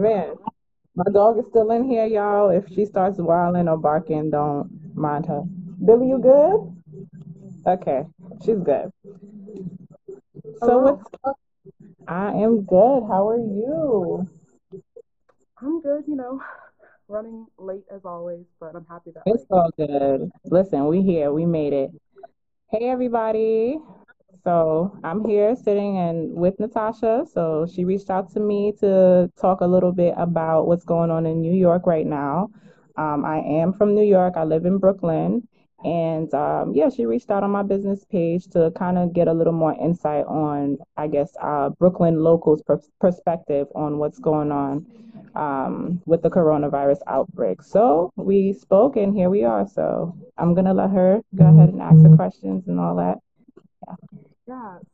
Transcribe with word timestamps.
man. 0.00 0.34
My 0.96 1.04
dog 1.12 1.38
is 1.38 1.46
still 1.50 1.70
in 1.70 1.84
here, 1.84 2.06
y'all. 2.06 2.50
If 2.50 2.68
she 2.74 2.84
starts 2.84 3.18
wilding 3.18 3.68
or 3.68 3.76
barking, 3.76 4.30
don't 4.30 4.68
mind 4.96 5.26
her. 5.26 5.42
Billy, 5.84 6.08
you 6.08 6.18
good? 6.18 6.58
Okay, 7.66 8.04
she's 8.44 8.58
good. 8.58 8.90
So 10.58 10.78
what's 10.78 11.02
up? 11.24 11.36
I 12.08 12.32
am 12.32 12.62
good. 12.62 13.02
How 13.08 13.28
are 13.28 13.38
you? 13.38 14.26
I'm 15.58 15.80
good, 15.80 16.04
you 16.08 16.16
know, 16.16 16.42
running 17.08 17.46
late 17.58 17.84
as 17.94 18.04
always, 18.04 18.46
but 18.58 18.74
I'm 18.74 18.86
happy 18.86 19.12
that 19.12 19.22
It's 19.26 19.44
all 19.50 19.70
good. 19.76 20.30
Listen, 20.44 20.86
we 20.86 21.02
here. 21.02 21.32
We 21.32 21.46
made 21.46 21.72
it. 21.72 21.90
Hey, 22.70 22.88
everybody. 22.88 23.78
So 24.44 24.98
I'm 25.04 25.24
here 25.24 25.54
sitting 25.54 25.98
and 25.98 26.34
with 26.34 26.58
Natasha. 26.58 27.26
So 27.32 27.66
she 27.72 27.84
reached 27.84 28.10
out 28.10 28.32
to 28.32 28.40
me 28.40 28.72
to 28.80 29.30
talk 29.40 29.60
a 29.60 29.66
little 29.66 29.92
bit 29.92 30.14
about 30.16 30.66
what's 30.66 30.84
going 30.84 31.10
on 31.10 31.26
in 31.26 31.40
New 31.40 31.54
York 31.54 31.86
right 31.86 32.06
now. 32.06 32.50
Um, 32.96 33.24
I 33.24 33.38
am 33.38 33.72
from 33.72 33.94
New 33.94 34.04
York. 34.04 34.34
I 34.36 34.44
live 34.44 34.64
in 34.64 34.78
Brooklyn. 34.78 35.46
And 35.84 36.32
um, 36.34 36.72
yeah, 36.74 36.90
she 36.90 37.06
reached 37.06 37.30
out 37.30 37.42
on 37.42 37.50
my 37.50 37.62
business 37.62 38.04
page 38.04 38.46
to 38.48 38.70
kind 38.76 38.98
of 38.98 39.14
get 39.14 39.28
a 39.28 39.32
little 39.32 39.52
more 39.52 39.74
insight 39.80 40.26
on, 40.26 40.76
I 40.96 41.06
guess, 41.06 41.34
uh, 41.42 41.70
Brooklyn 41.70 42.22
locals' 42.22 42.62
per 42.62 42.80
perspective 43.00 43.66
on 43.74 43.98
what's 43.98 44.18
going 44.18 44.52
on 44.52 44.84
um, 45.34 46.02
with 46.04 46.22
the 46.22 46.30
coronavirus 46.30 46.98
outbreak. 47.06 47.62
So 47.62 48.12
we 48.16 48.52
spoke, 48.52 48.96
and 48.96 49.16
here 49.16 49.30
we 49.30 49.44
are. 49.44 49.66
So 49.66 50.14
I'm 50.36 50.54
gonna 50.54 50.74
let 50.74 50.90
her 50.90 51.22
go 51.34 51.46
ahead 51.46 51.70
and 51.70 51.80
ask 51.80 52.02
her 52.02 52.10
questions 52.10 52.68
and 52.68 52.78
all 52.78 52.96
that. 52.96 53.18
yeah, 53.88 54.29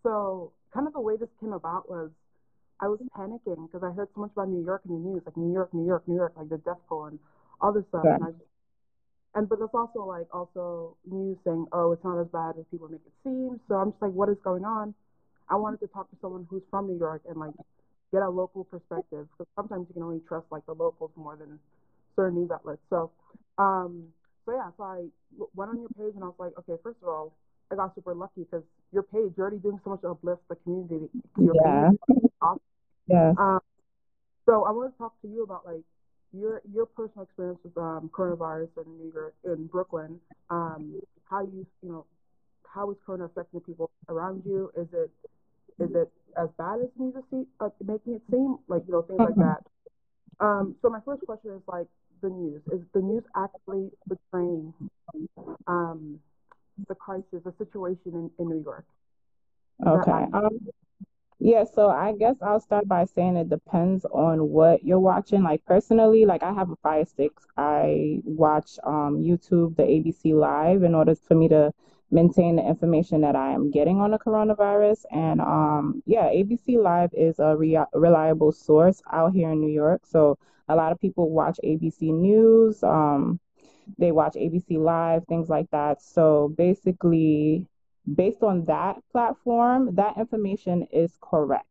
so 0.03 0.53
kind 0.73 0.87
of 0.87 0.93
the 0.93 1.01
way 1.01 1.17
this 1.17 1.29
came 1.41 1.53
about 1.53 1.89
was 1.89 2.11
I 2.81 2.89
was 2.89 3.01
panicking 3.17 3.67
because 3.67 3.83
I 3.83 3.93
heard 3.93 4.09
so 4.15 4.21
much 4.23 4.33
about 4.33 4.49
New 4.49 4.65
York 4.65 4.83
in 4.89 4.93
the 4.95 5.01
news, 5.01 5.23
like 5.25 5.37
New 5.37 5.53
York, 5.53 5.73
New 5.73 5.87
York, 5.87 6.07
New 6.07 6.17
York, 6.17 6.35
like 6.37 6.49
the 6.49 6.59
death 6.59 6.81
toll 6.89 7.07
and 7.07 7.19
all 7.61 7.73
this 7.73 7.85
stuff, 7.89 8.05
Yeah. 8.05 8.15
and 8.15 8.25
I 8.25 8.29
and 9.35 9.49
but 9.49 9.59
there's 9.59 9.71
also 9.75 10.05
like 10.05 10.27
also 10.35 10.97
news 11.07 11.37
saying, 11.45 11.67
oh, 11.73 11.93
it's 11.93 12.05
not 12.05 12.21
as 12.21 12.27
bad 12.29 12.55
as 12.59 12.65
people 12.71 12.89
make 12.89 13.01
it 13.07 13.13
seem. 13.25 13.61
So 13.69 13.75
I'm 13.77 13.93
just 13.93 14.03
like, 14.03 14.13
what 14.13 14.29
is 14.29 14.37
going 14.43 14.65
on? 14.65 14.95
I 15.49 15.57
wanted 15.57 15.81
to 15.81 15.87
talk 15.89 16.11
to 16.11 16.17
someone 16.21 16.47
who's 16.51 16.63
from 16.71 16.89
New 16.89 16.99
York 16.99 17.23
and 17.29 17.39
like 17.39 17.53
get 18.13 18.23
a 18.23 18.29
local 18.29 18.65
perspective 18.65 19.27
because 19.33 19.47
sometimes 19.55 19.87
you 19.89 19.95
can 19.95 20.03
only 20.03 20.21
trust 20.27 20.47
like 20.51 20.65
the 20.67 20.75
locals 20.75 21.11
more 21.17 21.37
than 21.37 21.59
certain 22.17 22.39
news 22.41 22.51
outlets. 22.51 22.81
So, 22.91 23.11
um, 23.59 24.09
so 24.45 24.53
yeah, 24.53 24.71
so 24.77 24.85
I 24.85 25.05
went 25.55 25.71
on 25.71 25.81
your 25.81 25.89
page 25.91 26.15
and 26.15 26.25
I 26.25 26.29
was 26.29 26.37
like, 26.39 26.53
okay, 26.61 26.81
first 26.83 26.99
of 27.03 27.09
all, 27.09 27.35
I 27.71 27.75
got 27.75 27.95
super 27.95 28.15
lucky 28.15 28.45
because 28.45 28.63
your 28.93 29.03
page, 29.03 29.33
you're 29.37 29.47
already 29.47 29.59
doing 29.59 29.81
so 29.85 29.91
much 29.91 30.01
to 30.03 30.09
uplift 30.09 30.43
the 30.49 30.57
community, 30.57 31.09
your 31.39 31.55
Yeah. 31.55 31.91
Awesome. 32.43 32.61
Yes. 33.07 33.35
Um, 33.39 33.61
so 34.47 34.65
I 34.65 34.71
want 34.71 34.93
to 34.93 34.99
talk 34.99 35.21
to 35.23 35.29
you 35.29 35.43
about 35.43 35.65
like 35.67 35.83
your 36.33 36.61
your 36.73 36.87
personal 36.87 37.25
experience 37.25 37.59
with 37.65 37.77
um, 37.77 38.11
coronavirus 38.13 38.69
in 38.85 38.99
New 38.99 39.13
York, 39.13 39.35
in 39.45 39.67
Brooklyn. 39.67 40.21
Um, 40.51 41.01
how 41.29 41.43
you 41.43 41.67
you 41.83 41.89
know 41.91 42.05
how 42.73 42.91
is 42.91 42.97
corona 43.05 43.25
affecting 43.25 43.61
the 43.61 43.67
people 43.67 43.91
around 44.09 44.43
you? 44.47 44.71
Is 44.77 44.89
it 44.93 45.11
is 45.83 45.91
it 45.95 46.11
as 46.37 46.49
bad 46.59 46.81
as 46.83 46.89
news 46.97 47.15
is 47.17 47.25
see, 47.31 47.45
like 47.61 47.73
making 47.85 48.15
it 48.15 48.23
seem 48.31 48.59
like 48.69 48.83
you 48.87 48.93
know 48.93 49.03
things 49.03 49.19
like 49.21 49.35
Mhm. 49.35 49.41
that? 49.41 49.63
Um, 50.41 50.77
so 50.83 50.89
my 50.91 51.01
first 51.01 51.25
question 51.27 51.53
is 51.53 51.63
like 51.67 51.89
the 52.23 52.29
news. 52.29 52.63
Is 52.73 52.81
the 52.93 53.01
news 53.01 53.25
actually 53.35 53.91
portraying 54.09 54.73
um, 55.67 56.21
the 56.89 56.95
crisis, 56.95 57.43
the 57.45 57.53
situation 57.59 58.13
in, 58.15 58.31
in 58.39 58.49
New 58.49 58.63
York? 58.63 58.87
Is 59.81 59.87
Okay. 59.89 60.27
Um, 60.33 60.59
Yeah, 61.39 61.65
so 61.65 61.91
I 61.91 62.15
guess 62.19 62.37
I'll 62.43 62.61
start 62.61 62.89
by 62.89 63.05
saying 63.05 63.37
it 63.37 63.51
depends 63.51 64.07
on 64.07 64.49
what 64.49 64.85
you're 64.85 65.01
watching. 65.01 65.43
Like 65.43 65.65
personally, 65.67 66.25
like 66.25 66.43
I 66.43 66.53
have 66.53 66.71
a 66.71 66.77
Fire 66.77 67.05
Stick. 67.05 67.33
I 67.57 68.21
watch 68.25 68.79
um 68.85 69.19
YouTube, 69.21 69.77
the 69.77 69.83
ABC 69.85 70.35
Live, 70.35 70.83
in 70.83 70.95
order 70.95 71.15
for 71.15 71.35
me 71.35 71.49
to 71.49 71.73
maintain 72.11 72.57
the 72.57 72.67
information 72.67 73.21
that 73.23 73.37
I 73.37 73.53
am 73.53 73.71
getting 73.71 74.01
on 74.01 74.13
the 74.13 74.19
coronavirus. 74.19 75.05
And 75.13 75.41
um 75.43 76.03
yeah, 76.07 76.25
ABC 76.25 76.79
Live 76.83 77.11
is 77.15 77.39
a 77.39 77.57
rea 77.57 77.85
reliable 77.93 78.53
source 78.53 79.03
out 79.13 79.33
here 79.35 79.51
in 79.51 79.61
New 79.61 79.73
York. 79.73 80.07
So 80.07 80.39
a 80.69 80.77
lot 80.77 80.93
of 80.93 81.01
people 81.01 81.31
watch 81.31 81.59
ABC 81.65 82.13
News. 82.13 82.83
Um, 82.83 83.41
they 83.99 84.13
watch 84.13 84.35
ABC 84.35 84.79
Live, 84.79 85.25
things 85.29 85.49
like 85.49 85.71
that. 85.71 86.03
So 86.03 86.53
basically, 86.57 87.67
based 88.15 88.43
on 88.43 88.65
that 88.67 88.97
platform, 89.13 89.95
that 89.97 90.17
information 90.17 90.87
is 90.93 91.13
correct. 91.21 91.67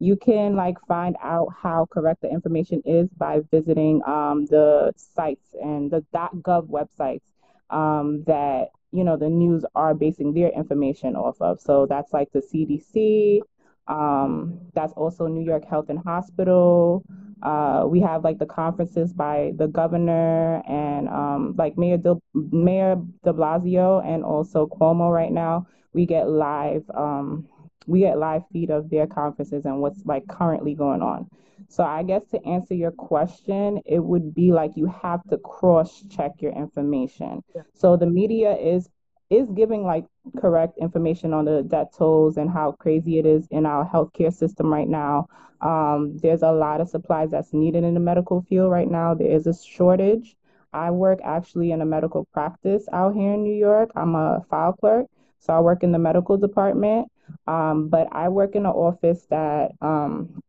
You 0.00 0.16
can 0.16 0.54
like 0.54 0.76
find 0.86 1.16
out 1.22 1.48
how 1.60 1.86
correct 1.90 2.22
the 2.22 2.30
information 2.30 2.82
is 2.84 3.08
by 3.10 3.40
visiting 3.50 4.00
um, 4.06 4.46
the 4.46 4.92
sites 4.96 5.54
and 5.60 5.90
the 5.90 6.04
.gov 6.12 6.68
websites 6.68 7.22
um, 7.70 8.22
that 8.24 8.68
you 8.92 9.04
know 9.04 9.16
the 9.16 9.28
news 9.28 9.64
are 9.74 9.94
basing 9.94 10.32
their 10.32 10.50
information 10.50 11.16
off 11.16 11.40
of. 11.40 11.60
So 11.60 11.86
that's 11.86 12.12
like 12.12 12.30
the 12.32 12.40
CDC. 12.40 13.40
Um, 13.88 14.60
that's 14.74 14.92
also 14.92 15.26
New 15.26 15.44
York 15.44 15.64
Health 15.64 15.88
and 15.88 15.98
Hospital. 15.98 17.04
Uh, 17.42 17.84
we 17.86 18.00
have 18.00 18.24
like 18.24 18.38
the 18.38 18.46
conferences 18.46 19.12
by 19.12 19.52
the 19.56 19.68
governor 19.68 20.62
and 20.68 21.08
um, 21.08 21.54
like 21.56 21.78
Mayor 21.78 21.96
de, 21.96 22.16
Mayor 22.34 22.96
de 23.24 23.32
Blasio 23.32 24.04
and 24.04 24.24
also 24.24 24.66
Cuomo 24.66 25.12
right 25.12 25.32
now. 25.32 25.66
We 25.92 26.06
get 26.06 26.28
live 26.28 26.84
um, 26.94 27.48
we 27.86 28.00
get 28.00 28.18
live 28.18 28.42
feed 28.52 28.70
of 28.70 28.90
their 28.90 29.06
conferences 29.06 29.64
and 29.64 29.80
what's 29.80 30.04
like 30.04 30.26
currently 30.28 30.74
going 30.74 31.00
on. 31.00 31.26
So 31.68 31.84
I 31.84 32.02
guess 32.02 32.24
to 32.30 32.44
answer 32.46 32.74
your 32.74 32.92
question, 32.92 33.80
it 33.84 33.98
would 33.98 34.34
be 34.34 34.52
like 34.52 34.72
you 34.76 34.86
have 34.86 35.22
to 35.30 35.38
cross 35.38 36.04
check 36.10 36.32
your 36.40 36.52
information. 36.52 37.42
Yeah. 37.54 37.62
So 37.74 37.96
the 37.96 38.06
media 38.06 38.54
is 38.56 38.88
is 39.30 39.50
giving 39.50 39.84
like 39.84 40.04
correct 40.40 40.78
information 40.78 41.34
on 41.34 41.44
the 41.44 41.62
death 41.62 41.88
tolls 41.96 42.36
and 42.36 42.50
how 42.50 42.72
crazy 42.72 43.18
it 43.18 43.26
is 43.26 43.46
in 43.50 43.66
our 43.66 43.88
healthcare 43.88 44.32
system 44.32 44.72
right 44.72 44.88
now 44.88 45.26
um, 45.60 46.18
there's 46.18 46.42
a 46.42 46.52
lot 46.52 46.80
of 46.80 46.88
supplies 46.88 47.30
that's 47.30 47.52
needed 47.52 47.84
in 47.84 47.94
the 47.94 48.00
medical 48.00 48.42
field 48.42 48.70
right 48.70 48.88
now. 48.90 49.14
There 49.14 49.30
is 49.30 49.46
a 49.46 49.54
shortage. 49.54 50.36
I 50.72 50.90
work 50.90 51.20
actually 51.24 51.72
in 51.72 51.80
a 51.80 51.86
medical 51.86 52.26
practice 52.32 52.86
out 52.92 53.14
here 53.14 53.34
in 53.34 53.42
New 53.42 53.54
York. 53.54 53.90
I'm 53.96 54.14
a 54.14 54.44
file 54.50 54.74
clerk, 54.74 55.06
so 55.38 55.52
I 55.52 55.60
work 55.60 55.82
in 55.82 55.92
the 55.92 55.98
medical 55.98 56.36
department. 56.36 57.10
Um, 57.46 57.88
but 57.88 58.08
I 58.12 58.28
work 58.28 58.54
in 58.54 58.64
an 58.64 58.72
office 58.72 59.26
that 59.30 59.72
um, 59.82 60.40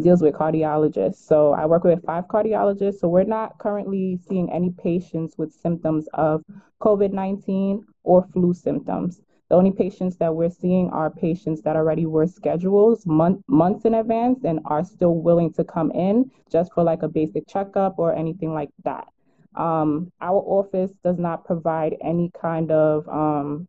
deals 0.00 0.22
with 0.22 0.34
cardiologists. 0.34 1.26
So 1.26 1.52
I 1.52 1.66
work 1.66 1.84
with 1.84 2.04
five 2.04 2.26
cardiologists. 2.28 3.00
So 3.00 3.08
we're 3.08 3.24
not 3.24 3.58
currently 3.58 4.18
seeing 4.28 4.50
any 4.52 4.70
patients 4.70 5.36
with 5.38 5.52
symptoms 5.52 6.08
of 6.14 6.42
COVID-19 6.80 7.82
or 8.04 8.26
flu 8.32 8.54
symptoms. 8.54 9.20
The 9.48 9.56
only 9.56 9.72
patients 9.72 10.16
that 10.18 10.34
we're 10.34 10.50
seeing 10.50 10.90
are 10.90 11.10
patients 11.10 11.62
that 11.62 11.74
already 11.74 12.04
were 12.04 12.26
scheduled 12.26 13.04
month, 13.06 13.42
months 13.48 13.86
in 13.86 13.94
advance 13.94 14.44
and 14.44 14.60
are 14.66 14.84
still 14.84 15.14
willing 15.14 15.52
to 15.54 15.64
come 15.64 15.90
in 15.92 16.30
just 16.50 16.72
for 16.74 16.82
like 16.82 17.02
a 17.02 17.08
basic 17.08 17.48
checkup 17.48 17.98
or 17.98 18.14
anything 18.14 18.52
like 18.52 18.68
that. 18.84 19.08
Um, 19.54 20.12
our 20.20 20.40
office 20.40 20.92
does 21.02 21.18
not 21.18 21.44
provide 21.44 21.96
any 22.02 22.30
kind 22.38 22.70
of 22.70 23.08
um, 23.08 23.66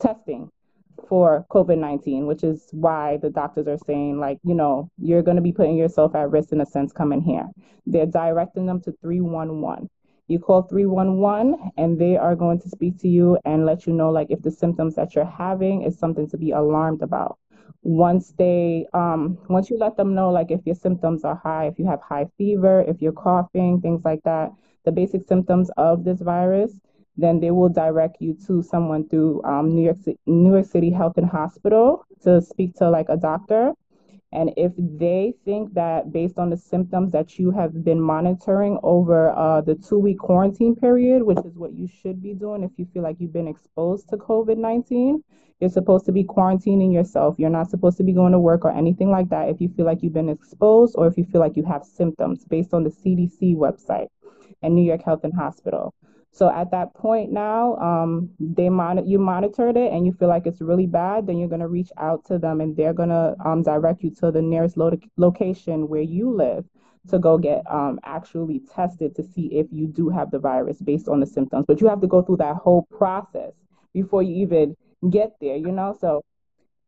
testing 0.00 0.50
for 1.08 1.46
COVID-19, 1.50 2.26
which 2.26 2.44
is 2.44 2.68
why 2.72 3.16
the 3.22 3.30
doctors 3.30 3.66
are 3.66 3.78
saying, 3.86 4.20
like, 4.20 4.38
you 4.44 4.54
know, 4.54 4.90
you're 4.98 5.22
going 5.22 5.36
to 5.36 5.42
be 5.42 5.52
putting 5.52 5.76
yourself 5.76 6.14
at 6.14 6.30
risk 6.30 6.52
in 6.52 6.60
a 6.60 6.66
sense 6.66 6.92
coming 6.92 7.22
here. 7.22 7.46
They're 7.86 8.06
directing 8.06 8.66
them 8.66 8.80
to 8.82 8.92
311. 9.00 9.88
You 10.28 10.38
call 10.38 10.62
311 10.62 11.72
and 11.78 11.98
they 11.98 12.16
are 12.16 12.36
going 12.36 12.60
to 12.60 12.68
speak 12.68 12.98
to 12.98 13.08
you 13.08 13.38
and 13.46 13.64
let 13.64 13.86
you 13.86 13.94
know, 13.94 14.10
like, 14.10 14.30
if 14.30 14.42
the 14.42 14.50
symptoms 14.50 14.94
that 14.96 15.14
you're 15.14 15.24
having 15.24 15.82
is 15.82 15.98
something 15.98 16.28
to 16.28 16.36
be 16.36 16.50
alarmed 16.50 17.02
about. 17.02 17.38
Once 17.82 18.34
they, 18.36 18.86
um, 18.92 19.38
once 19.48 19.70
you 19.70 19.78
let 19.78 19.96
them 19.96 20.14
know, 20.14 20.30
like, 20.30 20.50
if 20.50 20.60
your 20.66 20.74
symptoms 20.74 21.24
are 21.24 21.36
high, 21.36 21.66
if 21.66 21.78
you 21.78 21.86
have 21.86 22.02
high 22.02 22.26
fever, 22.36 22.84
if 22.86 23.00
you're 23.00 23.12
coughing, 23.12 23.80
things 23.80 24.02
like 24.04 24.22
that, 24.24 24.50
the 24.84 24.92
basic 24.92 25.26
symptoms 25.26 25.70
of 25.78 26.04
this 26.04 26.20
virus, 26.20 26.72
then 27.18 27.40
they 27.40 27.50
will 27.50 27.68
direct 27.68 28.16
you 28.20 28.34
to 28.46 28.62
someone 28.62 29.08
through 29.08 29.42
um, 29.42 29.74
New 29.74 29.82
York 29.82 29.98
City, 29.98 30.18
New 30.26 30.52
York 30.52 30.66
City 30.66 30.90
Health 30.90 31.18
and 31.18 31.28
Hospital 31.28 32.06
to 32.22 32.40
speak 32.40 32.74
to 32.76 32.88
like 32.88 33.08
a 33.08 33.16
doctor. 33.16 33.72
And 34.30 34.52
if 34.56 34.72
they 34.76 35.34
think 35.44 35.72
that 35.74 36.12
based 36.12 36.38
on 36.38 36.50
the 36.50 36.56
symptoms 36.56 37.12
that 37.12 37.38
you 37.38 37.50
have 37.50 37.82
been 37.82 38.00
monitoring 38.00 38.78
over 38.82 39.30
uh, 39.30 39.62
the 39.62 39.74
two 39.74 39.98
week 39.98 40.18
quarantine 40.18 40.76
period, 40.76 41.22
which 41.22 41.38
is 41.38 41.56
what 41.56 41.72
you 41.72 41.88
should 41.88 42.22
be 42.22 42.34
doing 42.34 42.62
if 42.62 42.70
you 42.76 42.86
feel 42.92 43.02
like 43.02 43.16
you've 43.18 43.32
been 43.32 43.48
exposed 43.48 44.10
to 44.10 44.16
COVID 44.16 44.58
19, 44.58 45.24
you're 45.60 45.70
supposed 45.70 46.04
to 46.06 46.12
be 46.12 46.22
quarantining 46.22 46.92
yourself. 46.92 47.36
You're 47.38 47.50
not 47.50 47.70
supposed 47.70 47.96
to 47.96 48.04
be 48.04 48.12
going 48.12 48.32
to 48.32 48.38
work 48.38 48.64
or 48.64 48.70
anything 48.70 49.10
like 49.10 49.30
that 49.30 49.48
if 49.48 49.60
you 49.60 49.70
feel 49.70 49.86
like 49.86 50.02
you've 50.02 50.12
been 50.12 50.28
exposed 50.28 50.94
or 50.96 51.06
if 51.06 51.16
you 51.16 51.24
feel 51.24 51.40
like 51.40 51.56
you 51.56 51.64
have 51.64 51.84
symptoms 51.84 52.44
based 52.44 52.74
on 52.74 52.84
the 52.84 52.90
CDC 52.90 53.56
website 53.56 54.08
and 54.62 54.74
New 54.74 54.84
York 54.84 55.02
Health 55.04 55.24
and 55.24 55.32
Hospital. 55.32 55.94
So 56.32 56.50
at 56.50 56.70
that 56.70 56.94
point 56.94 57.32
now, 57.32 57.76
um, 57.76 58.30
they 58.38 58.68
mon- 58.68 59.06
you 59.06 59.18
monitored 59.18 59.76
it 59.76 59.92
and 59.92 60.06
you 60.06 60.12
feel 60.12 60.28
like 60.28 60.46
it's 60.46 60.60
really 60.60 60.86
bad, 60.86 61.26
then 61.26 61.38
you're 61.38 61.48
gonna 61.48 61.68
reach 61.68 61.90
out 61.98 62.24
to 62.26 62.38
them 62.38 62.60
and 62.60 62.76
they're 62.76 62.94
gonna 62.94 63.34
um, 63.44 63.62
direct 63.62 64.02
you 64.02 64.10
to 64.16 64.30
the 64.30 64.42
nearest 64.42 64.76
lo- 64.76 64.92
location 65.16 65.88
where 65.88 66.02
you 66.02 66.30
live. 66.30 66.64
to 67.08 67.18
go 67.18 67.38
get 67.38 67.62
um, 67.70 67.98
actually 68.04 68.60
tested 68.74 69.14
to 69.16 69.22
see 69.22 69.46
if 69.52 69.66
you 69.72 69.86
do 69.86 70.08
have 70.10 70.30
the 70.30 70.38
virus 70.38 70.80
based 70.82 71.08
on 71.08 71.20
the 71.20 71.26
symptoms. 71.26 71.64
But 71.66 71.80
you 71.80 71.88
have 71.88 72.00
to 72.02 72.06
go 72.06 72.22
through 72.22 72.38
that 72.38 72.56
whole 72.56 72.82
process 72.90 73.52
before 73.94 74.22
you 74.22 74.34
even 74.42 74.76
get 75.10 75.32
there, 75.40 75.56
you 75.56 75.72
know? 75.72 75.96
So 75.98 76.22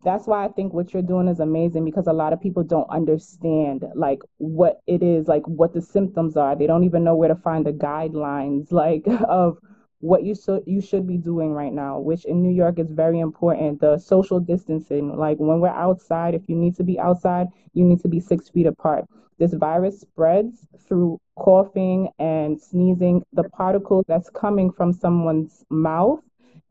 that's 0.03 0.27
why 0.27 0.45
I 0.45 0.49
think 0.49 0.73
what 0.73 0.93
you're 0.93 1.03
doing 1.03 1.29
is 1.29 1.41
amazing 1.41 1.85
because 1.85 2.07
a 2.07 2.13
lot 2.13 2.33
of 2.33 2.41
people 2.41 2.63
don't 2.63 2.89
understand 2.91 3.85
like 3.95 4.21
what 4.39 4.81
it 4.87 5.03
is, 5.03 5.29
like 5.29 5.47
what 5.47 5.75
the 5.75 5.83
symptoms 5.83 6.37
are. 6.37 6.57
They 6.57 6.67
don't 6.67 6.85
even 6.85 7.05
know 7.05 7.17
where 7.17 7.29
to 7.29 7.35
find 7.37 7.67
the 7.67 7.73
guidelines 7.73 8.73
like 8.73 9.05
of 9.29 9.59
what 10.01 10.25
you 10.25 10.35
should 10.35 10.63
you 10.67 10.81
should 10.81 11.07
be 11.07 11.19
doing 11.19 11.53
right 11.53 11.73
now, 11.73 11.99
which 11.99 12.25
in 12.25 12.43
New 12.43 12.53
York 12.53 12.79
is 12.79 12.91
very 12.91 13.21
important. 13.21 13.81
The 13.81 13.99
social 13.99 14.41
distancing, 14.41 15.17
like 15.17 15.37
when 15.39 15.61
we're 15.61 15.69
outside, 15.69 16.35
if 16.35 16.49
you 16.49 16.57
need 16.57 16.77
to 16.77 16.85
be 16.85 16.99
outside, 16.99 17.49
you 17.75 17.85
need 17.85 18.01
to 18.01 18.09
be 18.09 18.21
six 18.21 18.49
feet 18.49 18.67
apart. 18.67 19.05
This 19.39 19.53
virus 19.55 20.01
spreads 20.01 20.67
through 20.89 21.19
coughing 21.37 22.09
and 22.19 22.61
sneezing. 22.61 23.23
The 23.33 23.45
particles 23.51 24.05
that's 24.09 24.31
coming 24.31 24.71
from 24.73 24.93
someone's 24.93 25.65
mouth 25.71 26.21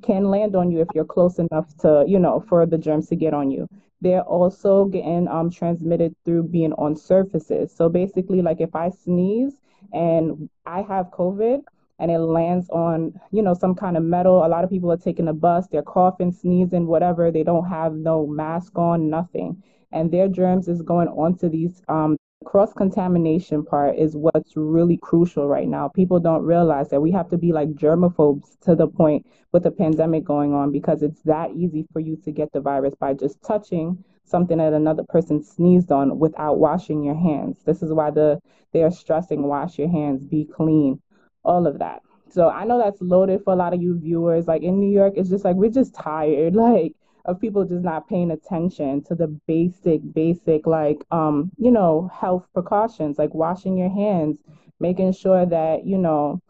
can 0.01 0.25
land 0.25 0.55
on 0.55 0.71
you 0.71 0.81
if 0.81 0.87
you're 0.93 1.05
close 1.05 1.39
enough 1.39 1.75
to, 1.77 2.05
you 2.07 2.19
know, 2.19 2.43
for 2.47 2.65
the 2.65 2.77
germs 2.77 3.07
to 3.09 3.15
get 3.15 3.33
on 3.33 3.51
you. 3.51 3.67
They're 4.01 4.21
also 4.21 4.85
getting 4.85 5.27
um, 5.27 5.49
transmitted 5.49 6.15
through 6.23 6.43
being 6.43 6.73
on 6.73 6.95
surfaces. 6.95 7.75
So 7.75 7.89
basically, 7.89 8.41
like 8.41 8.61
if 8.61 8.75
I 8.75 8.89
sneeze 8.89 9.59
and 9.91 10.49
I 10.65 10.81
have 10.83 11.07
COVID 11.07 11.61
and 11.99 12.09
it 12.09 12.19
lands 12.19 12.69
on, 12.69 13.19
you 13.31 13.41
know, 13.41 13.53
some 13.53 13.75
kind 13.75 13.97
of 13.97 14.03
metal, 14.03 14.45
a 14.45 14.47
lot 14.47 14.63
of 14.63 14.69
people 14.69 14.91
are 14.91 14.97
taking 14.97 15.27
a 15.27 15.33
bus, 15.33 15.67
they're 15.67 15.81
coughing, 15.81 16.31
sneezing, 16.31 16.87
whatever. 16.87 17.29
They 17.29 17.43
don't 17.43 17.67
have 17.67 17.93
no 17.93 18.25
mask 18.25 18.77
on, 18.77 19.09
nothing. 19.09 19.61
And 19.91 20.11
their 20.11 20.29
germs 20.29 20.69
is 20.69 20.81
going 20.81 21.09
onto 21.09 21.49
these 21.49 21.81
um, 21.89 22.15
cross 22.45 22.71
contamination 22.73 23.65
part 23.65 23.97
is 23.97 24.15
what's 24.15 24.55
really 24.55 24.97
crucial 24.97 25.47
right 25.47 25.67
now. 25.67 25.89
People 25.89 26.19
don't 26.19 26.43
realize 26.43 26.89
that 26.89 27.01
we 27.01 27.11
have 27.11 27.29
to 27.29 27.37
be 27.37 27.51
like 27.51 27.69
germaphobes 27.69 28.57
to 28.61 28.75
the 28.75 28.87
point 28.87 29.25
with 29.51 29.63
the 29.63 29.71
pandemic 29.71 30.23
going 30.23 30.53
on 30.53 30.71
because 30.71 31.03
it's 31.03 31.21
that 31.23 31.51
easy 31.51 31.85
for 31.91 31.99
you 31.99 32.15
to 32.23 32.31
get 32.31 32.51
the 32.53 32.61
virus 32.61 32.95
by 32.95 33.13
just 33.13 33.41
touching 33.43 34.03
something 34.23 34.57
that 34.57 34.73
another 34.73 35.03
person 35.09 35.43
sneezed 35.43 35.91
on 35.91 36.17
without 36.17 36.59
washing 36.59 37.03
your 37.03 37.15
hands. 37.15 37.57
This 37.65 37.83
is 37.83 37.91
why 37.91 38.11
the 38.11 38.39
they 38.71 38.83
are 38.83 38.91
stressing 38.91 39.43
wash 39.43 39.77
your 39.77 39.89
hands, 39.89 40.25
be 40.25 40.45
clean, 40.45 41.01
all 41.43 41.67
of 41.67 41.79
that. 41.79 42.01
So 42.29 42.49
I 42.49 42.63
know 42.63 42.77
that's 42.77 43.01
loaded 43.01 43.43
for 43.43 43.53
a 43.53 43.55
lot 43.55 43.73
of 43.73 43.81
you 43.81 43.99
viewers. 43.99 44.47
Like 44.47 44.61
in 44.61 44.79
New 44.79 44.91
York, 44.91 45.13
it's 45.17 45.29
just 45.29 45.43
like 45.43 45.55
we're 45.55 45.71
just 45.71 45.93
tired. 45.93 46.55
Like 46.59 46.93
of 47.25 47.39
people 47.39 47.65
just 47.65 47.83
not 47.83 48.07
paying 48.07 48.31
attention 48.31 49.03
to 49.03 49.15
the 49.15 49.27
basic, 49.47 50.01
basic, 50.13 50.65
like, 50.65 51.03
um, 51.11 51.51
you 51.57 51.71
know, 51.71 52.09
health 52.13 52.47
precautions, 52.53 53.17
like 53.17 53.33
washing 53.33 53.77
your 53.77 53.89
hands, 53.89 54.41
making 54.79 55.13
sure 55.13 55.45
that, 55.45 55.85
you 55.85 55.97
know, 55.97 56.41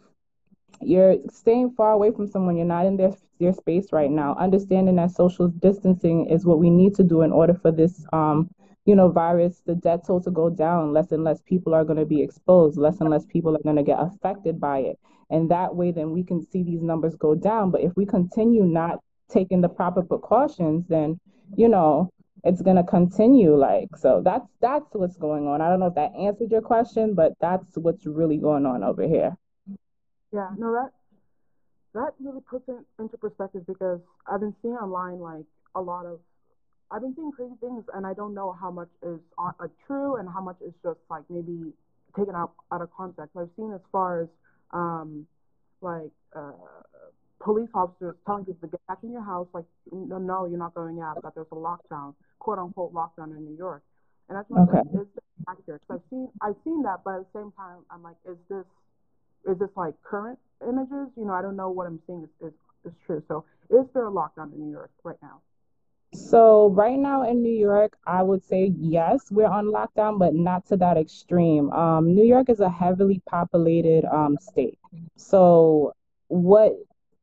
you're 0.81 1.17
staying 1.31 1.71
far 1.71 1.91
away 1.91 2.11
from 2.11 2.27
someone 2.27 2.55
you're 2.55 2.65
not 2.65 2.85
in 2.85 2.97
their 2.97 3.13
their 3.39 3.53
space 3.53 3.91
right 3.91 4.11
now. 4.11 4.35
Understanding 4.35 4.95
that 4.95 5.11
social 5.11 5.47
distancing 5.47 6.27
is 6.29 6.45
what 6.45 6.59
we 6.59 6.69
need 6.69 6.95
to 6.95 7.03
do 7.03 7.21
in 7.21 7.31
order 7.31 7.53
for 7.53 7.71
this 7.71 8.05
um 8.13 8.49
you 8.85 8.95
know 8.95 9.09
virus 9.09 9.61
the 9.65 9.75
death 9.75 10.07
toll 10.07 10.21
to 10.21 10.31
go 10.31 10.49
down 10.49 10.93
less 10.93 11.11
and 11.11 11.23
less 11.23 11.41
people 11.41 11.73
are 11.73 11.83
going 11.83 11.99
to 11.99 12.05
be 12.05 12.21
exposed 12.21 12.77
less 12.77 12.99
and 13.01 13.09
less 13.09 13.25
people 13.25 13.55
are 13.55 13.63
going 13.63 13.75
to 13.75 13.83
get 13.83 13.99
affected 13.99 14.59
by 14.59 14.79
it. 14.79 14.99
And 15.29 15.51
that 15.51 15.75
way 15.75 15.91
then 15.91 16.11
we 16.11 16.23
can 16.23 16.41
see 16.41 16.63
these 16.63 16.81
numbers 16.81 17.15
go 17.15 17.35
down. 17.35 17.71
But 17.71 17.81
if 17.81 17.95
we 17.95 18.05
continue 18.05 18.63
not 18.63 18.99
taking 19.29 19.61
the 19.61 19.69
proper 19.69 20.01
precautions, 20.01 20.85
then 20.87 21.19
you 21.55 21.67
know 21.67 22.11
it's 22.43 22.61
gonna 22.61 22.83
continue. 22.83 23.55
Like 23.55 23.89
so, 23.97 24.21
that's 24.23 24.47
that's 24.61 24.87
what's 24.93 25.17
going 25.17 25.47
on. 25.47 25.61
I 25.61 25.69
don't 25.69 25.79
know 25.79 25.87
if 25.87 25.95
that 25.95 26.13
answered 26.15 26.51
your 26.51 26.61
question, 26.61 27.13
but 27.13 27.33
that's 27.39 27.77
what's 27.77 28.05
really 28.05 28.37
going 28.37 28.65
on 28.65 28.83
over 28.83 29.03
here. 29.03 29.35
Yeah, 30.33 30.49
no, 30.57 30.71
that 30.73 30.91
that 31.93 32.13
really 32.19 32.41
puts 32.41 32.67
it 32.69 32.77
into 32.99 33.17
perspective 33.17 33.65
because 33.65 33.99
I've 34.27 34.39
been 34.39 34.55
seeing 34.61 34.75
online 34.75 35.19
like 35.19 35.45
a 35.75 35.81
lot 35.81 36.05
of 36.05 36.19
I've 36.91 37.01
been 37.01 37.15
seeing 37.15 37.31
crazy 37.31 37.53
things, 37.59 37.83
and 37.93 38.05
I 38.05 38.13
don't 38.13 38.33
know 38.33 38.55
how 38.59 38.71
much 38.71 38.89
is 39.03 39.19
on, 39.37 39.53
like 39.59 39.71
true 39.85 40.15
and 40.15 40.27
how 40.27 40.41
much 40.41 40.57
is 40.65 40.73
just 40.83 40.99
like 41.09 41.23
maybe 41.29 41.71
taken 42.17 42.35
out 42.35 42.53
out 42.71 42.81
of 42.81 42.89
context. 42.95 43.35
I've 43.37 43.49
seen 43.55 43.71
as 43.73 43.81
far 43.91 44.21
as 44.21 44.27
um, 44.71 45.27
like 45.81 46.11
uh, 46.35 46.51
police 47.39 47.69
officers 47.73 48.15
telling 48.25 48.45
people 48.45 48.67
to 48.67 48.71
get 48.71 48.87
back 48.87 48.97
in 49.03 49.11
your 49.11 49.23
house, 49.23 49.47
like, 49.53 49.65
no, 49.91 50.17
no, 50.17 50.45
you're 50.45 50.59
not 50.59 50.73
going 50.73 50.99
out, 51.01 51.21
that 51.23 51.33
there's 51.35 51.47
a 51.51 51.55
lockdown, 51.55 52.13
quote 52.39 52.59
unquote 52.59 52.93
lockdown 52.93 53.35
in 53.35 53.45
New 53.45 53.57
York. 53.57 53.81
And 54.27 54.37
that's 54.37 54.49
what 54.49 54.69
okay. 54.69 54.87
is 54.93 55.07
accurate? 55.47 55.81
Because 55.87 56.01
I've 56.01 56.09
seen, 56.09 56.29
I've 56.41 56.55
seen 56.63 56.83
that, 56.83 56.99
but 57.03 57.15
at 57.15 57.33
the 57.33 57.39
same 57.39 57.51
time, 57.57 57.79
I'm 57.89 58.03
like, 58.03 58.17
is 58.29 58.37
this, 58.49 58.65
is 59.49 59.57
this 59.57 59.69
like 59.75 59.95
current 60.03 60.37
images? 60.67 61.07
You 61.17 61.25
know, 61.25 61.33
I 61.33 61.41
don't 61.41 61.55
know 61.55 61.69
what 61.69 61.87
I'm 61.87 61.99
seeing 62.05 62.23
is, 62.23 62.47
is, 62.47 62.53
is 62.85 62.93
true. 63.05 63.23
So 63.27 63.45
is 63.69 63.85
there 63.93 64.07
a 64.07 64.11
lockdown 64.11 64.53
in 64.53 64.59
New 64.59 64.71
York 64.71 64.91
right 65.03 65.17
now? 65.21 65.41
So 66.13 66.69
right 66.69 66.97
now 66.97 67.29
in 67.29 67.41
New 67.43 67.53
York, 67.53 67.95
I 68.05 68.23
would 68.23 68.43
say 68.43 68.73
yes, 68.79 69.31
we're 69.31 69.47
on 69.47 69.67
lockdown, 69.67 70.17
but 70.17 70.33
not 70.33 70.65
to 70.67 70.77
that 70.77 70.97
extreme. 70.97 71.71
Um, 71.71 72.15
New 72.15 72.25
York 72.25 72.49
is 72.49 72.59
a 72.59 72.69
heavily 72.69 73.21
populated 73.29 74.05
um, 74.05 74.37
state. 74.41 74.79
So 75.15 75.93
what 76.27 76.73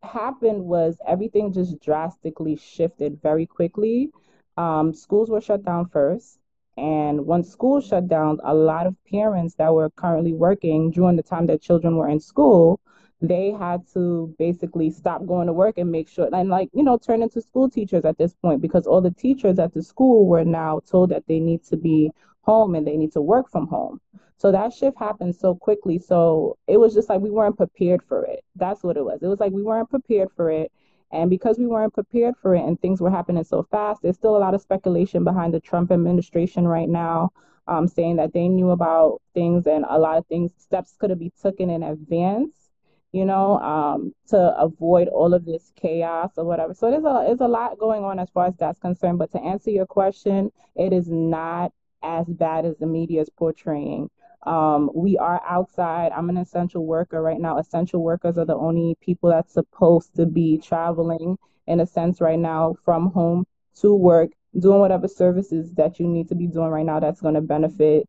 happened 0.06 0.64
was 0.64 0.99
everything 1.06 1.53
just 1.53 1.81
drastically 1.81 2.56
shifted 2.56 3.20
very 3.23 3.47
quickly. 3.47 4.11
Um, 4.56 4.93
schools 4.94 5.31
were 5.31 5.41
shut 5.41 5.64
down 5.64 5.88
first. 5.88 6.38
And 6.76 7.26
once 7.26 7.50
schools 7.50 7.87
shut 7.87 8.08
down, 8.08 8.38
a 8.44 8.55
lot 8.55 8.87
of 8.87 8.97
parents 9.11 9.55
that 9.55 9.73
were 9.73 9.91
currently 9.91 10.35
working 10.35 10.91
during 10.91 11.17
the 11.17 11.23
time 11.23 11.47
that 11.47 11.62
children 11.62 11.97
were 11.97 12.08
in 12.08 12.20
school, 12.20 12.81
they 13.23 13.50
had 13.50 13.87
to 13.94 14.35
basically 14.38 14.91
stop 14.91 15.25
going 15.25 15.47
to 15.47 15.53
work 15.55 15.79
and 15.79 15.91
make 15.91 16.06
sure, 16.08 16.29
and 16.35 16.50
like, 16.50 16.69
you 16.75 16.82
know, 16.82 16.99
turn 16.99 17.23
into 17.23 17.41
school 17.41 17.70
teachers 17.70 18.05
at 18.05 18.19
this 18.19 18.35
point 18.35 18.61
because 18.61 18.87
all 18.87 19.00
the 19.00 19.11
teachers 19.11 19.58
at 19.58 19.73
the 19.73 19.82
school 19.82 20.26
were 20.26 20.44
now 20.44 20.81
told 20.87 21.11
that 21.11 21.26
they 21.26 21.41
need 21.41 21.64
to 21.64 21.79
be 21.79 22.11
home 22.43 22.75
and 22.75 22.87
they 22.87 22.97
need 22.97 23.12
to 23.12 23.23
work 23.23 23.50
from 23.50 23.67
home. 23.67 24.00
So 24.38 24.53
that 24.53 24.73
shift 24.73 24.99
happened 24.99 25.35
so 25.35 25.55
quickly. 25.55 25.99
So 25.99 26.59
it 26.67 26.79
was 26.79 26.94
just 26.94 27.09
like 27.09 27.21
we 27.21 27.31
weren't 27.31 27.56
prepared 27.56 28.03
for 28.03 28.25
it. 28.25 28.44
That's 28.55 28.83
what 28.83 28.97
it 28.97 29.05
was. 29.05 29.23
It 29.23 29.29
was 29.29 29.41
like 29.41 29.53
we 29.53 29.62
weren't 29.62 29.88
prepared 29.91 30.29
for 30.37 30.50
it. 30.50 30.71
And 31.12 31.31
because 31.31 31.59
we 31.59 31.67
weren't 31.67 31.94
prepared 31.94 32.35
for 32.37 32.55
it 32.55 32.65
and 32.65 32.81
things 32.81 33.00
were 33.00 33.11
happening 33.11 33.44
so 33.44 33.62
fast, 33.71 34.03
there's 34.03 34.17
still 34.17 34.37
a 34.37 34.38
lot 34.38 34.55
of 34.55 34.61
speculation 34.61 35.25
behind 35.25 35.55
the 35.55 35.61
Trump 35.61 35.91
administration 35.91 36.67
right 36.67 36.88
now, 36.88 37.31
um, 37.69 37.87
saying 37.89 38.17
that 38.17 38.32
they 38.32 38.49
knew 38.49 38.70
about 38.70 39.22
things 39.32 39.67
and 39.67 39.84
a 39.89 39.99
lot 39.99 40.19
of 40.19 40.27
things, 40.27 40.53
steps 40.58 40.96
could 40.99 41.10
have 41.10 41.19
been 41.20 41.32
taken 41.41 41.70
in 41.70 41.82
advance, 41.84 42.70
you 43.13 43.25
know, 43.25 43.58
um, 43.60 44.13
to 44.29 44.37
avoid 44.58 45.08
all 45.08 45.32
of 45.32 45.44
this 45.44 45.72
chaos 45.77 46.32
or 46.37 46.44
whatever. 46.44 46.75
So 46.75 46.91
there's 46.91 47.05
a, 47.05 47.25
there's 47.27 47.41
a 47.41 47.49
lot 47.49 47.79
going 47.79 48.05
on 48.05 48.19
as 48.19 48.29
far 48.31 48.46
as 48.46 48.56
that's 48.56 48.81
concerned. 48.81 49.19
But 49.19 49.31
to 49.32 49.41
answer 49.41 49.70
your 49.70 49.87
question, 49.87 50.51
it 50.75 50.93
is 50.93 51.08
not 51.08 51.72
as 52.03 52.27
bad 52.27 52.67
as 52.67 52.77
the 52.79 52.87
media 52.87 53.22
is 53.22 53.31
portraying. 53.31 54.10
Um, 54.46 54.91
we 54.94 55.19
are 55.19 55.43
outside. 55.44 56.12
I'm 56.12 56.31
an 56.31 56.36
essential 56.36 56.86
worker 56.86 57.20
right 57.20 57.41
now. 57.41 57.58
Essential 57.58 58.03
workers 58.03 58.38
are 58.38 58.44
the 58.44 58.55
only 58.56 58.96
people 59.00 59.31
that's 59.31 59.53
supposed 59.53 60.15
to 60.17 60.26
be 60.26 60.58
traveling 60.58 61.36
in 61.67 61.81
a 61.81 61.86
sense 61.86 62.20
right 62.20 62.38
now 62.38 62.76
from 62.84 63.10
home 63.10 63.44
to 63.81 63.94
work, 63.94 64.31
doing 64.58 64.79
whatever 64.79 65.08
services 65.08 65.72
that 65.74 65.98
you 65.98 66.06
need 66.06 66.29
to 66.29 66.34
be 66.34 66.46
doing 66.46 66.69
right 66.69 66.86
now 66.86 67.00
that's 67.00 67.20
going 67.20 67.34
to 67.34 67.41
benefit, 67.41 68.08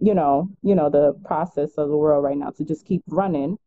you 0.00 0.14
know, 0.14 0.48
you 0.62 0.74
know, 0.74 0.88
the 0.88 1.12
process 1.24 1.72
of 1.76 1.88
the 1.88 1.96
world 1.96 2.24
right 2.24 2.36
now 2.36 2.50
to 2.50 2.64
just 2.64 2.86
keep 2.86 3.02
running 3.06 3.58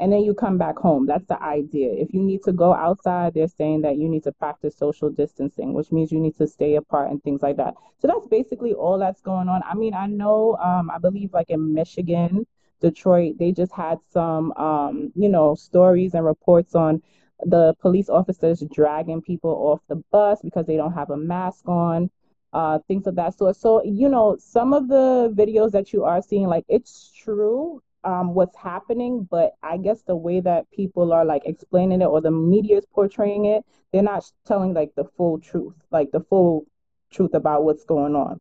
and 0.00 0.12
then 0.12 0.20
you 0.20 0.34
come 0.34 0.58
back 0.58 0.76
home. 0.76 1.06
That's 1.06 1.26
the 1.26 1.42
idea. 1.42 1.92
If 1.92 2.14
you 2.14 2.22
need 2.22 2.42
to 2.44 2.52
go 2.52 2.72
outside, 2.72 3.34
they're 3.34 3.48
saying 3.48 3.82
that 3.82 3.96
you 3.96 4.08
need 4.08 4.22
to 4.24 4.32
practice 4.32 4.76
social 4.76 5.10
distancing, 5.10 5.72
which 5.74 5.90
means 5.90 6.12
you 6.12 6.20
need 6.20 6.36
to 6.38 6.46
stay 6.46 6.76
apart 6.76 7.10
and 7.10 7.22
things 7.22 7.42
like 7.42 7.56
that. 7.56 7.74
So 7.98 8.06
that's 8.06 8.26
basically 8.28 8.72
all 8.74 8.98
that's 8.98 9.20
going 9.20 9.48
on. 9.48 9.62
I 9.64 9.74
mean, 9.74 9.94
I 9.94 10.06
know, 10.06 10.56
um, 10.62 10.90
I 10.90 10.98
believe 10.98 11.32
like 11.32 11.50
in 11.50 11.74
Michigan, 11.74 12.46
Detroit, 12.80 13.38
they 13.38 13.50
just 13.50 13.72
had 13.72 13.98
some, 14.12 14.52
um, 14.52 15.12
you 15.16 15.28
know, 15.28 15.56
stories 15.56 16.14
and 16.14 16.24
reports 16.24 16.76
on 16.76 17.02
the 17.44 17.74
police 17.80 18.08
officers 18.08 18.62
dragging 18.72 19.20
people 19.20 19.50
off 19.50 19.80
the 19.88 19.96
bus 20.12 20.40
because 20.42 20.66
they 20.66 20.76
don't 20.76 20.92
have 20.92 21.10
a 21.10 21.16
mask 21.16 21.68
on 21.68 22.08
uh, 22.52 22.78
things 22.86 23.06
of 23.08 23.16
that 23.16 23.36
sort. 23.36 23.56
So, 23.56 23.82
you 23.84 24.08
know, 24.08 24.36
some 24.38 24.72
of 24.72 24.88
the 24.88 25.32
videos 25.36 25.72
that 25.72 25.92
you 25.92 26.04
are 26.04 26.22
seeing, 26.22 26.46
like 26.46 26.64
it's 26.68 27.12
true 27.16 27.82
um, 28.04 28.34
what's 28.34 28.56
happening, 28.56 29.26
but 29.30 29.52
I 29.62 29.76
guess 29.76 30.02
the 30.02 30.16
way 30.16 30.40
that 30.40 30.70
people 30.70 31.12
are 31.12 31.24
like 31.24 31.42
explaining 31.44 32.02
it 32.02 32.06
or 32.06 32.20
the 32.20 32.30
media 32.30 32.78
is 32.78 32.86
portraying 32.86 33.46
it, 33.46 33.64
they're 33.92 34.02
not 34.02 34.30
telling 34.46 34.74
like 34.74 34.94
the 34.96 35.04
full 35.16 35.38
truth, 35.40 35.74
like 35.90 36.10
the 36.12 36.20
full 36.20 36.66
truth 37.10 37.34
about 37.34 37.64
what's 37.64 37.84
going 37.84 38.14
on. 38.14 38.40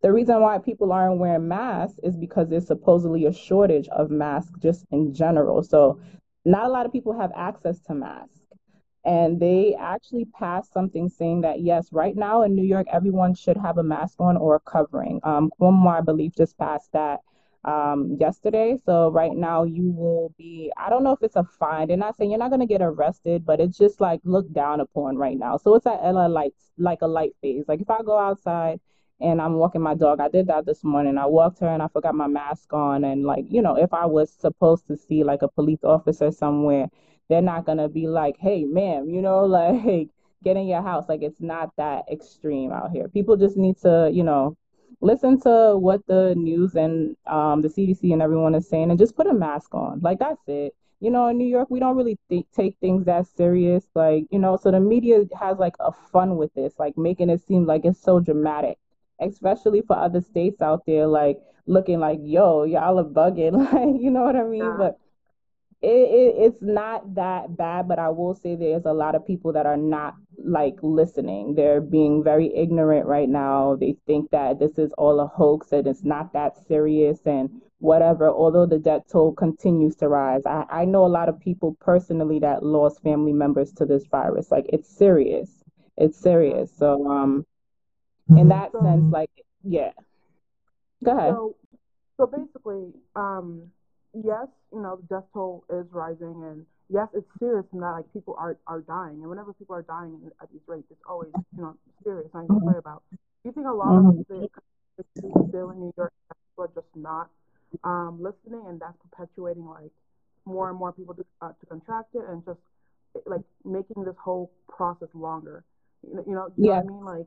The 0.00 0.12
reason 0.12 0.40
why 0.40 0.58
people 0.58 0.92
aren't 0.92 1.18
wearing 1.18 1.48
masks 1.48 1.98
is 2.02 2.16
because 2.16 2.48
there's 2.48 2.66
supposedly 2.66 3.26
a 3.26 3.32
shortage 3.32 3.88
of 3.88 4.10
masks 4.10 4.52
just 4.60 4.84
in 4.92 5.12
general. 5.12 5.62
So, 5.62 6.00
not 6.44 6.66
a 6.66 6.68
lot 6.68 6.86
of 6.86 6.92
people 6.92 7.18
have 7.18 7.32
access 7.34 7.80
to 7.82 7.94
masks. 7.94 8.38
And 9.04 9.40
they 9.40 9.74
actually 9.78 10.26
passed 10.26 10.72
something 10.72 11.08
saying 11.08 11.40
that, 11.40 11.60
yes, 11.60 11.88
right 11.92 12.14
now 12.14 12.42
in 12.42 12.54
New 12.54 12.64
York, 12.64 12.86
everyone 12.92 13.34
should 13.34 13.56
have 13.56 13.78
a 13.78 13.82
mask 13.82 14.20
on 14.20 14.36
or 14.36 14.54
a 14.56 14.60
covering. 14.60 15.20
Um, 15.24 15.50
Cuomo, 15.60 15.88
I 15.88 16.00
believe, 16.00 16.34
just 16.36 16.56
passed 16.58 16.92
that 16.92 17.20
um, 17.68 18.16
yesterday. 18.18 18.78
So 18.86 19.10
right 19.10 19.36
now 19.36 19.64
you 19.64 19.90
will 19.90 20.32
be, 20.38 20.72
I 20.78 20.88
don't 20.88 21.04
know 21.04 21.12
if 21.12 21.22
it's 21.22 21.36
a 21.36 21.44
fine. 21.44 21.88
They're 21.88 21.98
not 21.98 22.16
saying 22.16 22.30
you're 22.30 22.38
not 22.38 22.50
gonna 22.50 22.66
get 22.66 22.80
arrested, 22.80 23.44
but 23.44 23.60
it's 23.60 23.76
just 23.76 24.00
like 24.00 24.20
looked 24.24 24.54
down 24.54 24.80
upon 24.80 25.18
right 25.18 25.38
now. 25.38 25.58
So 25.58 25.74
it's 25.74 25.86
at 25.86 26.00
a 26.02 26.28
light, 26.28 26.54
like 26.78 27.02
a 27.02 27.06
light 27.06 27.34
phase. 27.42 27.66
Like 27.68 27.82
if 27.82 27.90
I 27.90 28.02
go 28.02 28.18
outside 28.18 28.80
and 29.20 29.42
I'm 29.42 29.54
walking 29.54 29.82
my 29.82 29.94
dog, 29.94 30.18
I 30.18 30.28
did 30.28 30.46
that 30.46 30.64
this 30.64 30.82
morning. 30.82 31.18
I 31.18 31.26
walked 31.26 31.58
her 31.58 31.68
and 31.68 31.82
I 31.82 31.88
forgot 31.88 32.14
my 32.14 32.26
mask 32.26 32.72
on. 32.72 33.04
And 33.04 33.24
like, 33.24 33.44
you 33.50 33.60
know, 33.60 33.76
if 33.76 33.92
I 33.92 34.06
was 34.06 34.32
supposed 34.32 34.86
to 34.86 34.96
see 34.96 35.22
like 35.22 35.42
a 35.42 35.48
police 35.48 35.84
officer 35.84 36.30
somewhere, 36.30 36.86
they're 37.28 37.42
not 37.42 37.66
gonna 37.66 37.90
be 37.90 38.06
like, 38.08 38.36
hey, 38.38 38.64
ma'am, 38.64 39.10
you 39.10 39.20
know, 39.20 39.44
like 39.44 40.08
get 40.42 40.56
in 40.56 40.66
your 40.66 40.82
house. 40.82 41.04
Like 41.06 41.20
it's 41.22 41.42
not 41.42 41.70
that 41.76 42.04
extreme 42.10 42.72
out 42.72 42.92
here. 42.92 43.08
People 43.08 43.36
just 43.36 43.58
need 43.58 43.76
to, 43.82 44.10
you 44.10 44.22
know, 44.24 44.56
listen 45.00 45.40
to 45.42 45.76
what 45.76 46.06
the 46.06 46.34
news 46.36 46.74
and 46.74 47.16
um, 47.26 47.62
the 47.62 47.68
CDC 47.68 48.12
and 48.12 48.22
everyone 48.22 48.54
is 48.54 48.68
saying 48.68 48.90
and 48.90 48.98
just 48.98 49.16
put 49.16 49.26
a 49.26 49.34
mask 49.34 49.74
on. 49.74 50.00
Like 50.00 50.18
that's 50.18 50.42
it. 50.46 50.74
You 51.00 51.10
know, 51.10 51.28
in 51.28 51.38
New 51.38 51.46
York, 51.46 51.68
we 51.70 51.78
don't 51.78 51.96
really 51.96 52.18
th- 52.28 52.46
take 52.54 52.76
things 52.80 53.04
that 53.04 53.26
serious. 53.26 53.84
Like, 53.94 54.24
you 54.30 54.38
know, 54.38 54.56
so 54.56 54.70
the 54.72 54.80
media 54.80 55.24
has 55.38 55.58
like 55.58 55.74
a 55.78 55.92
fun 55.92 56.36
with 56.36 56.52
this, 56.54 56.74
like 56.78 56.98
making 56.98 57.30
it 57.30 57.40
seem 57.46 57.66
like 57.66 57.84
it's 57.84 58.02
so 58.02 58.18
dramatic, 58.18 58.78
especially 59.20 59.82
for 59.82 59.96
other 59.96 60.20
states 60.20 60.60
out 60.60 60.82
there, 60.86 61.06
like 61.06 61.38
looking 61.66 62.00
like, 62.00 62.18
yo, 62.22 62.64
y'all 62.64 62.98
are 62.98 63.04
bugging. 63.04 63.52
Like, 63.72 64.00
you 64.02 64.10
know 64.10 64.22
what 64.22 64.36
I 64.36 64.42
mean? 64.42 64.64
Yeah. 64.64 64.76
But 64.76 64.98
it, 65.82 65.86
it 65.88 66.34
it's 66.38 66.62
not 66.62 67.14
that 67.14 67.56
bad, 67.56 67.86
but 67.88 67.98
I 67.98 68.08
will 68.08 68.34
say 68.34 68.56
there's 68.56 68.84
a 68.86 68.92
lot 68.92 69.14
of 69.14 69.26
people 69.26 69.52
that 69.52 69.66
are 69.66 69.76
not 69.76 70.14
like 70.44 70.76
listening. 70.82 71.54
They're 71.54 71.80
being 71.80 72.22
very 72.24 72.54
ignorant 72.54 73.06
right 73.06 73.28
now. 73.28 73.76
They 73.76 73.96
think 74.06 74.30
that 74.30 74.58
this 74.58 74.78
is 74.78 74.92
all 74.98 75.20
a 75.20 75.26
hoax 75.26 75.72
and 75.72 75.86
it's 75.86 76.04
not 76.04 76.32
that 76.32 76.56
serious 76.66 77.20
and 77.26 77.50
whatever. 77.78 78.28
Although 78.28 78.66
the 78.66 78.78
death 78.78 79.02
toll 79.10 79.32
continues 79.32 79.94
to 79.96 80.08
rise, 80.08 80.42
I, 80.46 80.64
I 80.70 80.84
know 80.84 81.04
a 81.06 81.08
lot 81.08 81.28
of 81.28 81.38
people 81.40 81.76
personally 81.80 82.40
that 82.40 82.64
lost 82.64 83.02
family 83.02 83.32
members 83.32 83.72
to 83.74 83.86
this 83.86 84.04
virus. 84.06 84.50
Like 84.50 84.66
it's 84.72 84.88
serious. 84.88 85.50
It's 85.96 86.18
serious. 86.18 86.72
So 86.76 87.08
um, 87.08 87.44
in 88.36 88.48
that 88.48 88.72
So, 88.72 88.80
sense, 88.82 89.12
like 89.12 89.30
yeah. 89.62 89.92
Go 91.04 91.16
ahead. 91.16 91.32
so, 91.34 91.56
so 92.16 92.26
basically, 92.26 92.92
um, 93.14 93.70
yes, 94.14 94.48
you 94.72 94.80
know, 94.80 94.96
the 94.96 95.06
death 95.16 95.24
toll 95.32 95.64
is 95.70 95.86
rising, 95.92 96.42
and 96.44 96.64
yes, 96.88 97.08
it's 97.14 97.28
serious 97.38 97.66
in 97.72 97.80
that 97.80 97.92
like 97.92 98.12
people 98.12 98.34
are 98.38 98.58
are 98.66 98.80
dying, 98.82 99.20
and 99.20 99.28
whenever 99.28 99.52
people 99.52 99.74
are 99.74 99.82
dying 99.82 100.18
at 100.42 100.50
these 100.52 100.62
rates, 100.66 100.86
it's 100.90 101.02
always 101.08 101.32
you 101.56 101.62
know 101.62 101.74
serious. 102.04 102.28
I 102.34 102.42
can 102.42 102.48
hmm 102.48 102.72
play 102.72 102.76
about. 102.78 103.02
Do 103.42 103.48
you 103.50 103.52
think 103.52 103.66
a 103.66 103.72
lot 103.72 103.96
of 103.96 104.06
hmm 104.06 104.22
the 104.28 104.48
still 105.48 105.70
in 105.70 105.80
New 105.80 105.92
York 105.96 106.12
people 106.28 106.64
are 106.64 106.74
just 106.74 106.94
not 106.96 107.28
um, 107.84 108.18
listening, 108.20 108.64
and 108.68 108.80
that's 108.80 108.96
perpetuating 109.10 109.66
like 109.66 109.92
more 110.46 110.70
and 110.70 110.78
more 110.78 110.92
people 110.92 111.14
to, 111.14 111.24
uh, 111.42 111.52
to 111.60 111.66
contract 111.66 112.14
it, 112.14 112.22
and 112.28 112.44
just 112.44 112.60
like 113.26 113.42
making 113.64 114.04
this 114.04 114.16
whole 114.22 114.50
process 114.68 115.08
longer. 115.14 115.64
You 116.06 116.16
know, 116.16 116.24
you 116.26 116.34
know, 116.34 116.48
you 116.56 116.66
know 116.66 116.72
Yeah. 116.72 116.82
what 116.82 116.84
I 116.84 116.88
mean? 116.88 117.04
Like, 117.04 117.26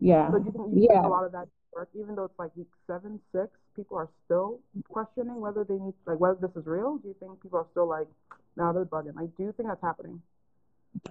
Yeah. 0.00 0.32
so 0.32 0.38
do 0.38 0.44
you 0.46 0.52
think 0.52 0.74
you 0.74 0.82
think 0.86 1.00
Yeah. 1.00 1.04
a 1.04 1.08
lot 1.08 1.24
of 1.24 1.32
that 1.32 1.48
work, 1.74 1.88
even 1.94 2.14
though 2.16 2.24
it's 2.24 2.38
like 2.38 2.54
week 2.56 2.68
seven, 2.86 3.20
six, 3.32 3.50
people 3.76 3.98
are 3.98 4.08
still 4.24 4.60
questioning 4.88 5.40
whether 5.40 5.62
they 5.64 5.74
need 5.74 5.94
like 6.06 6.18
whether 6.18 6.38
this 6.40 6.56
is 6.56 6.66
real? 6.66 6.96
Do 6.96 7.08
you 7.08 7.16
think 7.20 7.42
people 7.42 7.58
are 7.58 7.66
still 7.70 7.88
like, 7.88 8.08
now 8.56 8.72
they're 8.72 8.84
bugging? 8.84 9.14
Like, 9.14 9.36
do 9.36 9.44
you 9.44 9.52
think 9.56 9.68
that's 9.68 9.82
happening? 9.82 10.22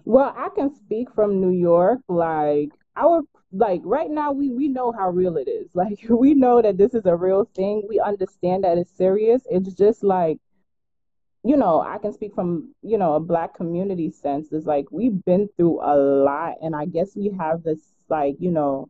Well, 0.04 0.34
I 0.36 0.50
can 0.50 0.76
speak 0.76 1.14
from 1.14 1.40
New 1.40 1.52
York. 1.52 2.00
Like 2.08 2.72
our 2.96 3.22
like 3.52 3.82
right 3.84 4.10
now 4.10 4.32
we 4.32 4.50
we 4.50 4.68
know 4.68 4.92
how 4.92 5.10
real 5.10 5.38
it 5.38 5.48
is. 5.48 5.70
Like 5.76 6.00
we 6.10 6.34
know 6.34 6.62
that 6.62 6.78
this 6.78 6.94
is 6.94 7.06
a 7.06 7.16
real 7.16 7.50
thing. 7.56 7.84
We 7.88 8.00
understand 8.00 8.64
that 8.64 8.78
it's 8.78 8.96
serious. 8.98 9.44
It's 9.50 9.74
just 9.74 10.04
like, 10.04 10.40
you 11.44 11.58
know, 11.58 11.82
I 11.82 11.98
can 12.00 12.14
speak 12.14 12.34
from, 12.34 12.74
you 12.82 12.98
know, 12.98 13.14
a 13.14 13.20
black 13.20 13.54
community 13.56 14.10
sense. 14.10 14.52
It's 14.52 14.66
like 14.66 14.86
we've 14.92 15.24
been 15.26 15.48
through 15.56 15.82
a 15.82 15.96
lot 15.96 16.56
and 16.62 16.76
I 16.76 16.86
guess 16.86 17.16
we 17.16 17.30
have 17.38 17.64
this 17.64 17.80
like, 18.10 18.36
you 18.40 18.52
know, 18.52 18.90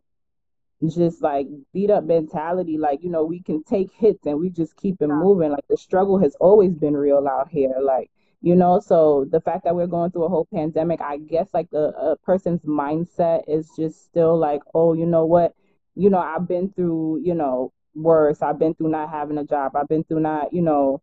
just 0.82 1.22
like 1.22 1.46
beat 1.72 1.90
up 1.90 2.04
mentality. 2.04 2.78
Like, 2.78 3.02
you 3.02 3.10
know, 3.10 3.24
we 3.24 3.40
can 3.42 3.62
take 3.64 3.90
hits 3.92 4.26
and 4.26 4.38
we 4.38 4.50
just 4.50 4.76
keep 4.76 4.96
it 5.00 5.08
Yeah, 5.08 5.10
moving. 5.10 5.50
Like 5.50 5.66
the 5.68 5.76
struggle 5.76 6.18
has 6.18 6.34
always 6.40 6.74
been 6.74 6.96
real 6.96 7.26
out 7.28 7.48
here. 7.48 7.74
Like, 7.80 8.10
you 8.42 8.54
know, 8.54 8.80
so 8.80 9.26
the 9.30 9.40
fact 9.40 9.64
that 9.64 9.74
we're 9.74 9.86
going 9.86 10.10
through 10.10 10.24
a 10.24 10.28
whole 10.28 10.46
pandemic, 10.52 11.00
I 11.00 11.18
guess 11.18 11.48
like 11.54 11.70
the 11.70 11.88
a 11.98 12.16
person's 12.18 12.62
mindset 12.62 13.44
is 13.48 13.70
just 13.76 14.04
still 14.04 14.36
like, 14.38 14.60
oh, 14.74 14.92
you 14.94 15.06
know 15.06 15.24
what? 15.24 15.54
You 15.94 16.10
know, 16.10 16.18
I've 16.18 16.46
been 16.46 16.70
through, 16.72 17.22
you 17.24 17.34
know, 17.34 17.72
worse. 17.94 18.42
I've 18.42 18.58
been 18.58 18.74
through 18.74 18.90
not 18.90 19.10
having 19.10 19.38
a 19.38 19.44
job. 19.44 19.74
I've 19.74 19.88
been 19.88 20.04
through 20.04 20.20
not, 20.20 20.52
you 20.52 20.62
know, 20.62 21.00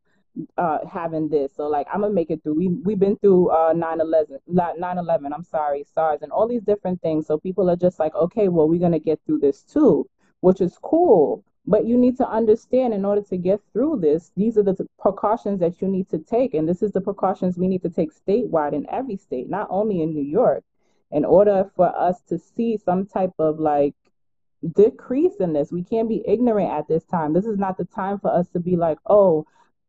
uh 0.58 0.80
having 0.92 1.30
this. 1.30 1.54
So 1.56 1.68
like 1.68 1.88
I'm 1.94 2.02
gonna 2.02 2.14
make 2.14 2.32
it 2.32 2.42
through. 2.44 2.56
We 2.56 2.68
we've 2.68 3.00
been 3.00 3.18
through 3.18 3.50
uh 3.50 3.74
9/11, 3.74 4.40
9/11, 4.50 5.34
I'm 5.34 5.44
sorry, 5.44 5.86
SARS 5.94 6.22
and 6.22 6.32
all 6.32 6.48
these 6.48 6.64
different 6.64 7.02
things. 7.02 7.28
So 7.28 7.38
people 7.38 7.70
are 7.70 7.76
just 7.76 8.00
like, 8.00 8.16
okay, 8.16 8.48
well 8.48 8.68
we're 8.68 8.80
gonna 8.80 9.00
get 9.00 9.20
through 9.26 9.40
this 9.40 9.64
too, 9.64 10.08
which 10.42 10.62
is 10.62 10.78
cool. 10.82 11.44
But 11.66 11.86
you 11.86 11.98
need 11.98 12.18
to 12.18 12.28
understand 12.28 12.94
in 12.94 13.06
order 13.06 13.22
to 13.22 13.38
get 13.38 13.62
through 13.72 14.02
this, 14.02 14.32
these 14.36 14.58
are 14.58 14.64
the 14.64 14.86
precautions 15.00 15.62
that 15.62 15.82
you 15.82 15.88
need 15.88 16.10
to 16.10 16.20
take. 16.20 16.54
And 16.54 16.68
this 16.68 16.82
is 16.84 16.92
the 16.92 17.00
precautions 17.00 17.58
we 17.58 17.70
need 17.70 17.84
to 17.84 17.90
take 17.90 18.12
statewide 18.14 18.74
in 18.74 18.86
every 18.90 19.16
state, 19.16 19.50
not 19.50 19.68
only 19.70 20.02
in 20.02 20.14
New 20.14 20.24
York, 20.24 20.66
in 21.12 21.24
order 21.24 21.72
for 21.76 21.96
us 21.96 22.22
to 22.24 22.38
see 22.38 22.76
some 22.76 23.06
type 23.06 23.34
of 23.40 23.60
like 23.60 23.96
decrease 24.76 25.36
in 25.40 25.54
this. 25.54 25.72
We 25.72 25.84
can't 25.84 26.10
be 26.10 26.24
ignorant 26.28 26.72
at 26.72 26.88
this 26.88 27.06
time. 27.06 27.34
This 27.34 27.46
is 27.46 27.58
not 27.58 27.78
the 27.78 27.86
time 27.86 28.20
for 28.20 28.32
us 28.34 28.50
to 28.50 28.60
be 28.60 28.76
like, 28.76 28.98
oh, 29.06 29.46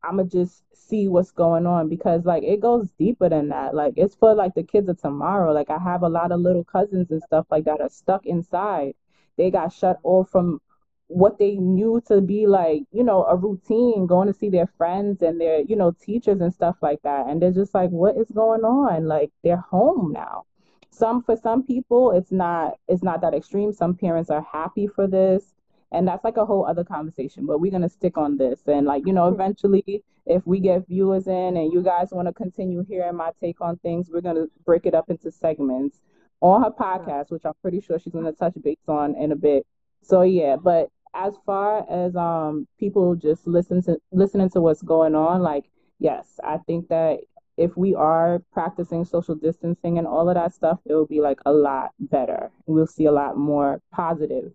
I'm 0.06 0.16
gonna 0.16 0.28
just 0.28 0.62
see 0.75 1.08
what's 1.08 1.30
going 1.32 1.66
on 1.66 1.88
because 1.88 2.25
like 2.25 2.42
it 2.42 2.61
goes 2.61 2.88
deeper 2.99 3.28
than 3.28 3.49
that. 3.49 3.75
Like 3.75 3.94
it's 3.96 4.14
for 4.14 4.34
like 4.34 4.54
the 4.54 4.62
kids 4.62 4.88
of 4.88 5.00
tomorrow. 5.00 5.52
Like 5.52 5.70
I 5.70 5.78
have 5.78 6.02
a 6.02 6.08
lot 6.08 6.32
of 6.32 6.40
little 6.40 6.64
cousins 6.64 7.11
and 7.11 7.23
stuff 7.23 7.46
like 7.50 7.64
that 7.64 7.80
are 7.80 7.88
stuck 7.88 8.26
inside. 8.26 8.94
They 9.37 9.50
got 9.50 9.73
shut 9.73 9.99
off 10.02 10.30
from 10.30 10.61
what 11.08 11.38
they 11.38 11.56
knew 11.56 12.02
to 12.08 12.20
be 12.20 12.46
like, 12.46 12.82
you 12.92 13.04
know, 13.04 13.25
a 13.25 13.37
routine, 13.37 14.06
going 14.06 14.26
to 14.26 14.32
see 14.34 14.49
their 14.49 14.66
friends 14.78 15.23
and 15.23 15.40
their, 15.40 15.61
you 15.61 15.76
know, 15.76 15.92
teachers 16.00 16.40
and 16.40 16.52
stuff 16.52 16.76
like 16.80 17.00
that. 17.02 17.26
And 17.26 17.40
they're 17.42 17.52
just 17.52 17.75
like, 17.75 17.90
what 17.90 18.16
is 18.16 18.30
going 18.30 18.62
on? 18.62 19.06
Like 19.06 19.30
they're 19.42 19.56
home 19.56 20.12
now. 20.12 20.44
Some 20.90 21.23
for 21.23 21.37
some 21.37 21.64
people 21.64 22.12
it's 22.12 22.30
not 22.30 22.75
it's 22.88 23.02
not 23.02 23.20
that 23.23 23.34
extreme. 23.34 23.73
Some 23.73 23.94
parents 23.94 24.30
are 24.30 24.46
happy 24.52 24.87
for 24.87 25.06
this. 25.06 25.54
And 25.94 26.08
that's 26.08 26.24
like 26.24 26.36
a 26.36 26.44
whole 26.44 26.66
other 26.66 26.84
conversation, 26.84 27.46
but 27.46 27.60
we're 27.60 27.70
gonna 27.70 27.88
stick 27.88 28.18
on 28.18 28.36
this. 28.36 28.60
And 28.66 28.84
like, 28.86 29.06
you 29.06 29.12
know, 29.12 29.28
eventually 29.28 30.02
if 30.26 30.46
we 30.46 30.58
get 30.58 30.88
viewers 30.88 31.26
in 31.26 31.56
and 31.56 31.72
you 31.72 31.82
guys 31.82 32.08
want 32.10 32.28
to 32.28 32.34
continue 32.34 32.84
hearing 32.88 33.16
my 33.16 33.30
take 33.40 33.60
on 33.60 33.76
things, 33.78 34.10
we're 34.10 34.20
gonna 34.20 34.46
break 34.64 34.86
it 34.86 34.94
up 34.94 35.08
into 35.10 35.30
segments 35.30 36.00
on 36.40 36.62
her 36.62 36.70
podcast, 36.70 37.30
which 37.30 37.44
I'm 37.44 37.52
pretty 37.62 37.80
sure 37.80 37.98
she's 37.98 38.12
gonna 38.12 38.32
touch 38.32 38.54
base 38.62 38.78
on 38.88 39.14
in 39.16 39.32
a 39.32 39.36
bit. 39.36 39.66
So 40.02 40.22
yeah, 40.22 40.56
but 40.56 40.88
as 41.14 41.34
far 41.46 41.88
as 41.88 42.16
um 42.16 42.66
people 42.78 43.14
just 43.14 43.46
listen 43.46 43.82
to 43.82 43.98
listening 44.12 44.50
to 44.50 44.60
what's 44.60 44.82
going 44.82 45.14
on, 45.14 45.42
like 45.42 45.64
yes, 45.98 46.40
I 46.42 46.58
think 46.58 46.88
that 46.88 47.20
if 47.56 47.76
we 47.76 47.94
are 47.94 48.42
practicing 48.52 49.04
social 49.04 49.36
distancing 49.36 49.98
and 49.98 50.08
all 50.08 50.28
of 50.28 50.34
that 50.34 50.52
stuff, 50.54 50.80
it 50.86 50.92
will 50.92 51.06
be 51.06 51.20
like 51.20 51.38
a 51.46 51.52
lot 51.52 51.92
better. 52.00 52.50
We'll 52.66 52.88
see 52.88 53.04
a 53.04 53.12
lot 53.12 53.36
more 53.36 53.80
positive 53.92 54.52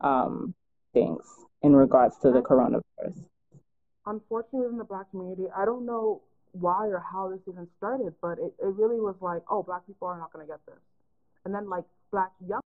um 0.00 0.54
things 0.92 1.22
in 1.62 1.74
regards 1.74 2.16
to 2.22 2.30
the 2.30 2.40
coronavirus. 2.40 3.24
unfortunately 4.06 4.68
in 4.68 4.78
the 4.78 4.84
black 4.84 5.10
community, 5.10 5.44
I 5.56 5.64
don't 5.64 5.84
know 5.86 6.22
why 6.52 6.86
or 6.88 7.04
how 7.12 7.28
this 7.30 7.40
even 7.48 7.68
started, 7.76 8.14
but 8.22 8.38
it, 8.38 8.54
it 8.60 8.74
really 8.76 9.00
was 9.00 9.16
like, 9.20 9.42
oh, 9.50 9.62
black 9.62 9.86
people 9.86 10.08
are 10.08 10.18
not 10.18 10.32
gonna 10.32 10.46
get 10.46 10.64
this, 10.66 10.78
and 11.44 11.54
then 11.54 11.68
like 11.68 11.84
black 12.10 12.32
young, 12.46 12.60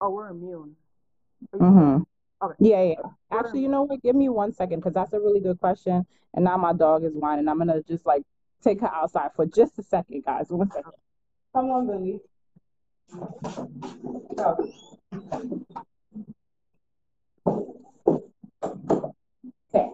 oh, 0.00 0.10
we're 0.10 0.28
immune. 0.28 0.76
Mm-hmm. 1.54 2.02
Okay? 2.42 2.54
Yeah, 2.58 2.82
yeah. 2.82 2.94
Actually, 3.30 3.62
you 3.62 3.68
know 3.68 3.82
what? 3.82 4.02
Give 4.02 4.16
me 4.16 4.28
one 4.28 4.52
second 4.52 4.80
because 4.80 4.94
that's 4.94 5.12
a 5.12 5.20
really 5.20 5.40
good 5.40 5.60
question. 5.60 6.06
And 6.34 6.44
now 6.44 6.56
my 6.56 6.72
dog 6.72 7.04
is 7.04 7.14
whining. 7.14 7.48
I'm 7.48 7.58
gonna 7.58 7.82
just 7.82 8.06
like 8.06 8.22
take 8.62 8.80
her 8.80 8.92
outside 8.92 9.30
for 9.36 9.46
just 9.46 9.78
a 9.78 9.82
second, 9.82 10.24
guys. 10.24 10.46
One 10.48 10.70
second. 10.70 10.92
Come 11.54 11.70
on, 11.70 11.86
Billy. 11.86 12.20
Okay. 19.74 19.90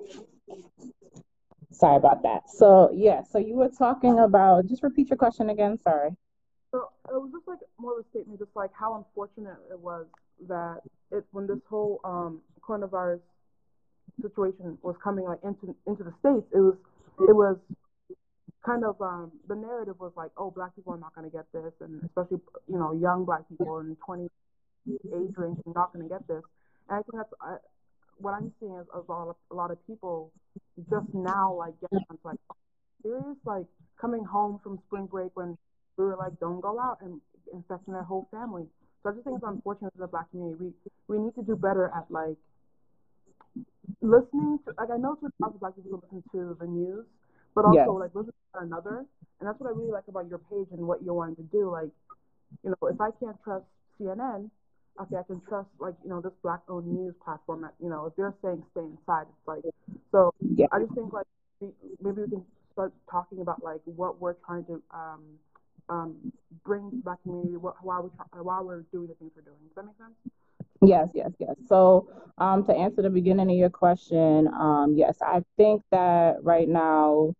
Sorry 1.72 1.96
about 1.96 2.22
that. 2.22 2.50
So 2.50 2.90
yeah, 2.92 3.22
so 3.22 3.38
you 3.38 3.54
were 3.54 3.70
talking 3.70 4.18
about, 4.18 4.66
just 4.66 4.82
repeat 4.82 5.08
your 5.10 5.16
question 5.16 5.50
again. 5.50 5.78
Sorry. 5.78 6.10
So 6.72 6.90
it 7.08 7.14
was 7.14 7.30
just 7.32 7.48
like 7.48 7.58
more 7.78 7.98
of 7.98 8.04
a 8.04 8.08
statement, 8.10 8.38
just 8.38 8.54
like 8.54 8.70
how 8.78 8.94
unfortunate 8.96 9.56
it 9.70 9.80
was 9.80 10.06
that 10.48 10.80
it 11.10 11.24
when 11.32 11.46
this 11.46 11.58
whole 11.68 12.00
um 12.04 12.40
coronavirus 12.66 13.20
situation 14.22 14.78
was 14.82 14.96
coming 15.02 15.24
like 15.24 15.40
into 15.44 15.74
into 15.86 16.04
the 16.04 16.12
states, 16.20 16.46
it 16.52 16.60
was 16.60 16.76
it 17.20 17.34
was 17.34 17.56
kind 18.64 18.84
of 18.84 19.00
um, 19.00 19.32
the 19.48 19.54
narrative 19.54 19.96
was 19.98 20.12
like, 20.16 20.30
oh, 20.36 20.50
black 20.50 20.74
people 20.74 20.92
are 20.92 20.98
not 20.98 21.14
going 21.14 21.28
to 21.28 21.34
get 21.34 21.46
this, 21.52 21.72
and 21.80 22.02
especially 22.04 22.38
you 22.68 22.78
know 22.78 22.92
young 22.92 23.24
black 23.24 23.48
people 23.48 23.78
in 23.80 23.96
20 24.04 24.28
age 24.88 25.34
range 25.36 25.58
are 25.66 25.72
not 25.74 25.92
going 25.92 26.06
to 26.06 26.08
get 26.08 26.26
this. 26.28 26.42
And 26.88 26.98
I 26.98 27.02
think 27.02 27.14
that's 27.16 27.32
uh, 27.40 27.56
what 28.18 28.32
I'm 28.32 28.52
seeing 28.60 28.76
is 28.76 28.86
a 28.94 29.00
lot 29.10 29.28
of 29.28 29.36
a 29.50 29.54
lot 29.54 29.70
of 29.70 29.78
people 29.86 30.32
just 30.90 31.06
now 31.14 31.54
like 31.54 31.74
getting 31.80 32.04
like 32.24 32.38
serious 33.02 33.36
like 33.44 33.66
coming 34.00 34.24
home 34.24 34.60
from 34.62 34.78
spring 34.86 35.06
break 35.06 35.30
when 35.34 35.56
we 35.96 36.04
were 36.04 36.16
like 36.16 36.38
don't 36.40 36.60
go 36.60 36.78
out 36.78 36.98
and 37.02 37.20
infecting 37.52 37.94
their 37.94 38.02
whole 38.02 38.28
family. 38.30 38.64
So 39.02 39.10
I 39.10 39.12
just 39.12 39.24
think 39.24 39.36
it's 39.36 39.46
unfortunate 39.46 39.92
for 39.94 40.00
the 40.00 40.06
black 40.06 40.30
community. 40.30 40.72
We 41.08 41.16
we 41.16 41.24
need 41.24 41.34
to 41.34 41.42
do 41.42 41.56
better 41.56 41.90
at 41.96 42.10
like 42.10 42.36
listening 44.02 44.58
to 44.66 44.74
like 44.76 44.90
I 44.90 44.96
know 44.96 45.16
it's 45.16 45.34
hard 45.40 45.52
for 45.52 45.58
black 45.58 45.76
people 45.76 46.02
listen 46.02 46.22
to 46.32 46.56
the 46.60 46.66
news, 46.66 47.04
but 47.54 47.64
also 47.64 47.76
yes. 47.76 47.88
like 47.88 48.14
listen 48.14 48.34
to 48.54 48.60
another. 48.60 49.04
And 49.40 49.48
that's 49.48 49.58
what 49.58 49.68
I 49.68 49.72
really 49.72 49.92
like 49.92 50.08
about 50.08 50.28
your 50.28 50.38
page 50.38 50.68
and 50.72 50.86
what 50.86 51.02
you're 51.02 51.14
wanting 51.14 51.36
to 51.36 51.48
do. 51.48 51.70
Like, 51.70 51.88
you 52.62 52.70
know, 52.70 52.88
if 52.88 53.00
I 53.00 53.08
can't 53.18 53.36
trust 53.42 53.64
CNN, 53.98 54.50
okay, 55.00 55.16
I 55.16 55.22
can 55.22 55.40
trust 55.48 55.68
like 55.78 55.94
you 56.04 56.10
know 56.10 56.20
this 56.20 56.36
black 56.42 56.60
owned 56.68 56.86
news 56.86 57.14
platform. 57.24 57.62
That, 57.62 57.74
you 57.82 57.88
know, 57.88 58.06
if 58.06 58.16
they're 58.16 58.34
saying 58.42 58.62
stay 58.72 58.84
inside, 58.84 59.26
it's 59.32 59.48
like 59.48 59.64
so. 60.12 60.34
Yeah. 60.40 60.66
I 60.72 60.80
just 60.80 60.92
think 60.92 61.12
like 61.12 61.26
maybe 61.60 62.22
we 62.22 62.28
can 62.28 62.44
start 62.72 62.92
talking 63.10 63.40
about 63.40 63.62
like 63.64 63.80
what 63.84 64.20
we're 64.20 64.36
trying 64.44 64.64
to 64.66 64.82
um, 64.92 65.22
um, 65.90 66.32
bring 66.64 66.90
to 66.90 66.96
the 66.96 67.02
black 67.02 67.22
community, 67.22 67.56
why 67.56 68.00
we 68.00 68.10
why 68.42 68.60
we're 68.60 68.84
doing 68.92 69.08
the 69.08 69.14
things 69.14 69.32
we're 69.36 69.42
doing. 69.42 69.58
Does 69.68 69.76
that 69.76 69.86
make 69.86 69.96
sense? 69.98 70.16
Yes, 70.82 71.10
yes, 71.14 71.32
yes. 71.38 71.56
So, 71.68 72.08
um, 72.38 72.64
to 72.66 72.74
answer 72.74 73.02
the 73.02 73.10
beginning 73.10 73.50
of 73.50 73.56
your 73.56 73.70
question, 73.70 74.48
um, 74.48 74.94
yes, 74.96 75.18
I 75.22 75.42
think 75.56 75.82
that 75.90 76.36
right 76.42 76.68
now, 76.68 77.34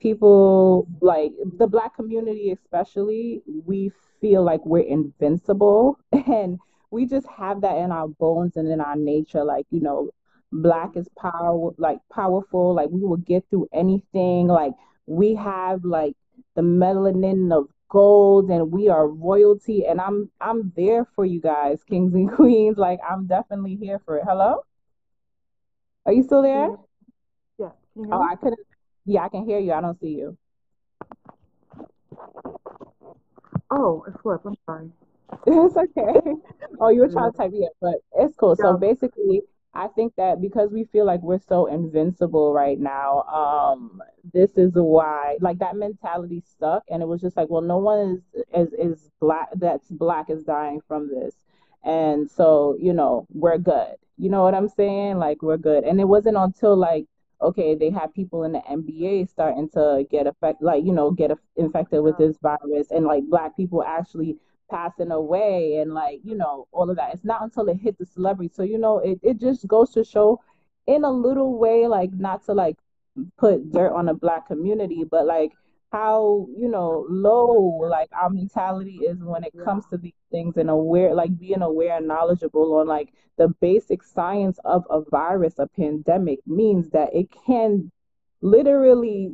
people 0.00 0.86
like 1.00 1.32
the 1.58 1.66
black 1.66 1.94
community, 1.96 2.52
especially, 2.52 3.42
we 3.64 3.90
feel 4.20 4.42
like 4.42 4.64
we're 4.66 4.84
invincible, 4.86 5.98
and 6.12 6.58
we 6.90 7.06
just 7.06 7.26
have 7.28 7.62
that 7.62 7.76
in 7.78 7.92
our 7.92 8.08
bones 8.08 8.56
and 8.56 8.68
in 8.68 8.80
our 8.80 8.96
nature. 8.96 9.44
Like, 9.44 9.66
you 9.70 9.80
know, 9.80 10.10
black 10.52 10.96
is 10.96 11.08
power, 11.18 11.70
like 11.78 11.98
powerful. 12.12 12.74
Like, 12.74 12.90
we 12.90 13.00
will 13.02 13.16
get 13.18 13.44
through 13.50 13.68
anything. 13.72 14.48
Like, 14.48 14.72
we 15.06 15.34
have 15.34 15.84
like 15.84 16.14
the 16.54 16.62
melanin 16.62 17.52
of 17.52 17.68
gold 17.94 18.50
and 18.50 18.72
we 18.72 18.88
are 18.88 19.06
royalty 19.08 19.86
and 19.86 20.00
I'm 20.00 20.28
I'm 20.40 20.72
there 20.76 21.06
for 21.14 21.24
you 21.24 21.40
guys, 21.40 21.78
kings 21.84 22.12
and 22.12 22.30
queens. 22.36 22.76
Like 22.76 22.98
I'm 23.08 23.26
definitely 23.26 23.76
here 23.76 24.00
for 24.04 24.18
it. 24.18 24.24
Hello? 24.26 24.64
Are 26.04 26.12
you 26.12 26.24
still 26.24 26.42
there? 26.42 26.70
Yeah. 27.58 27.70
Oh, 28.10 28.22
I 28.22 28.34
couldn't 28.34 28.58
yeah, 29.06 29.22
I 29.24 29.28
can 29.28 29.46
hear 29.46 29.60
you. 29.60 29.72
I 29.72 29.80
don't 29.80 29.98
see 30.00 30.08
you. 30.08 30.36
Oh, 33.70 34.04
it's 34.08 34.20
flipped. 34.20 34.44
I'm 34.44 34.56
sorry. 34.66 34.90
it's 35.46 35.76
okay. 35.76 36.20
Oh, 36.80 36.88
you 36.88 37.02
were 37.02 37.08
trying 37.08 37.30
to 37.30 37.38
type 37.38 37.52
yeah, 37.54 37.68
but 37.80 37.94
it's 38.18 38.34
cool. 38.34 38.56
Yeah. 38.58 38.64
So 38.64 38.76
basically 38.76 39.42
I 39.74 39.88
think 39.88 40.14
that 40.16 40.40
because 40.40 40.70
we 40.70 40.84
feel 40.84 41.04
like 41.04 41.20
we're 41.22 41.40
so 41.40 41.66
invincible 41.66 42.52
right 42.52 42.78
now, 42.78 43.22
um, 43.22 44.00
this 44.32 44.56
is 44.56 44.72
why 44.74 45.36
like 45.40 45.58
that 45.58 45.76
mentality 45.76 46.42
stuck, 46.46 46.84
and 46.88 47.02
it 47.02 47.06
was 47.06 47.20
just 47.20 47.36
like, 47.36 47.50
well, 47.50 47.62
no 47.62 47.78
one 47.78 48.22
is 48.34 48.44
is 48.54 48.72
is 48.74 49.10
black 49.20 49.48
that's 49.56 49.88
black 49.90 50.30
is 50.30 50.44
dying 50.44 50.80
from 50.86 51.08
this, 51.08 51.34
and 51.82 52.30
so 52.30 52.76
you 52.80 52.92
know 52.92 53.26
we're 53.30 53.58
good. 53.58 53.94
You 54.16 54.30
know 54.30 54.42
what 54.44 54.54
I'm 54.54 54.68
saying? 54.68 55.18
Like 55.18 55.42
we're 55.42 55.56
good, 55.56 55.84
and 55.84 56.00
it 56.00 56.04
wasn't 56.06 56.36
until 56.36 56.76
like 56.76 57.06
okay, 57.42 57.74
they 57.74 57.90
had 57.90 58.14
people 58.14 58.44
in 58.44 58.52
the 58.52 58.60
NBA 58.60 59.28
starting 59.28 59.68
to 59.70 60.06
get 60.10 60.26
affect 60.26 60.62
like 60.62 60.84
you 60.84 60.92
know 60.92 61.10
get 61.10 61.32
infected 61.56 62.02
with 62.02 62.16
this 62.16 62.36
virus, 62.40 62.90
and 62.90 63.04
like 63.06 63.24
black 63.24 63.56
people 63.56 63.82
actually 63.82 64.36
passing 64.70 65.10
away 65.10 65.76
and 65.76 65.92
like 65.94 66.20
you 66.24 66.34
know 66.34 66.66
all 66.72 66.90
of 66.90 66.96
that. 66.96 67.14
It's 67.14 67.24
not 67.24 67.42
until 67.42 67.68
it 67.68 67.76
hit 67.76 67.98
the 67.98 68.06
celebrity. 68.06 68.52
So 68.54 68.62
you 68.62 68.78
know 68.78 68.98
it, 68.98 69.18
it 69.22 69.40
just 69.40 69.66
goes 69.66 69.90
to 69.92 70.04
show 70.04 70.40
in 70.86 71.04
a 71.04 71.10
little 71.10 71.58
way 71.58 71.86
like 71.86 72.12
not 72.12 72.44
to 72.46 72.52
like 72.52 72.76
put 73.38 73.72
dirt 73.72 73.92
on 73.92 74.06
the 74.06 74.14
black 74.14 74.46
community 74.48 75.04
but 75.08 75.24
like 75.24 75.52
how 75.92 76.48
you 76.58 76.68
know 76.68 77.06
low 77.08 77.78
like 77.88 78.08
our 78.12 78.28
mentality 78.28 78.98
is 79.06 79.16
when 79.22 79.44
it 79.44 79.52
comes 79.64 79.86
to 79.86 79.96
these 79.96 80.12
things 80.32 80.56
and 80.56 80.68
aware 80.68 81.14
like 81.14 81.38
being 81.38 81.62
aware 81.62 81.96
and 81.96 82.08
knowledgeable 82.08 82.74
on 82.74 82.88
like 82.88 83.12
the 83.38 83.48
basic 83.60 84.02
science 84.02 84.58
of 84.64 84.84
a 84.90 85.00
virus 85.10 85.54
a 85.58 85.68
pandemic 85.68 86.40
means 86.46 86.90
that 86.90 87.14
it 87.14 87.28
can 87.46 87.90
literally 88.40 89.32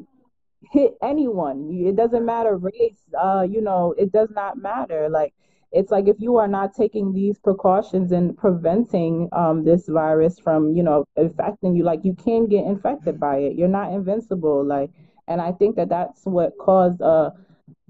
hit 0.71 0.95
anyone. 1.03 1.71
It 1.73 1.97
doesn't 1.97 2.25
matter 2.25 2.57
race. 2.57 3.01
Uh, 3.19 3.47
you 3.49 3.61
know, 3.61 3.95
it 3.99 4.13
does 4.13 4.31
not 4.31 4.59
matter. 4.59 5.09
Like 5.09 5.35
it's 5.73 5.91
like 5.91 6.09
if 6.09 6.17
you 6.19 6.37
are 6.37 6.49
not 6.49 6.75
taking 6.75 7.13
these 7.13 7.39
precautions 7.39 8.13
and 8.13 8.37
preventing 8.37 9.29
um, 9.33 9.65
this 9.65 9.87
virus 9.89 10.39
from 10.39 10.75
you 10.75 10.83
know 10.83 11.05
infecting 11.17 11.75
you, 11.75 11.85
like 11.85 12.01
you 12.05 12.15
can 12.15 12.47
get 12.47 12.65
infected 12.65 13.21
by 13.21 13.39
it. 13.39 13.57
You're 13.57 13.69
not 13.69 13.93
invincible. 13.93 14.65
Like, 14.65 14.91
and 15.29 15.41
I 15.41 15.53
think 15.53 15.77
that 15.77 15.89
that's 15.89 16.25
what 16.25 16.59
caused 16.59 17.01
uh, 17.01 17.31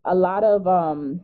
a 0.05 0.15
lot 0.15 0.45
of 0.45 0.67
um, 0.67 1.23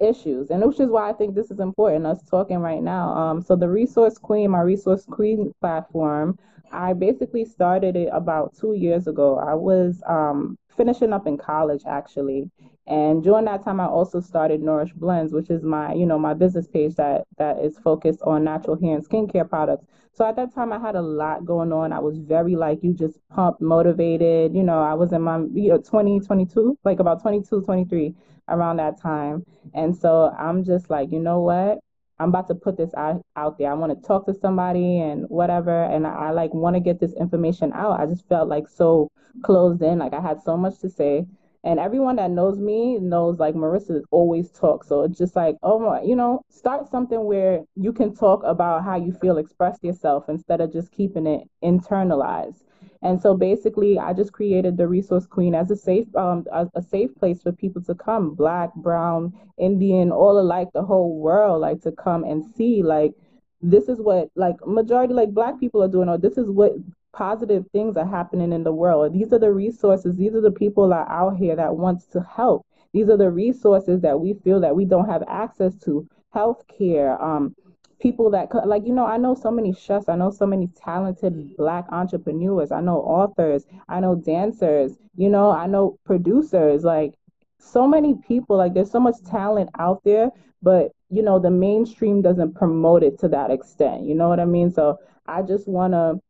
issues, 0.00 0.50
and 0.50 0.62
which 0.64 0.80
is 0.80 0.90
why 0.90 1.10
I 1.10 1.12
think 1.12 1.34
this 1.34 1.50
is 1.50 1.60
important. 1.60 2.06
Us 2.06 2.22
talking 2.30 2.58
right 2.58 2.82
now. 2.82 3.10
Um, 3.10 3.42
so 3.42 3.56
the 3.56 3.68
Resource 3.68 4.16
Queen, 4.16 4.50
my 4.50 4.60
Resource 4.60 5.04
Queen 5.10 5.52
platform 5.60 6.38
I 6.72 6.92
basically 6.92 7.44
started 7.44 7.96
it 7.96 8.08
about 8.12 8.54
two 8.58 8.74
years 8.74 9.06
ago. 9.06 9.38
I 9.38 9.54
was 9.54 10.02
um, 10.06 10.58
finishing 10.76 11.12
up 11.12 11.26
in 11.26 11.36
college 11.36 11.82
actually, 11.86 12.50
and 12.86 13.22
during 13.22 13.44
that 13.44 13.64
time, 13.64 13.80
I 13.80 13.86
also 13.86 14.20
started 14.20 14.62
Nourish 14.62 14.92
Blends, 14.94 15.32
which 15.32 15.50
is 15.50 15.62
my 15.62 15.92
you 15.92 16.06
know 16.06 16.18
my 16.18 16.34
business 16.34 16.66
page 16.66 16.94
that 16.96 17.24
that 17.36 17.58
is 17.58 17.78
focused 17.78 18.22
on 18.22 18.44
natural 18.44 18.80
hair 18.80 18.94
and 18.96 19.06
skincare 19.06 19.48
products. 19.48 19.86
So 20.12 20.26
at 20.26 20.36
that 20.36 20.54
time, 20.54 20.72
I 20.72 20.78
had 20.78 20.96
a 20.96 21.02
lot 21.02 21.44
going 21.44 21.72
on. 21.72 21.92
I 21.92 22.00
was 22.00 22.18
very 22.18 22.56
like 22.56 22.82
you 22.82 22.92
just 22.92 23.18
pumped, 23.28 23.60
motivated. 23.60 24.54
You 24.54 24.62
know, 24.62 24.82
I 24.82 24.94
was 24.94 25.12
in 25.12 25.22
my 25.22 25.38
you 25.52 25.68
know 25.68 25.78
20, 25.78 26.20
22, 26.20 26.78
like 26.84 26.98
about 27.00 27.22
22, 27.22 27.62
23 27.62 28.14
around 28.48 28.78
that 28.78 29.00
time. 29.00 29.44
And 29.74 29.96
so 29.96 30.34
I'm 30.38 30.64
just 30.64 30.90
like, 30.90 31.12
you 31.12 31.20
know 31.20 31.40
what? 31.40 31.78
I'm 32.20 32.30
about 32.30 32.48
to 32.48 32.54
put 32.54 32.76
this 32.76 32.92
out, 32.94 33.22
out 33.36 33.58
there. 33.58 33.70
I 33.70 33.74
want 33.74 34.00
to 34.00 34.06
talk 34.06 34.26
to 34.26 34.34
somebody 34.34 35.00
and 35.00 35.24
whatever. 35.28 35.84
And 35.84 36.06
I, 36.06 36.14
I 36.14 36.30
like 36.30 36.52
want 36.52 36.74
to 36.74 36.80
get 36.80 37.00
this 37.00 37.14
information 37.14 37.72
out. 37.72 38.00
I 38.00 38.06
just 38.06 38.28
felt 38.28 38.48
like 38.48 38.68
so 38.68 39.10
closed 39.44 39.82
in. 39.82 39.98
Like 39.98 40.14
I 40.14 40.20
had 40.20 40.42
so 40.42 40.56
much 40.56 40.78
to 40.80 40.90
say. 40.90 41.26
And 41.64 41.80
everyone 41.80 42.16
that 42.16 42.30
knows 42.30 42.58
me 42.58 42.98
knows 42.98 43.38
like 43.38 43.54
Marissa 43.54 44.02
always 44.10 44.50
talks. 44.50 44.88
So 44.88 45.02
it's 45.02 45.18
just 45.18 45.36
like, 45.36 45.56
oh 45.62 45.78
my, 45.78 46.02
you 46.02 46.16
know, 46.16 46.40
start 46.50 46.88
something 46.88 47.24
where 47.24 47.64
you 47.74 47.92
can 47.92 48.14
talk 48.14 48.42
about 48.44 48.84
how 48.84 48.96
you 48.96 49.12
feel, 49.12 49.38
express 49.38 49.78
yourself 49.82 50.28
instead 50.28 50.60
of 50.60 50.72
just 50.72 50.92
keeping 50.92 51.26
it 51.26 51.48
internalized. 51.62 52.62
And 53.02 53.20
so 53.20 53.36
basically, 53.36 53.98
I 53.98 54.12
just 54.12 54.32
created 54.32 54.76
the 54.76 54.88
Resource 54.88 55.26
Queen 55.26 55.54
as 55.54 55.70
a 55.70 55.76
safe, 55.76 56.08
um, 56.16 56.44
a, 56.52 56.66
a, 56.74 56.82
safe 56.82 57.14
place 57.14 57.40
for 57.42 57.52
people 57.52 57.82
to 57.82 57.94
come, 57.94 58.34
Black, 58.34 58.74
Brown, 58.74 59.32
Indian, 59.56 60.10
all 60.10 60.40
alike, 60.40 60.68
the 60.74 60.82
whole 60.82 61.18
world, 61.18 61.60
like 61.60 61.80
to 61.82 61.92
come 61.92 62.24
and 62.24 62.44
see, 62.44 62.82
like 62.82 63.12
this 63.60 63.88
is 63.88 64.00
what 64.00 64.30
like 64.34 64.56
majority 64.66 65.14
like 65.14 65.30
Black 65.30 65.58
people 65.60 65.82
are 65.82 65.88
doing, 65.88 66.08
or 66.08 66.18
this 66.18 66.38
is 66.38 66.50
what 66.50 66.72
positive 67.12 67.64
things 67.72 67.96
are 67.96 68.06
happening 68.06 68.52
in 68.52 68.64
the 68.64 68.72
world. 68.72 69.12
These 69.12 69.32
are 69.32 69.38
the 69.38 69.52
resources. 69.52 70.16
These 70.16 70.34
are 70.34 70.40
the 70.40 70.50
people 70.50 70.88
that 70.88 71.08
are 71.08 71.30
out 71.30 71.36
here 71.36 71.56
that 71.56 71.76
wants 71.76 72.06
to 72.08 72.20
help. 72.20 72.66
These 72.92 73.08
are 73.08 73.16
the 73.16 73.30
resources 73.30 74.00
that 74.02 74.18
we 74.18 74.34
feel 74.44 74.60
that 74.60 74.74
we 74.74 74.84
don't 74.84 75.08
have 75.08 75.22
access 75.28 75.76
to. 75.84 76.06
Healthcare, 76.34 77.20
um, 77.22 77.54
people 78.00 78.30
that 78.30 78.48
like 78.66 78.86
you 78.86 78.92
know 78.92 79.06
i 79.06 79.16
know 79.16 79.34
so 79.34 79.50
many 79.50 79.72
chefs 79.72 80.08
i 80.08 80.14
know 80.14 80.30
so 80.30 80.46
many 80.46 80.68
talented 80.68 81.56
black 81.56 81.84
entrepreneurs 81.90 82.70
i 82.70 82.80
know 82.80 82.98
authors 82.98 83.66
i 83.88 83.98
know 83.98 84.14
dancers 84.14 84.92
you 85.16 85.28
know 85.28 85.50
i 85.50 85.66
know 85.66 85.98
producers 86.04 86.84
like 86.84 87.14
so 87.58 87.86
many 87.86 88.14
people 88.26 88.56
like 88.56 88.72
there's 88.72 88.90
so 88.90 89.00
much 89.00 89.16
talent 89.24 89.68
out 89.78 90.02
there 90.04 90.30
but 90.62 90.92
you 91.10 91.22
know 91.22 91.38
the 91.38 91.50
mainstream 91.50 92.22
doesn't 92.22 92.54
promote 92.54 93.02
it 93.02 93.18
to 93.18 93.28
that 93.28 93.50
extent 93.50 94.04
you 94.04 94.14
know 94.14 94.28
what 94.28 94.40
i 94.40 94.44
mean? 94.44 94.70
So 94.70 94.98
i 95.26 95.42
just 95.42 95.66
want 95.68 95.92
to 95.92 96.20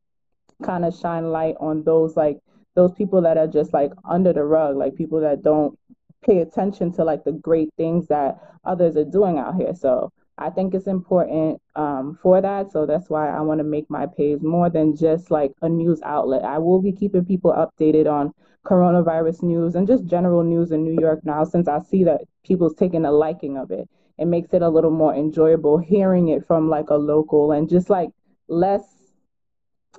kind 0.65 0.85
of 0.85 0.95
shine 0.97 1.31
light 1.31 1.55
on 1.61 1.85
those 1.85 2.17
like 2.17 2.39
those 2.75 2.93
people 2.93 3.21
that 3.23 3.37
are 3.37 3.47
just 3.47 3.73
like 3.73 3.93
under 4.09 4.33
the 4.33 4.43
rug 4.43 4.77
like 4.77 4.95
people 4.95 5.21
that 5.21 5.43
don't 5.43 5.79
pay 6.25 6.39
attention 6.39 6.93
to 6.93 7.05
like 7.05 7.25
the 7.25 7.33
great 7.33 7.69
things 7.77 8.09
that 8.09 8.39
others 8.65 8.97
are 8.97 9.05
doing 9.05 9.39
out 9.39 9.55
here 9.55 9.75
so 9.75 10.11
I 10.39 10.51
think 10.51 10.75
it's 10.75 10.87
important 10.87 11.61
um, 11.77 12.19
for 12.23 12.41
that. 12.41 12.71
So 12.71 12.87
that's 12.87 13.11
why 13.11 13.29
I 13.29 13.41
want 13.41 13.59
to 13.59 13.65
make 13.65 13.89
my 13.91 14.07
page 14.07 14.41
more 14.41 14.71
than 14.71 14.97
just 14.97 15.31
like 15.31 15.53
a 15.63 15.69
news 15.69 16.01
outlet. 16.05 16.45
I 16.45 16.59
will 16.59 16.81
be 16.81 16.93
keeping 16.93 17.25
people 17.25 17.53
updated 17.53 18.11
on 18.11 18.33
coronavirus 18.65 19.43
news 19.43 19.75
and 19.75 19.87
just 19.87 20.07
general 20.07 20.43
news 20.43 20.73
in 20.73 20.85
New 20.85 21.01
York 21.01 21.21
now 21.25 21.45
since 21.45 21.69
I 21.69 21.81
see 21.81 22.05
that 22.05 22.23
people's 22.45 22.75
taking 22.75 23.05
a 23.05 23.13
liking 23.13 23.57
of 23.57 23.71
it. 23.71 23.89
It 24.19 24.27
makes 24.27 24.53
it 24.53 24.63
a 24.63 24.69
little 24.69 24.91
more 24.91 25.15
enjoyable 25.15 25.79
hearing 25.79 26.29
it 26.29 26.47
from 26.47 26.69
like 26.69 26.91
a 26.91 26.97
local 26.97 27.53
and 27.53 27.69
just 27.69 27.89
like 27.89 28.11
less 28.49 28.83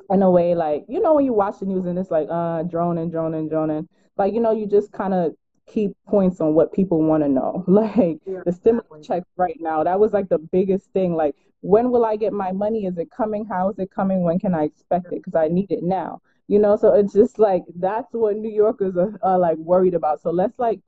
in 0.10 0.24
a 0.24 0.30
way 0.30 0.56
like 0.56 0.86
you 0.88 1.00
know 1.02 1.14
when 1.14 1.26
you 1.26 1.34
watch 1.34 1.60
the 1.60 1.66
news 1.66 1.86
and 1.86 1.98
it's 1.98 2.12
like 2.12 2.28
uh 2.30 2.64
droning 2.64 3.10
droning 3.12 3.48
droning 3.48 3.88
like 4.18 4.34
you 4.34 4.40
know 4.40 4.52
you 4.52 4.66
just 4.68 4.92
kind 4.92 5.14
of 5.14 5.34
keep 5.70 5.92
points 6.08 6.42
on 6.42 6.54
what 6.56 6.74
people 6.74 7.02
want 7.04 7.24
to 7.24 7.30
know. 7.30 7.64
Like 7.68 8.20
Yeah, 8.26 8.42
the 8.46 8.52
stimulus 8.52 9.06
checks 9.06 9.28
right 9.38 9.58
now 9.60 9.84
that 9.84 10.00
was 10.00 10.14
like 10.14 10.30
the 10.30 10.40
biggest 10.40 10.92
thing. 10.94 11.16
Like 11.16 11.36
when 11.62 11.92
will 11.92 12.06
i 12.06 12.16
get 12.16 12.34
my 12.34 12.52
money? 12.52 12.86
Is 12.86 12.98
it 12.98 13.10
coming? 13.12 13.46
How 13.46 13.70
is 13.70 13.80
it 13.80 13.92
coming? 13.92 14.24
When 14.24 14.40
can 14.40 14.54
i 14.56 14.64
expect 14.64 15.12
it? 15.12 15.24
Because 15.24 15.36
i 15.36 15.48
need 15.48 15.72
it 15.72 15.84
now 15.84 16.22
you 16.48 16.60
know? 16.60 16.76
So 16.76 16.94
it's 16.94 17.14
just 17.14 17.40
like 17.40 17.64
that's 17.76 18.14
what 18.14 18.36
new 18.38 18.50
yorkers 18.52 18.98
are, 18.98 19.20
are 19.24 19.40
like 19.40 19.58
worried 19.58 19.94
about. 19.96 20.22
So 20.22 20.32
let's 20.32 20.58
like 20.60 20.80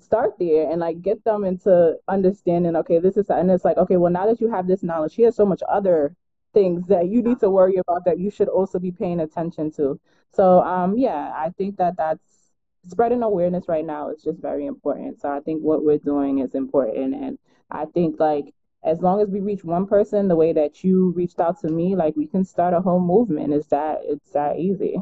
start 0.00 0.34
there 0.38 0.70
and 0.70 0.80
like 0.80 1.00
get 1.02 1.22
them 1.24 1.44
into 1.44 1.96
understanding 2.08 2.74
okay 2.76 2.98
this 2.98 3.16
is 3.16 3.30
and 3.30 3.50
it's 3.50 3.64
like 3.64 3.76
okay 3.76 3.96
well 3.96 4.12
now 4.12 4.26
that 4.26 4.40
you 4.40 4.50
have 4.50 4.66
this 4.66 4.82
knowledge 4.82 5.14
here's 5.14 5.36
so 5.36 5.46
much 5.46 5.62
other 5.68 6.14
things 6.54 6.86
that 6.88 7.08
you 7.08 7.22
need 7.22 7.38
to 7.38 7.48
worry 7.50 7.76
about 7.76 8.04
that 8.04 8.18
you 8.18 8.30
should 8.30 8.48
also 8.48 8.78
be 8.78 8.90
paying 8.90 9.20
attention 9.20 9.70
to. 9.70 9.98
So 10.32 10.60
um 10.62 10.96
yeah 10.96 11.32
i 11.36 11.50
think 11.56 11.76
that 11.76 11.96
that's 11.96 12.41
spreading 12.86 13.22
awareness 13.22 13.68
right 13.68 13.84
now 13.84 14.10
is 14.10 14.22
just 14.22 14.40
very 14.40 14.66
important 14.66 15.20
so 15.20 15.30
i 15.30 15.40
think 15.40 15.60
what 15.62 15.84
we're 15.84 15.98
doing 15.98 16.40
is 16.40 16.54
important 16.54 17.14
and 17.14 17.38
i 17.70 17.84
think 17.84 18.18
like 18.18 18.52
as 18.84 19.00
long 19.00 19.20
as 19.20 19.28
we 19.28 19.40
reach 19.40 19.62
one 19.62 19.86
person 19.86 20.26
the 20.26 20.36
way 20.36 20.52
that 20.52 20.82
you 20.82 21.12
reached 21.12 21.40
out 21.40 21.60
to 21.60 21.68
me 21.68 21.94
like 21.94 22.16
we 22.16 22.26
can 22.26 22.44
start 22.44 22.74
a 22.74 22.80
whole 22.80 23.00
movement 23.00 23.52
is 23.52 23.66
that 23.68 24.00
it's 24.04 24.30
that 24.30 24.58
easy 24.58 24.96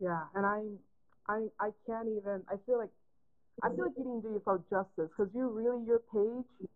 yeah. 0.00 0.20
And 0.34 0.44
I, 0.44 0.60
I, 1.28 1.46
I 1.60 1.70
can't 1.86 2.08
even. 2.08 2.42
I 2.48 2.56
feel 2.66 2.78
like 2.78 2.90
I 3.62 3.68
feel 3.68 3.86
like 3.86 3.94
you 3.96 4.04
didn't 4.04 4.22
do 4.22 4.28
yourself 4.28 4.60
justice 4.68 5.10
because 5.16 5.32
you 5.34 5.48
really 5.48 5.84
your 5.86 6.00
page, 6.12 6.68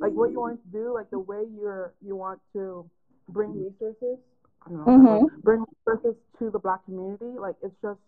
like 0.00 0.12
what 0.12 0.30
you 0.30 0.40
want 0.40 0.60
to 0.62 0.68
do, 0.70 0.92
like 0.92 1.10
the 1.10 1.18
way 1.18 1.44
you're 1.56 1.94
you 2.04 2.16
want 2.16 2.40
to 2.54 2.88
bring 3.28 3.52
resources. 3.52 4.18
I 4.66 4.70
don't 4.70 4.84
know 4.84 5.20
mm-hmm. 5.22 5.40
Bring 5.40 5.64
resources 5.86 6.20
to 6.38 6.50
the 6.50 6.58
black 6.58 6.84
community. 6.84 7.38
Like 7.38 7.54
it's 7.62 7.76
just 7.80 8.00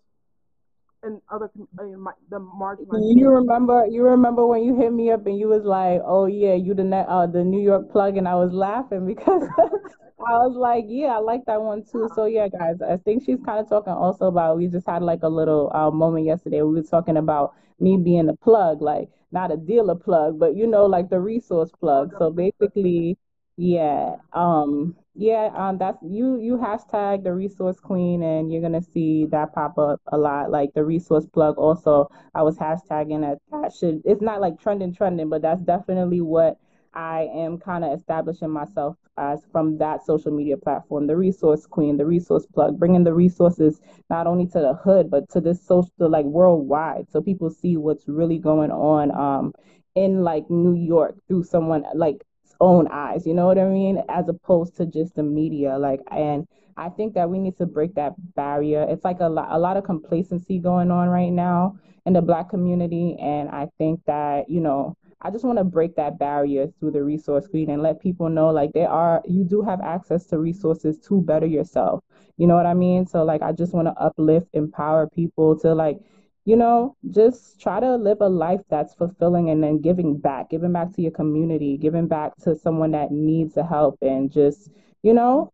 in 1.04 1.20
other 1.30 1.50
in 1.80 2.00
my, 2.00 2.12
the 2.30 2.38
marginalized 2.40 3.08
You 3.16 3.30
remember 3.30 3.86
you 3.86 4.02
remember 4.04 4.46
when 4.46 4.62
you 4.64 4.74
hit 4.76 4.92
me 4.92 5.10
up 5.10 5.26
and 5.26 5.38
you 5.38 5.48
was 5.48 5.64
like, 5.64 6.00
"Oh 6.04 6.26
yeah, 6.26 6.54
you 6.54 6.74
the 6.74 6.84
ne- 6.84 7.04
uh 7.08 7.26
the 7.26 7.44
New 7.44 7.60
York 7.60 7.90
plug," 7.90 8.16
and 8.16 8.26
I 8.28 8.34
was 8.34 8.52
laughing 8.52 9.06
because 9.14 9.42
I 9.56 10.32
was 10.38 10.56
like, 10.56 10.84
"Yeah, 10.88 11.16
I 11.16 11.18
like 11.18 11.44
that 11.46 11.62
one 11.62 11.84
too." 11.84 12.08
So 12.14 12.24
yeah, 12.26 12.48
guys, 12.48 12.80
I 12.82 12.96
think 12.98 13.22
she's 13.24 13.40
kind 13.40 13.60
of 13.60 13.68
talking 13.68 13.92
also 13.92 14.26
about. 14.26 14.56
We 14.58 14.66
just 14.68 14.86
had 14.86 15.02
like 15.02 15.22
a 15.22 15.28
little 15.28 15.70
uh, 15.74 15.90
moment 15.90 16.26
yesterday. 16.26 16.62
We 16.62 16.74
were 16.74 16.82
talking 16.82 17.16
about 17.16 17.54
me 17.78 17.96
being 17.96 18.28
a 18.28 18.36
plug, 18.36 18.80
like 18.82 19.08
not 19.32 19.52
a 19.52 19.56
dealer 19.56 19.94
plug, 19.94 20.38
but 20.38 20.54
you 20.56 20.66
know, 20.66 20.86
like 20.86 21.08
the 21.10 21.20
resource 21.20 21.70
plug. 21.80 22.12
So 22.18 22.30
basically, 22.30 23.16
Yeah, 23.56 24.16
um, 24.32 24.96
yeah, 25.14 25.50
um, 25.54 25.78
that's 25.78 25.98
you. 26.02 26.38
You 26.38 26.56
hashtag 26.56 27.24
the 27.24 27.32
resource 27.32 27.80
queen, 27.80 28.22
and 28.22 28.50
you're 28.52 28.62
gonna 28.62 28.82
see 28.82 29.26
that 29.26 29.52
pop 29.54 29.76
up 29.78 30.00
a 30.12 30.16
lot. 30.16 30.50
Like 30.50 30.72
the 30.74 30.84
resource 30.84 31.26
plug 31.26 31.58
also. 31.58 32.08
I 32.34 32.42
was 32.42 32.56
hashtagging 32.56 33.20
that. 33.22 33.38
That 33.50 33.72
should. 33.72 34.02
It's 34.04 34.22
not 34.22 34.40
like 34.40 34.60
trending, 34.60 34.94
trending, 34.94 35.28
but 35.28 35.42
that's 35.42 35.62
definitely 35.62 36.20
what 36.20 36.58
I 36.94 37.28
am 37.34 37.58
kind 37.58 37.84
of 37.84 37.98
establishing 37.98 38.50
myself 38.50 38.96
as 39.16 39.44
from 39.52 39.78
that 39.78 40.04
social 40.06 40.30
media 40.32 40.56
platform. 40.56 41.06
The 41.06 41.16
resource 41.16 41.66
queen, 41.66 41.96
the 41.96 42.06
resource 42.06 42.46
plug, 42.46 42.78
bringing 42.78 43.04
the 43.04 43.14
resources 43.14 43.80
not 44.10 44.26
only 44.26 44.46
to 44.46 44.60
the 44.60 44.74
hood 44.74 45.10
but 45.10 45.28
to 45.30 45.40
this 45.40 45.64
social, 45.66 45.90
like 45.98 46.24
worldwide, 46.24 47.10
so 47.10 47.20
people 47.20 47.50
see 47.50 47.76
what's 47.76 48.08
really 48.08 48.38
going 48.38 48.70
on. 48.70 49.10
Um, 49.10 49.52
in 49.94 50.22
like 50.22 50.48
New 50.48 50.74
York 50.74 51.16
through 51.26 51.42
someone 51.44 51.84
like 51.94 52.24
own 52.60 52.88
eyes, 52.88 53.26
you 53.26 53.34
know 53.34 53.46
what 53.46 53.58
I 53.58 53.66
mean? 53.66 54.02
As 54.08 54.28
opposed 54.28 54.76
to 54.76 54.86
just 54.86 55.14
the 55.14 55.22
media. 55.22 55.78
Like, 55.78 56.00
and 56.10 56.46
I 56.76 56.88
think 56.88 57.14
that 57.14 57.28
we 57.28 57.38
need 57.38 57.56
to 57.58 57.66
break 57.66 57.94
that 57.94 58.14
barrier. 58.34 58.86
It's 58.88 59.04
like 59.04 59.20
a 59.20 59.28
lot, 59.28 59.48
a 59.50 59.58
lot 59.58 59.76
of 59.76 59.84
complacency 59.84 60.58
going 60.58 60.90
on 60.90 61.08
right 61.08 61.30
now 61.30 61.76
in 62.06 62.12
the 62.12 62.22
Black 62.22 62.48
community. 62.48 63.16
And 63.20 63.48
I 63.48 63.68
think 63.78 64.00
that, 64.06 64.48
you 64.48 64.60
know, 64.60 64.96
I 65.22 65.30
just 65.30 65.44
want 65.44 65.58
to 65.58 65.64
break 65.64 65.96
that 65.96 66.18
barrier 66.18 66.68
through 66.78 66.92
the 66.92 67.02
resource 67.02 67.46
queen 67.46 67.68
and 67.68 67.82
let 67.82 68.00
people 68.00 68.30
know 68.30 68.50
like 68.50 68.72
there 68.72 68.88
are, 68.88 69.22
you 69.26 69.44
do 69.44 69.60
have 69.60 69.82
access 69.82 70.24
to 70.26 70.38
resources 70.38 70.98
to 71.08 71.20
better 71.20 71.46
yourself. 71.46 72.02
You 72.38 72.46
know 72.46 72.56
what 72.56 72.64
I 72.64 72.72
mean? 72.72 73.06
So, 73.06 73.22
like, 73.22 73.42
I 73.42 73.52
just 73.52 73.74
want 73.74 73.88
to 73.88 74.02
uplift, 74.02 74.48
empower 74.54 75.06
people 75.08 75.58
to 75.60 75.74
like, 75.74 75.98
you 76.44 76.56
know, 76.56 76.96
just 77.10 77.60
try 77.60 77.80
to 77.80 77.96
live 77.96 78.18
a 78.20 78.28
life 78.28 78.60
that's 78.68 78.94
fulfilling 78.94 79.50
and 79.50 79.62
then 79.62 79.80
giving 79.80 80.16
back, 80.18 80.50
giving 80.50 80.72
back 80.72 80.92
to 80.94 81.02
your 81.02 81.10
community, 81.10 81.76
giving 81.76 82.08
back 82.08 82.36
to 82.42 82.56
someone 82.56 82.92
that 82.92 83.10
needs 83.10 83.54
the 83.54 83.64
help, 83.64 83.98
and 84.02 84.32
just, 84.32 84.70
you 85.02 85.12
know, 85.12 85.52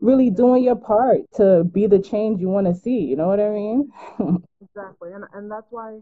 really 0.00 0.30
doing 0.30 0.62
your 0.62 0.76
part 0.76 1.20
to 1.34 1.64
be 1.64 1.86
the 1.86 1.98
change 1.98 2.40
you 2.40 2.48
want 2.48 2.66
to 2.66 2.74
see. 2.74 3.00
You 3.00 3.16
know 3.16 3.28
what 3.28 3.40
I 3.40 3.50
mean? 3.50 3.90
exactly. 4.60 5.12
And 5.12 5.24
and 5.32 5.50
that's 5.50 5.66
why 5.70 6.00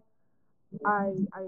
I 0.84 1.12
I 1.32 1.42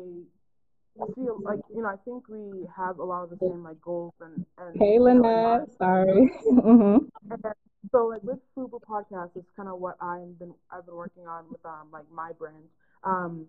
feel 1.14 1.40
like 1.44 1.60
you 1.74 1.82
know 1.82 1.88
I 1.88 1.96
think 2.04 2.28
we 2.28 2.66
have 2.76 2.98
a 2.98 3.04
lot 3.04 3.22
of 3.24 3.30
the 3.30 3.38
same 3.46 3.62
like 3.62 3.80
goals 3.80 4.14
and 4.20 4.44
and 4.58 4.78
Hey, 4.78 4.98
you 4.98 5.04
know 5.04 5.16
in 5.24 5.42
mind. 5.42 5.60
Lynette. 5.60 5.70
Sorry. 5.78 6.30
hmm 6.44 6.96
And 7.30 7.42
so 7.90 8.06
like 8.06 8.22
with 8.22 8.38
Fubu 8.56 8.80
podcast 8.82 9.36
is 9.36 9.44
kind 9.56 9.68
of 9.68 9.78
what 9.78 9.96
I've 10.00 10.38
been 10.38 10.54
I've 10.70 10.86
been 10.86 10.94
working 10.96 11.26
on 11.26 11.44
with 11.50 11.64
um 11.64 11.88
like 11.92 12.04
my 12.12 12.32
brand. 12.32 12.64
Um, 13.04 13.46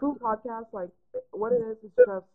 Fubu 0.00 0.18
podcast 0.18 0.66
like 0.72 0.90
what 1.32 1.52
it 1.52 1.62
is 1.62 1.76
is 1.84 1.90
just 2.06 2.26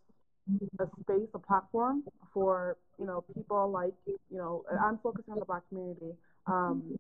a 0.80 0.88
space, 1.02 1.30
a 1.34 1.40
platform 1.40 2.04
for 2.34 2.78
you 3.00 3.06
know 3.06 3.24
people 3.34 3.70
like 3.72 3.94
you 4.08 4.38
know 4.38 4.64
I'm 4.84 5.00
focusing 5.04 5.34
on 5.34 5.40
the 5.40 5.46
Black 5.46 5.68
community. 5.70 6.14
Um, 6.48 6.96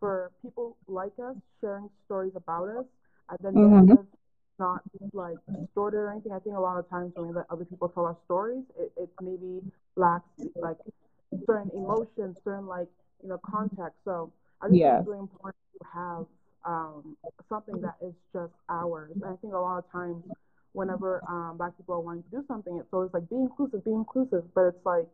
for 0.00 0.30
people 0.42 0.76
like 0.88 1.12
us 1.22 1.36
sharing 1.60 1.88
stories 2.06 2.32
about 2.36 2.68
us, 2.68 2.84
and 3.30 3.38
the 3.42 3.52
hmm 3.54 3.90
narrative 3.90 4.06
not 4.58 4.82
like 5.12 5.38
distorted 5.54 5.98
or 5.98 6.10
anything. 6.10 6.32
I 6.32 6.38
think 6.40 6.56
a 6.56 6.60
lot 6.60 6.78
of 6.78 6.88
times 6.88 7.12
when 7.14 7.28
we 7.28 7.34
let 7.34 7.46
other 7.50 7.64
people 7.64 7.88
tell 7.88 8.06
our 8.06 8.16
stories, 8.24 8.64
it, 8.78 8.92
it 8.96 9.10
maybe 9.20 9.62
lacks 9.96 10.28
like 10.60 10.76
certain 11.46 11.70
emotions, 11.74 12.36
certain 12.44 12.66
like 12.66 12.88
you 13.22 13.28
know 13.28 13.38
context. 13.44 13.98
So 14.04 14.32
I 14.62 14.68
just 14.68 14.82
think 14.82 14.94
Yes. 14.94 14.98
it's 14.98 15.06
really 15.06 15.20
important 15.20 15.56
to 15.80 15.86
have 15.94 16.24
um, 16.66 17.16
something 17.48 17.80
that 17.82 17.96
is 18.02 18.14
just 18.32 18.52
ours. 18.68 19.12
And 19.22 19.32
I 19.32 19.36
think 19.36 19.54
a 19.54 19.58
lot 19.58 19.78
of 19.78 19.90
times 19.92 20.22
whenever 20.72 21.22
um, 21.28 21.56
black 21.56 21.76
people 21.76 21.94
are 21.94 22.00
wanting 22.00 22.22
to 22.24 22.30
do 22.30 22.44
something, 22.48 22.76
it's 22.78 22.92
always 22.92 23.10
like 23.12 23.28
be 23.28 23.36
inclusive, 23.36 23.84
be 23.84 23.92
inclusive. 23.92 24.44
But 24.54 24.62
it's 24.74 24.84
like 24.84 25.06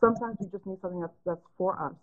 sometimes 0.00 0.36
we 0.40 0.48
just 0.48 0.66
need 0.66 0.78
something 0.80 1.00
that's 1.00 1.18
that's 1.26 1.44
for 1.56 1.80
us. 1.80 1.94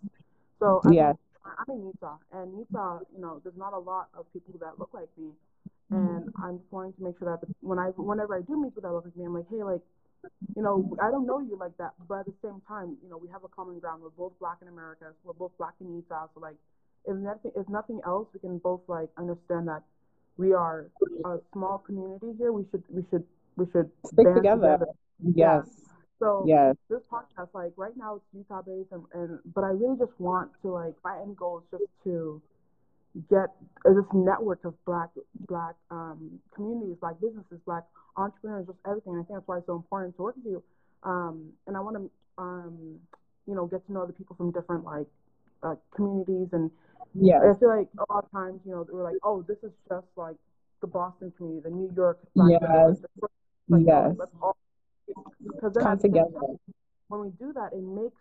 So 0.58 0.82
as 0.88 0.96
Yes. 0.96 1.14
an 1.14 1.16
I'm 1.44 1.74
in 1.74 1.86
Utah, 1.86 2.16
and 2.32 2.56
Utah, 2.56 3.00
you 3.14 3.20
know, 3.20 3.40
there's 3.42 3.56
not 3.56 3.72
a 3.72 3.78
lot 3.78 4.08
of 4.14 4.26
people 4.32 4.54
that 4.60 4.78
look 4.78 4.90
like 4.92 5.08
me, 5.18 5.30
Mm-hmm. 5.92 6.16
and 6.16 6.30
I'm 6.42 6.58
just 6.58 6.72
wanting 6.72 6.94
to 6.94 7.02
make 7.02 7.18
sure 7.18 7.30
that 7.30 7.46
the, 7.46 7.54
when 7.60 7.78
I 7.78 7.86
whenever 7.96 8.34
I 8.36 8.42
do 8.42 8.60
meet 8.60 8.74
people 8.74 8.82
that 8.90 8.94
like 9.06 9.16
me, 9.16 9.24
I'm 9.24 9.34
like, 9.34 9.46
hey, 9.50 9.62
like 9.62 9.80
you 10.56 10.62
know, 10.62 10.96
I 11.00 11.10
don't 11.10 11.26
know 11.26 11.38
you 11.38 11.56
like 11.56 11.76
that, 11.78 11.92
but 12.08 12.20
at 12.20 12.26
the 12.26 12.34
same 12.42 12.60
time, 12.66 12.96
you 13.02 13.08
know, 13.08 13.16
we 13.16 13.28
have 13.28 13.44
a 13.44 13.48
common 13.48 13.78
ground. 13.78 14.02
We're 14.02 14.10
both 14.10 14.32
black 14.40 14.58
in 14.62 14.68
America. 14.68 15.06
So 15.10 15.18
we're 15.24 15.34
both 15.34 15.52
black 15.58 15.74
in 15.80 15.94
Utah. 15.94 16.26
So 16.34 16.40
like, 16.40 16.56
if 17.06 17.16
nothing, 17.16 17.52
if 17.54 17.68
nothing 17.68 18.00
else, 18.04 18.26
we 18.34 18.40
can 18.40 18.58
both 18.58 18.80
like 18.88 19.08
understand 19.16 19.68
that 19.68 19.82
we 20.36 20.52
are 20.52 20.86
a 21.24 21.38
small 21.52 21.78
community 21.78 22.32
here. 22.38 22.50
We 22.52 22.64
should, 22.72 22.82
we 22.90 23.04
should, 23.10 23.24
we 23.56 23.66
should 23.72 23.88
Stick 24.06 24.26
together. 24.34 24.60
together. 24.78 24.86
Yeah. 25.22 25.62
Yes. 25.62 25.68
So 26.18 26.44
Yes. 26.48 26.74
this 26.90 27.02
podcast, 27.12 27.48
like 27.54 27.72
right 27.76 27.96
now, 27.96 28.16
it's 28.16 28.24
Utah 28.34 28.62
based, 28.62 28.90
and, 28.90 29.04
and 29.14 29.38
but 29.54 29.62
I 29.64 29.68
really 29.68 29.98
just 29.98 30.18
want 30.18 30.50
to 30.62 30.72
like 30.72 30.94
my 31.04 31.20
end 31.20 31.36
goal 31.36 31.58
is 31.58 31.78
just 31.78 31.90
to 32.04 32.40
get 33.30 33.50
uh, 33.86 33.94
this 33.94 34.04
network 34.12 34.64
of 34.64 34.74
black 34.84 35.10
black 35.48 35.74
um, 35.90 36.38
communities, 36.54 36.96
black 37.00 37.14
businesses, 37.20 37.58
black 37.66 37.84
entrepreneurs, 38.16 38.66
just 38.66 38.78
everything. 38.86 39.14
I 39.14 39.22
think 39.24 39.38
that's 39.38 39.46
why 39.48 39.58
it's 39.58 39.66
so 39.66 39.76
important 39.76 40.16
to 40.16 40.22
work 40.22 40.36
with 40.36 40.46
you. 40.46 40.62
Um, 41.02 41.50
and 41.66 41.76
I 41.76 41.80
want 41.80 41.96
to, 41.96 42.10
um, 42.38 42.98
you 43.46 43.54
know, 43.54 43.66
get 43.66 43.86
to 43.86 43.92
know 43.92 44.06
the 44.06 44.12
people 44.12 44.36
from 44.36 44.50
different 44.52 44.84
like 44.84 45.06
uh, 45.62 45.74
communities. 45.94 46.48
And 46.52 46.70
yeah. 47.14 47.38
I 47.38 47.58
feel 47.58 47.68
like 47.68 47.88
a 47.98 48.12
lot 48.12 48.24
of 48.24 48.30
times, 48.30 48.60
you 48.64 48.72
know, 48.72 48.86
we're 48.90 49.04
like, 49.04 49.16
oh, 49.22 49.42
this 49.46 49.58
is 49.62 49.72
just 49.88 50.06
like 50.16 50.36
the 50.80 50.86
Boston 50.86 51.32
community, 51.36 51.62
the 51.68 51.74
New 51.74 51.92
York 51.96 52.18
black 52.34 52.58
community. 52.60 52.98
Yes. 52.98 53.04
It's 53.04 53.22
like 53.68 53.82
Yes. 53.86 54.14
let's 54.18 54.32
all 54.42 54.56
because 55.46 55.72
then 55.74 55.82
Come 55.82 55.92
at 55.92 55.98
the 56.02 56.02
same 56.02 56.12
time, 56.14 56.24
together. 56.30 56.58
when 57.08 57.20
we 57.20 57.30
do 57.38 57.52
that, 57.54 57.70
it 57.72 57.82
makes 57.82 58.20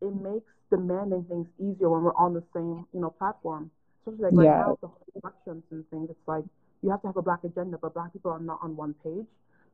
it 0.00 0.14
makes 0.14 0.52
demanding 0.70 1.24
things 1.24 1.48
easier 1.58 1.88
when 1.90 2.02
we're 2.02 2.14
on 2.16 2.34
the 2.34 2.42
same, 2.54 2.86
you 2.92 3.00
know, 3.00 3.10
platform. 3.10 3.70
Especially 4.06 4.24
like 4.30 4.36
right 4.36 4.54
now 4.54 4.78
the 4.82 4.88
whole 4.88 5.06
elections 5.22 5.64
and 5.70 5.88
things, 5.90 6.10
it's 6.10 6.28
like 6.28 6.44
you 6.82 6.90
have 6.90 7.02
to 7.02 7.08
have 7.08 7.16
a 7.16 7.22
black 7.22 7.44
agenda, 7.44 7.78
but 7.80 7.94
black 7.94 8.12
people 8.12 8.30
are 8.32 8.40
not 8.40 8.60
on 8.62 8.76
one 8.76 8.94
page. 9.04 9.26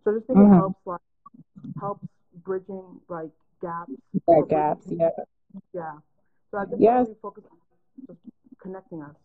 So 0.05 0.13
I 0.13 0.15
just 0.17 0.27
think 0.27 0.41
it 0.41 0.51
hmm 0.51 0.61
helps 0.61 0.81
like 0.87 1.01
helps 1.81 2.05
bridging 2.45 3.01
like 3.09 3.31
gaps 3.63 3.93
That 4.27 4.47
gaps. 4.49 4.87
Yeah. 4.91 5.11
yeah. 5.75 5.99
So 6.51 6.59
I 6.59 6.65
just 6.67 6.87
to 6.89 6.95
Yes. 6.95 7.09
really 7.09 7.17
focus 7.23 7.45
on 7.51 7.59
just 8.07 8.21
connecting 8.63 9.03
us. 9.03 9.17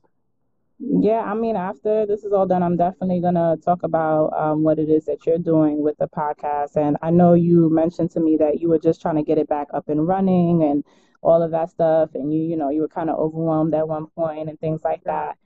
Yeah, 0.80 1.22
I 1.22 1.34
mean, 1.34 1.56
after 1.56 2.06
this 2.06 2.24
is 2.24 2.34
all 2.34 2.46
done, 2.46 2.64
I'm 2.64 2.76
definitely 2.78 3.22
gonna 3.22 3.58
talk 3.58 3.84
about 3.84 4.34
um, 4.34 4.64
what 4.64 4.80
it 4.80 4.90
is 4.90 5.06
that 5.06 5.26
you're 5.26 5.38
doing 5.38 5.82
with 5.84 5.98
the 5.98 6.08
podcast. 6.08 6.76
And 6.78 6.98
I 7.02 7.12
know 7.12 7.34
you 7.34 7.70
mentioned 7.70 8.12
to 8.12 8.20
me 8.20 8.38
that 8.38 8.60
you 8.62 8.70
were 8.70 8.80
just 8.80 9.02
trying 9.02 9.16
to 9.16 9.24
get 9.24 9.38
it 9.38 9.48
back 9.48 9.68
up 9.74 9.90
and 9.90 10.08
running 10.08 10.64
and 10.64 10.84
all 11.28 11.42
of 11.44 11.52
that 11.52 11.70
stuff 11.70 12.10
and 12.16 12.34
you 12.34 12.42
you 12.42 12.58
know 12.58 12.70
you 12.70 12.82
were 12.82 12.88
kind 12.88 13.10
of 13.10 13.18
overwhelmed 13.18 13.74
at 13.74 13.88
one 13.88 14.08
point 14.08 14.50
and 14.50 14.60
things 14.60 14.82
like 14.84 15.04
that 15.04 15.38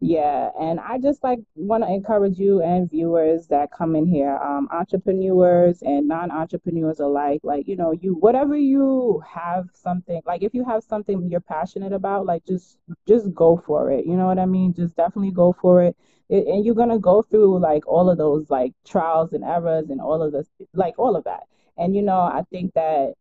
yeah, 0.00 0.50
and 0.60 0.78
I 0.78 0.98
just 0.98 1.24
like 1.24 1.38
want 1.54 1.82
to 1.82 1.88
encourage 1.90 2.38
you 2.38 2.60
and 2.62 2.90
viewers 2.90 3.46
that 3.46 3.70
come 3.72 3.96
in 3.96 4.06
here, 4.06 4.36
um, 4.36 4.68
entrepreneurs 4.70 5.80
and 5.80 6.06
non-entrepreneurs 6.06 7.00
alike, 7.00 7.40
like, 7.42 7.66
you 7.66 7.76
know, 7.76 7.92
you 7.92 8.12
whatever 8.14 8.56
you 8.56 9.22
have 9.26 9.70
something, 9.72 10.20
like 10.26 10.42
if 10.42 10.52
you 10.52 10.64
have 10.64 10.84
something 10.84 11.30
you're 11.30 11.40
passionate 11.40 11.94
about, 11.94 12.26
like 12.26 12.44
just 12.44 12.78
just 13.08 13.32
go 13.34 13.56
for 13.66 13.90
it. 13.90 14.04
You 14.04 14.16
know 14.16 14.26
what 14.26 14.38
I 14.38 14.44
mean? 14.44 14.74
Just 14.74 14.96
definitely 14.96 15.32
go 15.32 15.54
for 15.62 15.82
it. 15.82 15.96
it 16.28 16.46
and 16.46 16.62
you're 16.64 16.74
gonna 16.74 16.98
go 16.98 17.22
through 17.22 17.58
like 17.58 17.86
all 17.86 18.10
of 18.10 18.18
those 18.18 18.50
like 18.50 18.74
trials 18.84 19.32
and 19.32 19.44
errors 19.44 19.88
and 19.88 20.00
all 20.02 20.22
of 20.22 20.30
this, 20.32 20.46
like 20.74 20.98
all 20.98 21.16
of 21.16 21.24
that. 21.24 21.44
And 21.78 21.96
you 21.96 22.02
know, 22.02 22.20
I 22.20 22.42
think 22.50 22.74
that 22.74 23.14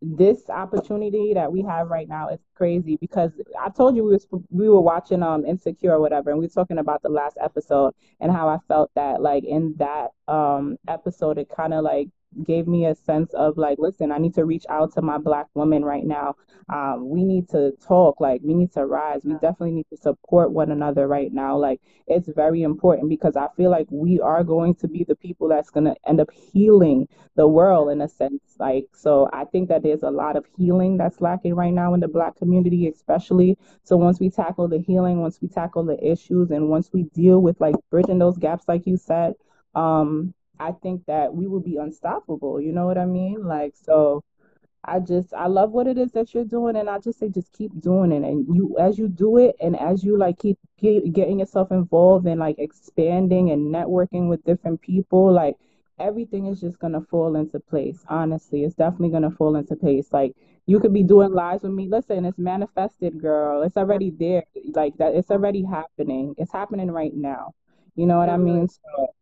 this 0.00 0.48
opportunity 0.48 1.34
that 1.34 1.50
we 1.50 1.62
have 1.62 1.88
right 1.88 2.08
now 2.08 2.28
is 2.28 2.38
crazy 2.54 2.96
because 2.96 3.32
I 3.60 3.68
told 3.70 3.96
you 3.96 4.04
we 4.04 4.12
were 4.30 4.40
we 4.50 4.68
were 4.68 4.80
watching 4.80 5.22
um 5.22 5.44
Insecure 5.44 5.92
or 5.92 6.00
whatever, 6.00 6.30
and 6.30 6.38
we 6.38 6.46
were 6.46 6.50
talking 6.50 6.78
about 6.78 7.02
the 7.02 7.08
last 7.08 7.36
episode 7.42 7.94
and 8.20 8.30
how 8.30 8.48
I 8.48 8.58
felt 8.68 8.90
that 8.94 9.20
like 9.20 9.44
in 9.44 9.74
that 9.78 10.10
um 10.28 10.76
episode 10.86 11.38
it 11.38 11.48
kind 11.54 11.74
of 11.74 11.82
like 11.82 12.08
gave 12.44 12.66
me 12.66 12.86
a 12.86 12.94
sense 12.94 13.32
of 13.34 13.56
like, 13.56 13.78
listen, 13.78 14.12
I 14.12 14.18
need 14.18 14.34
to 14.34 14.44
reach 14.44 14.64
out 14.68 14.92
to 14.94 15.02
my 15.02 15.18
black 15.18 15.46
women 15.54 15.84
right 15.84 16.04
now. 16.04 16.36
Um, 16.68 17.08
we 17.08 17.24
need 17.24 17.48
to 17.50 17.72
talk, 17.86 18.20
like 18.20 18.40
we 18.44 18.54
need 18.54 18.72
to 18.72 18.84
rise. 18.84 19.22
We 19.24 19.32
definitely 19.34 19.72
need 19.72 19.86
to 19.90 19.96
support 19.96 20.52
one 20.52 20.70
another 20.70 21.08
right 21.08 21.32
now. 21.32 21.56
Like 21.56 21.80
it's 22.06 22.28
very 22.28 22.62
important 22.62 23.08
because 23.08 23.36
I 23.36 23.48
feel 23.56 23.70
like 23.70 23.86
we 23.90 24.20
are 24.20 24.44
going 24.44 24.74
to 24.76 24.88
be 24.88 25.04
the 25.04 25.16
people 25.16 25.48
that's 25.48 25.70
gonna 25.70 25.94
end 26.06 26.20
up 26.20 26.30
healing 26.30 27.08
the 27.36 27.48
world 27.48 27.90
in 27.90 28.02
a 28.02 28.08
sense. 28.08 28.42
Like 28.58 28.86
so 28.92 29.28
I 29.32 29.44
think 29.46 29.68
that 29.70 29.82
there's 29.82 30.02
a 30.02 30.10
lot 30.10 30.36
of 30.36 30.44
healing 30.56 30.98
that's 30.98 31.20
lacking 31.20 31.54
right 31.54 31.72
now 31.72 31.94
in 31.94 32.00
the 32.00 32.08
black 32.08 32.36
community, 32.36 32.88
especially. 32.88 33.56
So 33.84 33.96
once 33.96 34.20
we 34.20 34.28
tackle 34.30 34.68
the 34.68 34.78
healing, 34.78 35.20
once 35.22 35.40
we 35.40 35.48
tackle 35.48 35.84
the 35.84 35.98
issues 36.04 36.50
and 36.50 36.68
once 36.68 36.90
we 36.92 37.04
deal 37.14 37.40
with 37.40 37.60
like 37.60 37.76
bridging 37.90 38.18
those 38.18 38.36
gaps 38.36 38.64
like 38.68 38.86
you 38.86 38.98
said, 38.98 39.34
um, 39.74 40.34
I 40.60 40.72
think 40.72 41.06
that 41.06 41.34
we 41.34 41.46
will 41.46 41.60
be 41.60 41.76
unstoppable. 41.76 42.60
You 42.60 42.72
know 42.72 42.86
what 42.86 42.98
I 42.98 43.06
mean? 43.06 43.44
Like, 43.44 43.74
so 43.76 44.22
I 44.84 45.00
just, 45.00 45.34
I 45.34 45.46
love 45.46 45.72
what 45.72 45.86
it 45.86 45.98
is 45.98 46.12
that 46.12 46.34
you're 46.34 46.44
doing. 46.44 46.76
And 46.76 46.88
I 46.88 46.98
just 46.98 47.18
say, 47.18 47.28
just 47.28 47.52
keep 47.52 47.78
doing 47.80 48.12
it. 48.12 48.22
And 48.22 48.46
you, 48.54 48.76
as 48.78 48.98
you 48.98 49.08
do 49.08 49.38
it, 49.38 49.56
and 49.60 49.78
as 49.78 50.04
you 50.04 50.16
like 50.16 50.38
keep 50.38 50.58
get, 50.80 51.12
getting 51.12 51.40
yourself 51.40 51.70
involved 51.70 52.26
and 52.26 52.40
like 52.40 52.58
expanding 52.58 53.50
and 53.50 53.74
networking 53.74 54.28
with 54.28 54.44
different 54.44 54.80
people, 54.80 55.32
like 55.32 55.56
everything 55.98 56.46
is 56.46 56.60
just 56.60 56.78
going 56.78 56.92
to 56.92 57.00
fall 57.00 57.36
into 57.36 57.60
place. 57.60 58.04
Honestly, 58.08 58.64
it's 58.64 58.74
definitely 58.74 59.10
going 59.10 59.22
to 59.22 59.30
fall 59.30 59.56
into 59.56 59.76
place. 59.76 60.12
Like, 60.12 60.34
you 60.66 60.78
could 60.80 60.92
be 60.92 61.02
doing 61.02 61.32
lives 61.32 61.62
with 61.62 61.72
me. 61.72 61.88
Listen, 61.88 62.24
it's 62.24 62.38
manifested, 62.38 63.20
girl. 63.20 63.62
It's 63.62 63.76
already 63.76 64.10
there. 64.10 64.44
Like, 64.74 64.96
that, 64.98 65.14
it's 65.14 65.30
already 65.30 65.64
happening. 65.64 66.34
It's 66.38 66.52
happening 66.52 66.90
right 66.90 67.14
now. 67.14 67.54
You 67.96 68.06
know 68.06 68.18
what 68.18 68.28
I 68.28 68.36
mean? 68.36 68.68
So, 68.68 69.14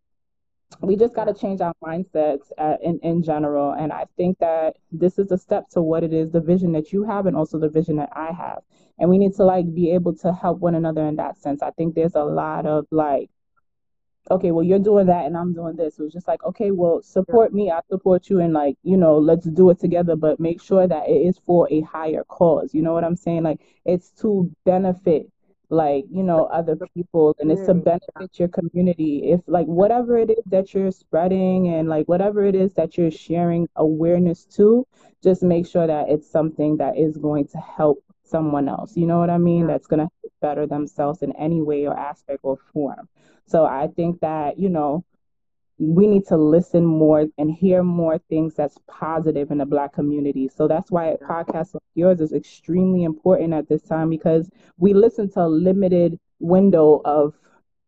we 0.81 0.96
just 0.96 1.14
got 1.14 1.24
to 1.24 1.35
change 1.35 1.61
our 1.61 1.74
mindsets 1.83 2.50
uh, 2.59 2.76
in, 2.83 2.98
in 3.02 3.22
general. 3.22 3.72
And 3.72 3.92
I 3.92 4.07
think 4.16 4.38
that 4.38 4.76
this 4.92 5.18
is 5.18 5.31
a 5.31 5.38
step 5.38 5.68
to 5.70 5.83
what 5.83 6.05
it 6.05 6.12
is, 6.12 6.31
the 6.31 6.40
vision 6.40 6.72
that 6.72 6.92
you 6.92 7.05
have 7.05 7.26
and 7.26 7.37
also 7.37 7.59
the 7.59 7.68
vision 7.68 7.96
that 7.96 8.11
I 8.12 8.33
have. 8.33 8.62
And 8.98 9.09
we 9.09 9.18
need 9.18 9.35
to 9.35 9.44
like 9.44 9.72
be 9.74 9.92
able 9.92 10.14
to 10.16 10.33
help 10.33 10.59
one 10.59 10.74
another 10.74 11.07
in 11.07 11.16
that 11.16 11.38
sense. 11.38 11.62
I 11.62 11.70
think 11.70 11.94
there's 11.94 12.14
a 12.14 12.24
lot 12.24 12.66
of 12.66 12.87
like, 12.90 13.31
okay, 14.31 14.50
well, 14.50 14.64
you're 14.64 14.79
doing 14.81 15.07
that 15.07 15.26
and 15.26 15.37
I'm 15.37 15.55
doing 15.55 15.76
this. 15.76 15.98
It 15.98 16.02
was 16.02 16.12
just 16.12 16.26
like, 16.26 16.42
okay, 16.44 16.72
well, 16.72 17.00
support 17.02 17.52
me, 17.52 17.70
I 17.70 17.81
support 17.88 18.29
you, 18.29 18.40
and 18.40 18.52
like, 18.52 18.76
you 18.83 18.96
know, 18.96 19.18
let's 19.18 19.46
do 19.46 19.70
it 19.70 19.79
together, 19.79 20.16
but 20.16 20.40
make 20.40 20.61
sure 20.61 20.87
that 20.87 21.09
it 21.09 21.12
is 21.12 21.38
for 21.38 21.68
a 21.70 21.81
higher 21.83 22.24
cause. 22.24 22.74
You 22.74 22.83
know 22.83 22.92
what 22.92 23.05
I'm 23.05 23.16
saying? 23.16 23.44
Like, 23.44 23.61
it's 23.85 24.11
to 24.22 24.50
benefit 24.64 25.31
like 25.68 26.05
you 26.11 26.22
know 26.22 26.44
other 26.46 26.76
people 26.94 27.35
and 27.38 27.50
it's 27.50 27.66
to 27.66 27.74
benefit 27.74 28.38
your 28.38 28.48
community. 28.48 29.31
If 29.33 29.40
like 29.46 29.66
whatever 29.66 30.18
it 30.18 30.31
is 30.31 30.44
that 30.46 30.74
you're 30.74 30.90
spreading 30.92 31.68
and 31.68 31.88
like 31.88 32.07
whatever 32.07 32.44
it 32.44 32.55
is 32.55 32.74
that 32.74 32.96
you're 32.96 33.11
sharing 33.11 33.68
awareness 33.76 34.44
to 34.57 34.87
just 35.22 35.42
make 35.42 35.66
sure 35.66 35.87
that 35.87 36.09
it's 36.09 36.31
something 36.31 36.76
that 36.79 36.96
is 36.96 37.16
going 37.16 37.48
to 37.48 37.59
help 37.59 38.02
someone 38.24 38.68
else. 38.68 38.96
You 38.96 39.07
know 39.07 39.18
what 39.18 39.31
i 39.31 39.38
mean? 39.38 39.66
That's 39.66 39.87
going 39.87 40.00
to 40.00 40.09
better 40.40 40.66
themselves 40.66 41.22
in 41.22 41.33
any 41.37 41.62
way 41.62 41.87
or 41.87 41.98
aspect 41.98 42.40
or 42.42 42.59
form. 42.72 43.09
So 43.46 43.64
i 43.64 43.88
think 43.96 44.20
that 44.20 44.59
you 44.59 44.68
know 44.68 45.05
we 45.79 46.07
need 46.07 46.27
to 46.27 46.37
listen 46.37 46.85
more 46.85 47.27
and 47.37 47.51
hear 47.51 47.83
more 47.83 48.19
things 48.31 48.55
that's 48.55 48.79
positive 48.89 49.51
in 49.51 49.59
the 49.59 49.67
black 49.67 49.93
community. 49.93 50.49
So 50.49 50.67
that's 50.67 50.91
why 50.91 51.09
a 51.09 51.19
podcast 51.19 51.75
like 51.75 51.83
yours 51.95 52.21
is 52.21 52.33
extremely 52.33 53.05
important 53.05 53.53
at 53.53 53.69
this 53.69 53.83
time 53.83 54.09
because 54.09 54.49
we 54.79 54.95
listen 54.95 55.31
to 55.33 55.41
a 55.41 55.49
limited 55.49 56.19
window 56.41 57.03
of 57.05 57.35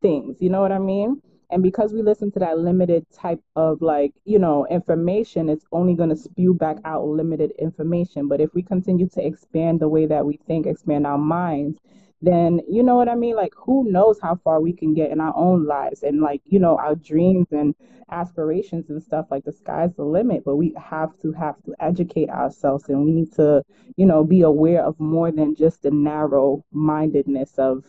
things. 0.03 0.37
You 0.40 0.51
know 0.51 0.61
what 0.61 0.72
I 0.72 0.79
mean? 0.79 1.22
And 1.51 1.62
because 1.62 1.94
we 1.94 2.03
listen 2.03 2.31
to 2.33 2.38
that 2.40 2.59
limited 2.59 3.07
type 3.11 3.40
of 3.57 3.81
like, 3.81 4.12
you 4.27 4.38
know, 4.38 4.66
information, 4.66 5.48
it's 5.48 5.64
only 5.72 5.94
going 5.94 6.11
to 6.11 6.16
spew 6.16 6.53
back 6.53 6.77
out 6.85 7.07
limited 7.07 7.53
information. 7.59 8.29
But 8.29 8.42
if 8.42 8.53
we 8.53 8.62
continue 8.62 9.09
to 9.09 9.27
expand 9.27 9.81
the 9.81 9.88
way 9.88 10.05
that 10.05 10.27
we 10.27 10.38
think, 10.46 10.66
expand 10.66 11.07
our 11.07 11.16
minds, 11.16 11.79
then 12.20 12.61
you 12.68 12.83
know 12.83 12.96
what 12.96 13.09
I 13.09 13.14
mean? 13.14 13.37
Like, 13.37 13.52
who 13.57 13.90
knows 13.90 14.18
how 14.20 14.37
far 14.37 14.61
we 14.61 14.72
can 14.72 14.92
get 14.92 15.11
in 15.11 15.20
our 15.20 15.35
own 15.37 15.66
lives 15.66 16.02
and, 16.02 16.20
like, 16.20 16.42
you 16.44 16.59
know, 16.59 16.76
our 16.76 16.96
dreams 16.96 17.46
and 17.52 17.74
aspirations 18.11 18.90
and 18.90 19.02
stuff. 19.02 19.26
Like, 19.31 19.44
the 19.44 19.52
sky's 19.52 19.94
the 19.94 20.04
limit, 20.04 20.44
but 20.44 20.57
we 20.57 20.74
have 20.76 21.16
to 21.20 21.33
have 21.33 21.62
to 21.64 21.74
educate 21.78 22.28
ourselves 22.28 22.88
and 22.88 23.04
we 23.04 23.12
need 23.12 23.33
to, 23.35 23.62
you 23.96 24.04
know, 24.04 24.24
be 24.24 24.42
aware 24.42 24.85
of 24.85 24.98
more 24.98 25.31
than 25.31 25.54
just 25.54 25.83
the 25.83 25.90
narrow 25.90 26.64
mindedness 26.72 27.52
of 27.59 27.85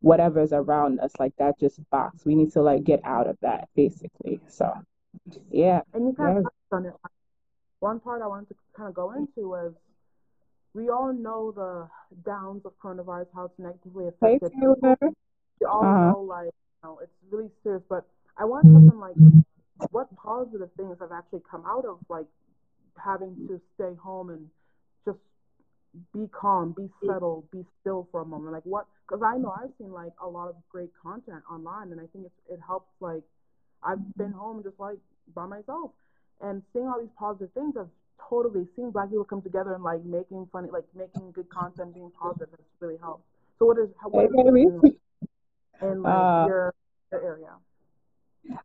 whatever's 0.00 0.52
around 0.52 1.00
us, 1.00 1.12
like 1.18 1.34
that 1.36 1.58
just 1.60 1.78
box. 1.90 2.24
We 2.24 2.34
need 2.34 2.52
to, 2.52 2.62
like, 2.62 2.84
get 2.84 3.00
out 3.04 3.26
of 3.26 3.36
that, 3.42 3.68
basically. 3.76 4.40
So, 4.48 4.72
yeah. 5.50 5.82
And 5.92 6.06
you 6.06 6.14
kind 6.14 6.38
of 6.38 6.44
touched 6.44 6.54
on 6.72 6.86
it. 6.86 6.94
One 7.80 8.00
part 8.00 8.22
I 8.22 8.26
wanted 8.28 8.48
to 8.48 8.54
kind 8.74 8.88
of 8.88 8.94
go 8.94 9.12
into 9.12 9.48
was 9.48 9.74
we 10.74 10.88
all 10.90 11.12
know 11.12 11.52
the 11.52 11.88
downs 12.24 12.62
of 12.64 12.72
coronavirus, 12.82 13.26
how 13.34 13.44
it's 13.44 13.58
negatively 13.58 14.08
affected 14.08 14.52
people. 14.52 14.76
We 15.60 15.66
all 15.66 15.84
uh-huh. 15.84 16.10
know, 16.10 16.20
like, 16.20 16.46
you 16.46 16.82
know, 16.82 16.98
it's 17.00 17.12
really 17.30 17.48
serious. 17.62 17.82
But 17.88 18.04
I 18.36 18.44
want 18.44 18.66
on, 18.66 18.98
like, 18.98 19.14
what 19.92 20.14
positive 20.16 20.68
things 20.76 20.96
have 21.00 21.12
actually 21.12 21.42
come 21.48 21.64
out 21.64 21.84
of, 21.84 21.98
like, 22.08 22.26
having 23.02 23.36
to 23.48 23.60
stay 23.74 23.94
home 24.02 24.30
and 24.30 24.48
just 25.04 25.18
be 26.12 26.28
calm, 26.32 26.74
be 26.76 26.88
settled, 27.06 27.48
be 27.52 27.64
still 27.80 28.08
for 28.10 28.22
a 28.22 28.24
moment. 28.24 28.52
Like, 28.52 28.64
what? 28.64 28.86
Because 29.06 29.22
I 29.24 29.38
know 29.38 29.54
I've 29.56 29.70
seen, 29.78 29.92
like, 29.92 30.12
a 30.20 30.26
lot 30.26 30.48
of 30.48 30.56
great 30.68 30.90
content 31.00 31.42
online, 31.48 31.92
and 31.92 32.00
I 32.00 32.06
think 32.12 32.26
it's, 32.26 32.34
it 32.50 32.60
helps, 32.66 32.90
like, 33.00 33.22
I've 33.84 34.16
been 34.16 34.32
home 34.32 34.62
just, 34.64 34.80
like, 34.80 34.98
by 35.34 35.46
myself. 35.46 35.92
And 36.40 36.62
seeing 36.72 36.88
all 36.88 36.98
these 36.98 37.14
positive 37.16 37.52
things 37.54 37.74
have 37.76 37.88
totally 38.28 38.66
seeing 38.74 38.90
black 38.90 39.10
people 39.10 39.24
come 39.24 39.42
together 39.42 39.74
and 39.74 39.82
like 39.82 40.04
making 40.04 40.48
funny, 40.52 40.68
like 40.70 40.84
making 40.94 41.32
good 41.32 41.48
content, 41.48 41.94
being 41.94 42.10
positive 42.18 42.50
has 42.50 42.60
really 42.80 42.98
helped. 43.00 43.24
So 43.58 43.66
what 43.66 43.78
is 43.78 43.88
what 44.02 44.24
is 44.24 44.30
in, 44.32 45.88
in 45.88 46.02
like 46.02 46.14
uh, 46.14 46.46
your, 46.46 46.74
your 47.12 47.22
area? 47.22 47.50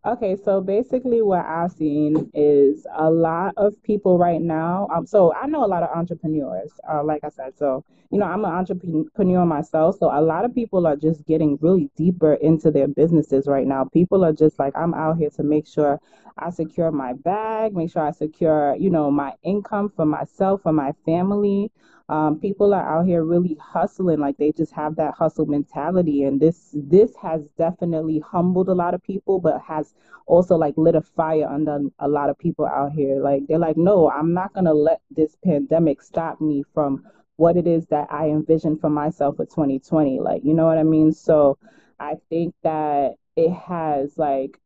Okay, 0.05 0.35
so 0.35 0.61
basically, 0.61 1.21
what 1.21 1.45
I've 1.45 1.71
seen 1.71 2.29
is 2.33 2.85
a 2.95 3.09
lot 3.09 3.53
of 3.57 3.81
people 3.83 4.17
right 4.17 4.41
now. 4.41 4.87
Um, 4.93 5.05
so 5.05 5.33
I 5.33 5.47
know 5.47 5.63
a 5.63 5.67
lot 5.67 5.83
of 5.83 5.89
entrepreneurs, 5.95 6.71
uh, 6.89 7.03
like 7.03 7.23
I 7.23 7.29
said. 7.29 7.57
So 7.57 7.83
you 8.11 8.17
know, 8.19 8.25
I'm 8.25 8.43
an 8.43 8.51
entrepreneur 8.51 9.45
myself. 9.45 9.97
So 9.99 10.07
a 10.11 10.19
lot 10.21 10.43
of 10.45 10.53
people 10.55 10.87
are 10.87 10.95
just 10.95 11.25
getting 11.27 11.57
really 11.61 11.89
deeper 11.95 12.33
into 12.35 12.71
their 12.71 12.87
businesses 12.87 13.47
right 13.47 13.67
now. 13.67 13.85
People 13.85 14.25
are 14.25 14.33
just 14.33 14.57
like, 14.59 14.73
I'm 14.75 14.93
out 14.95 15.17
here 15.17 15.29
to 15.31 15.43
make 15.43 15.67
sure 15.67 15.99
I 16.37 16.49
secure 16.49 16.91
my 16.91 17.13
bag, 17.13 17.75
make 17.75 17.91
sure 17.91 18.01
I 18.05 18.11
secure, 18.11 18.75
you 18.77 18.89
know, 18.89 19.11
my 19.11 19.33
income 19.43 19.89
for 19.95 20.05
myself, 20.05 20.63
for 20.63 20.73
my 20.73 20.91
family. 21.05 21.71
Um, 22.09 22.39
people 22.39 22.73
are 22.73 22.97
out 22.99 23.05
here 23.05 23.23
really 23.23 23.55
hustling, 23.61 24.19
like 24.19 24.35
they 24.37 24.51
just 24.51 24.73
have 24.73 24.95
that 24.95 25.13
hustle 25.13 25.45
mentality, 25.45 26.23
and 26.23 26.39
this 26.41 26.69
this 26.73 27.15
has 27.21 27.43
definitely 27.55 28.17
humbled 28.19 28.67
a 28.67 28.73
lot 28.73 28.95
of 28.95 29.03
people, 29.03 29.39
but 29.39 29.61
has 29.61 29.93
also 30.25 30.55
like 30.55 30.73
lit 30.75 30.95
a 30.95 31.01
fire 31.01 31.47
under 31.47 31.79
a 31.99 32.07
lot 32.07 32.31
of 32.31 32.37
people 32.39 32.65
out 32.65 32.93
here. 32.93 33.21
Like 33.21 33.43
they're 33.47 33.59
like, 33.59 33.77
no, 33.77 34.09
I'm 34.09 34.33
not 34.33 34.53
gonna 34.53 34.73
let 34.73 35.01
this 35.11 35.37
pandemic 35.45 36.01
stop 36.01 36.41
me 36.41 36.63
from 36.73 37.05
what 37.35 37.55
it 37.57 37.67
is 37.67 37.85
that 37.87 38.07
I 38.11 38.25
envisioned 38.29 38.81
for 38.81 38.89
myself 38.89 39.37
for 39.37 39.45
2020. 39.45 40.19
Like, 40.19 40.43
you 40.43 40.55
know 40.55 40.65
what 40.65 40.79
I 40.79 40.83
mean? 40.83 41.13
So 41.13 41.59
I 41.99 42.15
think 42.29 42.55
that 42.63 43.13
it 43.35 43.51
has 43.51 44.17
like 44.17 44.59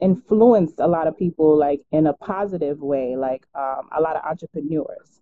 influenced 0.00 0.80
a 0.80 0.88
lot 0.88 1.06
of 1.06 1.16
people 1.16 1.56
like 1.56 1.82
in 1.92 2.08
a 2.08 2.12
positive 2.14 2.80
way, 2.80 3.14
like 3.16 3.46
um, 3.54 3.88
a 3.96 4.00
lot 4.00 4.16
of 4.16 4.24
entrepreneurs. 4.24 5.20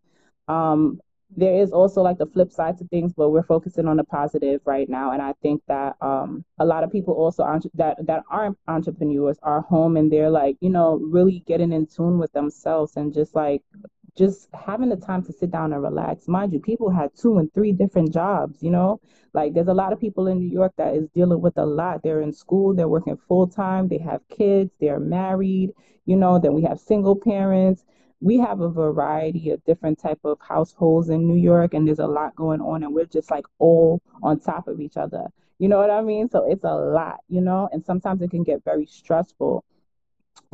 Um, 0.49 1.01
there 1.35 1.61
is 1.61 1.73
also 1.73 2.03
like 2.03 2.19
the 2.19 2.27
flip 2.27 2.53
side 2.53 2.79
to 2.79 2.85
things, 2.85 3.13
but 3.13 3.31
we're 3.31 3.43
focusing 3.43 3.89
on 3.89 3.97
the 3.97 4.05
positive 4.05 4.61
right 4.65 4.89
now. 4.89 5.13
And 5.13 5.21
I 5.21 5.35
think 5.43 5.63
that 5.69 5.97
um, 6.01 6.45
a 6.59 6.65
lot 6.65 6.85
of 6.85 6.93
people 6.93 7.15
also 7.15 7.45
that 7.75 7.97
that 8.07 8.23
aren't 8.31 8.59
entrepreneurs 8.69 9.39
are 9.43 9.63
home 9.63 9.97
and 9.97 10.11
they're 10.11 10.31
like, 10.31 10.57
you 10.61 10.71
know, 10.71 11.01
really 11.03 11.43
getting 11.47 11.73
in 11.73 11.87
tune 11.87 12.19
with 12.19 12.33
themselves 12.33 12.97
and 12.97 13.13
just 13.13 13.35
like 13.35 13.63
just 14.17 14.49
having 14.55 14.89
the 14.89 14.97
time 14.97 15.23
to 15.25 15.33
sit 15.33 15.51
down 15.51 15.73
and 15.73 15.83
relax. 15.83 16.27
Mind 16.27 16.53
you, 16.53 16.61
people 16.61 16.91
had 16.91 17.11
two 17.15 17.39
and 17.39 17.53
three 17.53 17.73
different 17.73 18.13
jobs, 18.13 18.63
you 18.63 18.71
know? 18.71 19.01
Like 19.35 19.53
there's 19.53 19.69
a 19.69 19.75
lot 19.75 19.93
of 19.93 20.01
people 20.01 20.27
in 20.29 20.39
New 20.39 20.51
York 20.51 20.73
that 20.79 20.95
is 20.95 21.09
dealing 21.15 21.43
with 21.43 21.59
a 21.59 21.67
lot. 21.67 22.03
They're 22.03 22.23
in 22.23 22.33
school, 22.33 22.75
they're 22.75 22.89
working 22.89 23.19
full 23.29 23.47
time, 23.47 23.89
they 23.89 23.99
have 23.99 24.27
kids, 24.31 24.71
they're 24.81 25.01
married, 25.01 25.73
you 26.07 26.17
know, 26.17 26.39
then 26.39 26.55
we 26.55 26.63
have 26.63 26.81
single 26.81 27.17
parents. 27.17 27.85
We 28.21 28.39
have 28.39 28.61
a 28.61 28.69
variety 28.69 29.51
of 29.51 29.65
different 29.65 29.99
type 29.99 30.21
of 30.25 30.39
households 30.41 31.11
in 31.11 31.27
New 31.27 31.37
York 31.37 31.75
and 31.75 31.87
there's 31.87 31.99
a 31.99 32.07
lot 32.07 32.35
going 32.35 32.61
on 32.61 32.83
and 32.83 32.95
we're 32.95 33.05
just 33.05 33.31
like 33.31 33.45
all 33.59 34.01
on 34.23 34.41
top 34.41 34.69
of 34.69 34.81
each 34.81 34.97
other. 34.97 35.27
You 35.59 35.69
know 35.69 35.79
what 35.79 35.91
I 35.91 36.03
mean? 36.03 36.29
So 36.29 36.51
it's 36.51 36.65
a 36.65 36.75
lot, 36.75 37.21
you 37.29 37.41
know, 37.41 37.69
and 37.73 37.85
sometimes 37.85 38.23
it 38.23 38.31
can 38.31 38.43
get 38.43 38.65
very 38.65 38.87
stressful. 38.87 39.65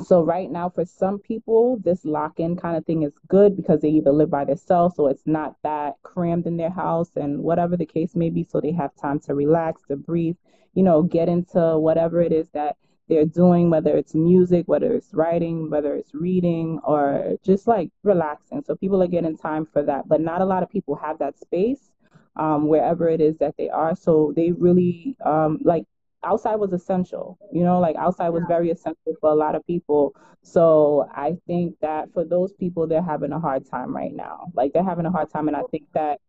So 0.04 0.22
right 0.22 0.50
now, 0.50 0.70
for 0.70 0.84
some 0.84 1.18
people, 1.18 1.78
this 1.84 2.04
lock-in 2.04 2.56
kind 2.56 2.76
of 2.76 2.86
thing 2.86 3.02
is 3.02 3.12
good 3.28 3.56
because 3.56 3.80
they 3.80 3.90
either 3.90 4.12
live 4.12 4.30
by 4.30 4.44
themselves, 4.44 4.96
so 4.96 5.08
it's 5.08 5.26
not 5.26 5.56
that 5.62 5.94
crammed 6.02 6.46
in 6.46 6.56
their 6.56 6.70
house, 6.70 7.10
and 7.16 7.42
whatever 7.42 7.76
the 7.76 7.86
case 7.86 8.16
may 8.16 8.30
be, 8.30 8.44
so 8.44 8.60
they 8.60 8.72
have 8.72 8.94
time 8.96 9.20
to 9.20 9.34
relax, 9.34 9.82
to 9.88 9.96
breathe, 9.96 10.36
you 10.74 10.82
know, 10.82 11.02
get 11.02 11.28
into 11.28 11.78
whatever 11.78 12.20
it 12.20 12.32
is 12.32 12.48
that 12.50 12.76
they're 13.08 13.26
doing, 13.26 13.70
whether 13.70 13.96
it's 13.96 14.14
music, 14.14 14.64
whether 14.66 14.92
it's 14.94 15.12
writing, 15.12 15.70
whether 15.70 15.94
it's 15.94 16.14
reading, 16.14 16.80
or 16.84 17.36
just 17.44 17.66
like 17.66 17.90
relaxing. 18.02 18.62
So 18.66 18.76
people 18.76 19.02
are 19.02 19.08
getting 19.08 19.36
time 19.36 19.66
for 19.66 19.82
that, 19.82 20.08
but 20.08 20.20
not 20.20 20.40
a 20.40 20.44
lot 20.44 20.62
of 20.62 20.70
people 20.70 20.94
have 20.96 21.18
that 21.18 21.38
space 21.38 21.90
um, 22.36 22.68
wherever 22.68 23.08
it 23.08 23.20
is 23.20 23.36
that 23.38 23.54
they 23.58 23.68
are. 23.68 23.94
So 23.94 24.32
they 24.36 24.52
really 24.52 25.16
um, 25.24 25.58
like 25.62 25.84
outside 26.24 26.56
was 26.56 26.72
essential 26.72 27.38
you 27.52 27.64
know? 27.64 27.80
Like 27.80 27.96
outside 27.96 28.30
was 28.30 28.44
very 28.48 28.70
essential 28.70 29.14
for 29.20 29.30
a 29.30 29.34
lot 29.34 29.54
of 29.54 29.66
people. 29.66 30.14
So 30.44 31.08
i 31.14 31.36
think 31.46 31.76
that 31.80 32.12
for 32.12 32.24
those 32.24 32.52
people 32.54 32.86
they're 32.86 33.02
having 33.02 33.32
a 33.32 33.38
hard 33.38 33.68
time 33.68 33.94
right 33.94 34.12
now. 34.12 34.50
Like 34.54 34.72
they're 34.72 34.82
having 34.84 35.06
a 35.06 35.10
hard 35.10 35.30
time 35.30 35.48
and 35.48 35.56
i 35.56 35.62
think 35.70 35.84
that 35.94 36.20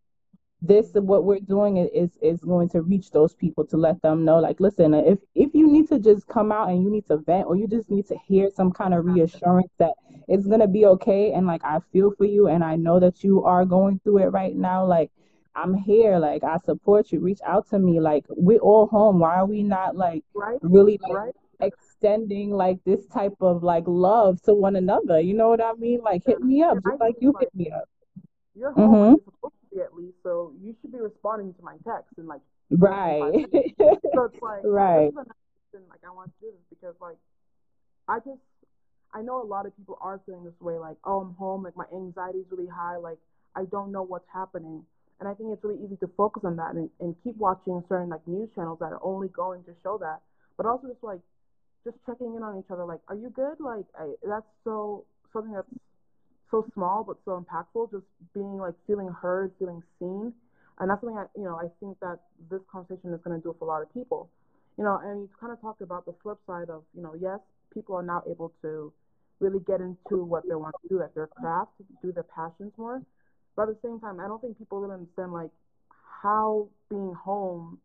this 0.66 0.92
what 0.94 1.26
we're 1.26 1.40
doing 1.40 1.78
is 1.78 2.18
is 2.22 2.40
going 2.40 2.70
to 2.70 2.82
reach 2.82 3.12
those 3.12 3.36
people 3.36 3.66
to 3.66 3.76
let 3.76 4.02
them 4.02 4.24
know 4.24 4.40
like 4.40 4.60
listen 4.62 4.94
if 4.94 5.20
if 5.36 5.54
you 5.54 5.68
need 5.68 5.90
to 5.90 6.00
just 6.00 6.26
come 6.28 6.54
out 6.54 6.70
and 6.70 6.82
you 6.82 6.90
need 6.90 7.06
to 7.06 7.18
vent 7.18 7.46
or 7.46 7.58
you 7.58 7.68
just 7.68 7.92
need 7.92 8.08
to 8.08 8.16
hear 8.26 8.50
some 8.50 8.72
kind 8.72 8.94
of 8.94 9.04
reassurance 9.04 9.72
that 9.78 9.92
it's 10.30 10.48
going 10.48 10.62
to 10.62 10.68
be 10.68 10.86
okay 10.86 11.34
and 11.34 11.46
like 11.46 11.62
i 11.66 11.80
feel 11.92 12.14
for 12.18 12.24
you 12.24 12.48
and 12.48 12.64
i 12.64 12.78
know 12.78 12.98
that 12.98 13.26
you 13.26 13.44
are 13.44 13.66
going 13.66 14.00
through 14.06 14.20
it 14.20 14.28
right 14.28 14.56
now 14.56 14.86
like 14.86 15.12
I'm 15.56 15.76
here, 15.76 16.18
like 16.18 16.44
I 16.44 16.58
support 16.66 17.12
you. 17.12 17.20
Reach 17.20 17.40
out 17.46 17.70
to 17.70 17.80
me. 17.80 18.00
Like 18.00 18.26
we're 18.30 18.60
all 18.60 18.88
home. 18.88 19.20
Why 19.20 19.36
are 19.36 19.46
we 19.46 19.62
not 19.62 19.96
like 19.96 20.24
right? 20.34 20.58
really 20.62 21.00
like 21.04 21.14
right? 21.14 21.36
extending 21.60 22.52
like 22.52 22.80
this 22.86 23.06
type 23.08 23.36
of 23.40 23.62
like 23.62 23.84
love 23.86 24.42
to 24.44 24.54
one 24.54 24.76
another? 24.76 25.20
You 25.20 25.36
know 25.36 25.50
what 25.50 25.62
I 25.62 25.74
mean? 25.74 26.02
Like 26.02 26.24
hit 26.26 26.42
me 26.42 26.64
up, 26.64 26.78
just 26.84 27.00
like 27.00 27.16
you 27.22 27.34
hit 27.40 27.54
me 27.54 27.70
up. 27.70 27.88
You're 28.56 28.72
home 28.72 28.94
mm-hmm. 28.94 29.10
you're 29.10 29.26
supposed 29.26 29.56
to 29.62 29.76
be 29.76 29.82
at 29.82 29.94
least, 29.96 30.18
so 30.24 30.54
you 30.62 30.76
should 30.82 30.92
be 30.92 31.00
responding 31.24 31.54
to 31.54 31.64
my 31.64 31.76
text 31.86 32.14
and 32.18 32.28
like 32.28 32.42
right. 32.70 33.46
so 34.14 34.24
it's 34.26 34.42
like 34.42 34.62
right. 34.64 35.14
like 35.14 36.02
I 36.06 36.12
want 36.12 36.32
to 36.40 36.46
do 36.46 36.52
this 36.52 36.62
because 36.70 36.96
like 37.02 37.18
I 38.08 38.20
just 38.20 38.42
I 39.14 39.22
know 39.22 39.42
a 39.42 39.46
lot 39.46 39.66
of 39.66 39.76
people 39.78 39.98
are 40.02 40.20
feeling 40.26 40.44
this 40.44 40.60
way, 40.60 40.78
like, 40.78 40.98
oh 41.06 41.20
I'm 41.22 41.36
home, 41.36 41.64
like 41.64 41.78
my 41.78 41.86
anxiety 41.94 42.40
is 42.40 42.46
really 42.50 42.68
high, 42.70 42.98
like 42.98 43.18
I 43.56 43.66
don't 43.66 43.92
know 43.92 44.04
what's 44.04 44.28
happening. 44.34 44.84
And 45.20 45.30
I 45.30 45.34
think 45.36 45.52
it's 45.54 45.64
really 45.64 45.80
easy 45.84 45.96
to 45.98 46.10
focus 46.18 46.44
on 46.44 46.58
that 46.58 46.74
and, 46.74 46.90
and 47.00 47.16
keep 47.24 47.38
watching 47.38 47.82
certain 47.88 48.10
like 48.10 48.28
news 48.28 48.50
channels 48.56 48.80
that 48.80 48.92
are 48.92 49.00
only 49.04 49.30
going 49.30 49.64
to 49.64 49.72
show 49.84 49.98
that, 50.00 50.22
but 50.58 50.66
also 50.66 50.88
just 50.88 51.04
like 51.04 51.20
just 51.86 51.98
checking 52.06 52.36
in 52.36 52.44
on 52.44 52.58
each 52.60 52.72
other. 52.72 52.84
Like, 52.86 53.00
are 53.08 53.16
you 53.16 53.30
good? 53.30 53.60
Like, 53.60 53.86
I, 53.98 54.14
that's 54.28 54.50
so 54.64 55.06
something 55.32 55.54
that's 55.54 55.68
so 56.50 56.66
small 56.74 57.04
but 57.04 57.18
so 57.26 57.40
impactful. 57.40 57.92
Just 57.92 58.06
being 58.34 58.58
like 58.58 58.74
feeling 58.88 59.10
heard, 59.10 59.52
feeling 59.60 59.84
seen, 60.00 60.34
and 60.80 60.90
that's 60.90 61.02
something 61.02 61.18
I 61.18 61.26
you 61.36 61.44
know 61.44 61.56
I 61.56 61.68
think 61.80 62.00
that 62.00 62.20
this 62.50 62.62
conversation 62.72 63.14
is 63.14 63.22
going 63.24 63.40
to 63.40 63.44
do 63.44 63.56
for 63.58 63.66
a 63.66 63.68
lot 63.68 63.82
of 63.82 63.94
people. 63.94 64.30
You 64.78 64.84
know, 64.84 65.00
and 65.04 65.22
you 65.22 65.30
kind 65.40 65.54
of 65.54 65.62
talked 65.62 65.82
about 65.82 66.06
the 66.06 66.16
flip 66.24 66.38
side 66.48 66.70
of 66.70 66.84
you 66.96 67.04
know 67.04 67.14
yes, 67.20 67.40
people 67.74 67.96
are 67.96 68.04
now 68.04 68.24
able 68.30 68.54
to 68.62 68.92
really 69.40 69.60
get 69.68 69.82
into 69.82 70.24
what 70.24 70.44
they 70.48 70.56
want 70.56 70.76
to 70.82 70.88
do, 70.90 71.00
like 71.00 71.14
their 71.14 71.28
craft, 71.28 71.72
do 72.02 72.12
their 72.12 72.24
passions 72.24 72.72
more. 72.78 73.02
But 73.56 73.70
at 73.70 73.82
the 73.82 73.88
same 73.88 74.00
time, 74.00 74.20
I 74.20 74.28
don't 74.28 74.42
think 74.42 74.58
people 74.58 74.80
really 74.80 74.96
understand 74.96 75.34
like 75.34 75.52
how 76.22 76.70
being 76.90 77.14
home 77.14 77.80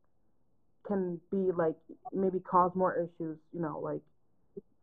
can 0.86 1.20
be 1.30 1.52
like 1.52 1.76
maybe 2.12 2.40
cause 2.40 2.72
more 2.74 2.94
issues. 2.94 3.36
You 3.52 3.60
know, 3.60 3.80
like 3.80 4.00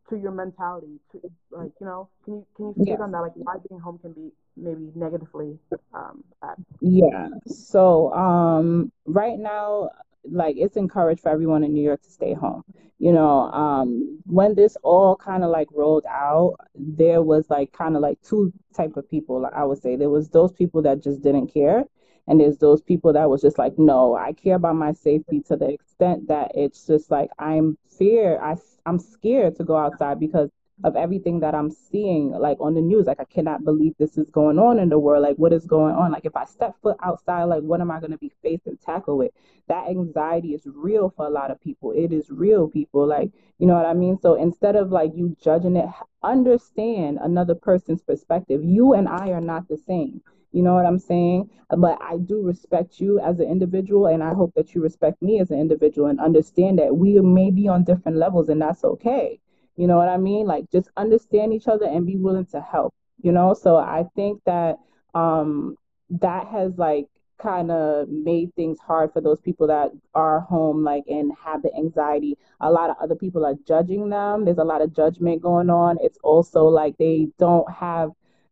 to 0.09 0.17
your 0.17 0.31
mentality. 0.31 0.99
To 1.11 1.21
like 1.51 1.71
you 1.79 1.87
know, 1.87 2.09
can 2.23 2.35
you 2.35 2.45
can 2.55 2.65
you 2.67 2.73
speak 2.73 2.95
yeah. 2.99 3.03
on 3.03 3.11
that? 3.11 3.21
Like 3.21 3.33
why 3.35 3.55
being 3.67 3.81
home 3.81 3.97
can 3.97 4.13
be 4.13 4.31
maybe 4.57 4.91
negatively 4.95 5.57
um, 5.93 6.23
bad. 6.41 6.55
Yeah. 6.81 7.27
So 7.47 8.13
um, 8.13 8.91
right 9.05 9.37
now, 9.37 9.89
like 10.23 10.55
it's 10.57 10.77
encouraged 10.77 11.21
for 11.21 11.29
everyone 11.29 11.63
in 11.63 11.73
New 11.73 11.83
York 11.83 12.01
to 12.03 12.09
stay 12.09 12.33
home. 12.33 12.63
You 12.97 13.11
know, 13.11 13.51
um, 13.51 14.19
when 14.25 14.55
this 14.55 14.77
all 14.81 15.17
kind 15.17 15.43
of 15.43 15.49
like 15.49 15.67
rolled 15.73 16.05
out, 16.09 16.55
there 16.75 17.21
was 17.21 17.49
like 17.49 17.73
kind 17.73 17.95
of 17.95 18.01
like 18.01 18.21
two 18.21 18.53
type 18.73 18.95
of 18.95 19.09
people. 19.09 19.47
I 19.53 19.63
would 19.63 19.81
say 19.81 19.95
there 19.95 20.09
was 20.09 20.29
those 20.29 20.53
people 20.53 20.81
that 20.83 21.03
just 21.03 21.21
didn't 21.21 21.47
care, 21.53 21.83
and 22.27 22.39
there's 22.39 22.57
those 22.57 22.81
people 22.81 23.11
that 23.13 23.29
was 23.29 23.41
just 23.41 23.57
like, 23.57 23.77
no, 23.77 24.15
I 24.15 24.31
care 24.31 24.55
about 24.55 24.77
my 24.77 24.93
safety 24.93 25.41
to 25.47 25.57
the 25.57 25.69
extent 25.69 26.29
that 26.29 26.51
it's 26.55 26.87
just 26.87 27.11
like 27.11 27.29
I'm 27.37 27.77
fear. 27.97 28.39
I 28.41 28.55
I'm 28.85 28.99
scared 28.99 29.57
to 29.57 29.63
go 29.63 29.75
outside 29.75 30.19
because 30.19 30.49
of 30.83 30.95
everything 30.95 31.39
that 31.39 31.55
I'm 31.55 31.71
seeing 31.71 32.31
like 32.31 32.57
on 32.59 32.73
the 32.73 32.81
news. 32.81 33.07
Like 33.07 33.19
I 33.19 33.25
cannot 33.25 33.63
believe 33.63 33.93
this 33.97 34.17
is 34.17 34.29
going 34.29 34.59
on 34.59 34.79
in 34.79 34.89
the 34.89 34.99
world. 34.99 35.23
Like 35.23 35.37
what 35.37 35.53
is 35.53 35.65
going 35.65 35.95
on? 35.95 36.11
Like 36.11 36.25
if 36.25 36.35
I 36.35 36.45
step 36.45 36.75
foot 36.81 36.97
outside, 37.01 37.45
like 37.45 37.63
what 37.63 37.81
am 37.81 37.91
I 37.91 37.99
gonna 37.99 38.17
be 38.17 38.31
faced 38.41 38.67
and 38.67 38.79
tackle 38.81 39.17
with? 39.17 39.31
That 39.67 39.87
anxiety 39.87 40.53
is 40.53 40.67
real 40.67 41.13
for 41.15 41.25
a 41.25 41.29
lot 41.29 41.49
of 41.49 41.61
people. 41.61 41.91
It 41.91 42.11
is 42.11 42.29
real, 42.29 42.67
people. 42.67 43.07
Like, 43.07 43.31
you 43.57 43.67
know 43.67 43.75
what 43.75 43.85
I 43.85 43.93
mean? 43.93 44.19
So 44.19 44.35
instead 44.35 44.75
of 44.75 44.91
like 44.91 45.11
you 45.15 45.35
judging 45.41 45.75
it, 45.77 45.89
understand 46.21 47.19
another 47.21 47.55
person's 47.55 48.01
perspective. 48.01 48.63
You 48.63 48.93
and 48.93 49.07
I 49.07 49.29
are 49.29 49.41
not 49.41 49.67
the 49.67 49.77
same. 49.77 50.21
You 50.51 50.61
know 50.61 50.73
what 50.73 50.85
I'm 50.85 50.99
saying? 50.99 51.49
But 51.69 52.01
I 52.01 52.17
do 52.17 52.41
respect 52.41 52.99
you 53.01 53.19
as 53.19 53.39
an 53.39 53.47
individual, 53.47 54.07
and 54.07 54.23
I 54.23 54.33
hope 54.33 54.53
that 54.55 54.73
you 54.73 54.81
respect 54.81 55.21
me 55.21 55.39
as 55.39 55.51
an 55.51 55.59
individual 55.59 56.07
and 56.07 56.19
understand 56.19 56.79
that 56.79 56.95
we 56.95 57.19
may 57.19 57.51
be 57.51 57.67
on 57.67 57.83
different 57.83 58.17
levels, 58.17 58.49
and 58.49 58.61
that's 58.61 58.83
okay. 58.83 59.39
You 59.77 59.87
know 59.87 59.97
what 59.97 60.09
I 60.09 60.17
mean? 60.17 60.45
Like 60.47 60.69
just 60.71 60.89
understand 60.97 61.53
each 61.53 61.67
other 61.67 61.85
and 61.85 62.05
be 62.05 62.17
willing 62.17 62.45
to 62.47 62.61
help, 62.61 62.93
you 63.21 63.31
know? 63.31 63.53
So 63.53 63.75
I 63.77 64.05
think 64.15 64.41
that 64.45 64.77
um 65.13 65.75
that 66.09 66.47
has 66.47 66.77
like 66.77 67.07
kind 67.37 67.69
of 67.71 68.07
made 68.07 68.53
things 68.55 68.79
hard 68.79 69.11
for 69.11 69.21
those 69.21 69.41
people 69.41 69.67
that 69.67 69.91
are 70.13 70.39
home 70.41 70.83
like 70.83 71.03
and 71.07 71.31
have 71.43 71.61
the 71.61 71.75
anxiety 71.75 72.37
a 72.61 72.71
lot 72.71 72.89
of 72.89 72.95
other 73.01 73.15
people 73.15 73.45
are 73.45 73.55
judging 73.67 74.09
them 74.09 74.45
there's 74.45 74.57
a 74.57 74.63
lot 74.63 74.81
of 74.81 74.95
judgment 74.95 75.41
going 75.41 75.69
on 75.69 75.97
it's 76.01 76.17
also 76.23 76.63
like 76.63 76.95
they 76.97 77.27
don't 77.37 77.69
have 77.69 78.09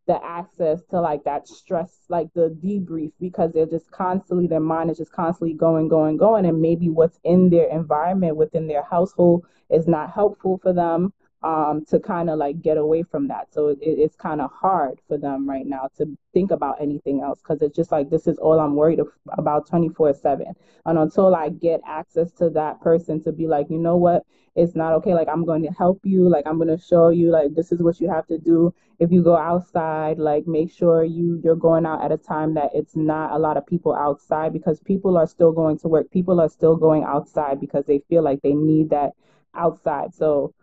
the 0.07 0.23
access 0.23 0.83
to 0.89 0.99
like 0.99 1.23
that 1.23 1.47
stress, 1.47 1.99
like 2.09 2.27
the 2.33 2.55
debrief, 2.63 3.11
because 3.19 3.51
they're 3.53 3.65
just 3.65 3.89
constantly, 3.91 4.47
their 4.47 4.59
mind 4.59 4.91
is 4.91 4.97
just 4.97 5.13
constantly 5.13 5.53
going, 5.53 5.87
going, 5.87 6.17
going. 6.17 6.45
And 6.45 6.61
maybe 6.61 6.89
what's 6.89 7.19
in 7.23 7.49
their 7.49 7.69
environment 7.69 8.35
within 8.35 8.67
their 8.67 8.83
household 8.83 9.45
is 9.69 9.87
not 9.87 10.11
helpful 10.11 10.59
for 10.61 10.73
them 10.73 11.13
um, 11.43 11.83
to 11.85 11.99
kind 11.99 12.29
of 12.29 12.37
like 12.37 12.61
get 12.61 12.77
away 12.77 13.03
from 13.03 13.27
that. 13.27 13.53
So 13.53 13.69
it, 13.69 13.79
it's 13.81 14.15
kind 14.15 14.41
of 14.41 14.51
hard 14.51 15.01
for 15.07 15.17
them 15.17 15.47
right 15.49 15.65
now 15.65 15.89
to 15.97 16.17
think 16.33 16.51
about 16.51 16.81
anything 16.81 17.21
else 17.21 17.39
because 17.41 17.61
it's 17.61 17.75
just 17.75 17.91
like 17.91 18.09
this 18.09 18.27
is 18.27 18.37
all 18.37 18.59
I'm 18.59 18.75
worried 18.75 19.01
about 19.37 19.67
24 19.67 20.13
7. 20.13 20.47
And 20.85 20.97
until 20.97 21.35
I 21.35 21.49
get 21.49 21.81
access 21.85 22.31
to 22.33 22.49
that 22.51 22.81
person 22.81 23.21
to 23.23 23.31
be 23.31 23.47
like, 23.47 23.67
you 23.69 23.77
know 23.77 23.97
what, 23.97 24.23
it's 24.55 24.75
not 24.75 24.93
okay. 24.93 25.13
Like, 25.13 25.27
I'm 25.27 25.45
going 25.45 25.63
to 25.63 25.71
help 25.71 25.99
you. 26.03 26.29
Like, 26.29 26.45
I'm 26.45 26.57
going 26.57 26.75
to 26.75 26.77
show 26.77 27.09
you, 27.09 27.31
like, 27.31 27.55
this 27.55 27.71
is 27.71 27.81
what 27.81 27.99
you 27.99 28.09
have 28.09 28.27
to 28.27 28.37
do. 28.37 28.73
If 28.99 29.11
you 29.11 29.23
go 29.23 29.35
outside, 29.35 30.19
like, 30.19 30.45
make 30.45 30.71
sure 30.71 31.03
you 31.03 31.41
you're 31.43 31.55
going 31.55 31.85
out 31.85 32.03
at 32.03 32.11
a 32.11 32.17
time 32.17 32.53
that 32.53 32.69
it's 32.73 32.95
not 32.95 33.31
a 33.31 33.39
lot 33.39 33.57
of 33.57 33.65
people 33.65 33.95
outside 33.95 34.53
because 34.53 34.79
people 34.79 35.17
are 35.17 35.25
still 35.27 35.51
going 35.51 35.79
to 35.79 35.87
work. 35.87 36.11
People 36.11 36.39
are 36.39 36.49
still 36.49 36.75
going 36.75 37.03
outside 37.03 37.59
because 37.59 37.85
they 37.85 37.99
feel 38.09 38.23
like 38.23 38.41
they 38.41 38.53
need 38.53 38.91
that 38.91 39.13
outside. 39.55 40.13
So 40.13 40.53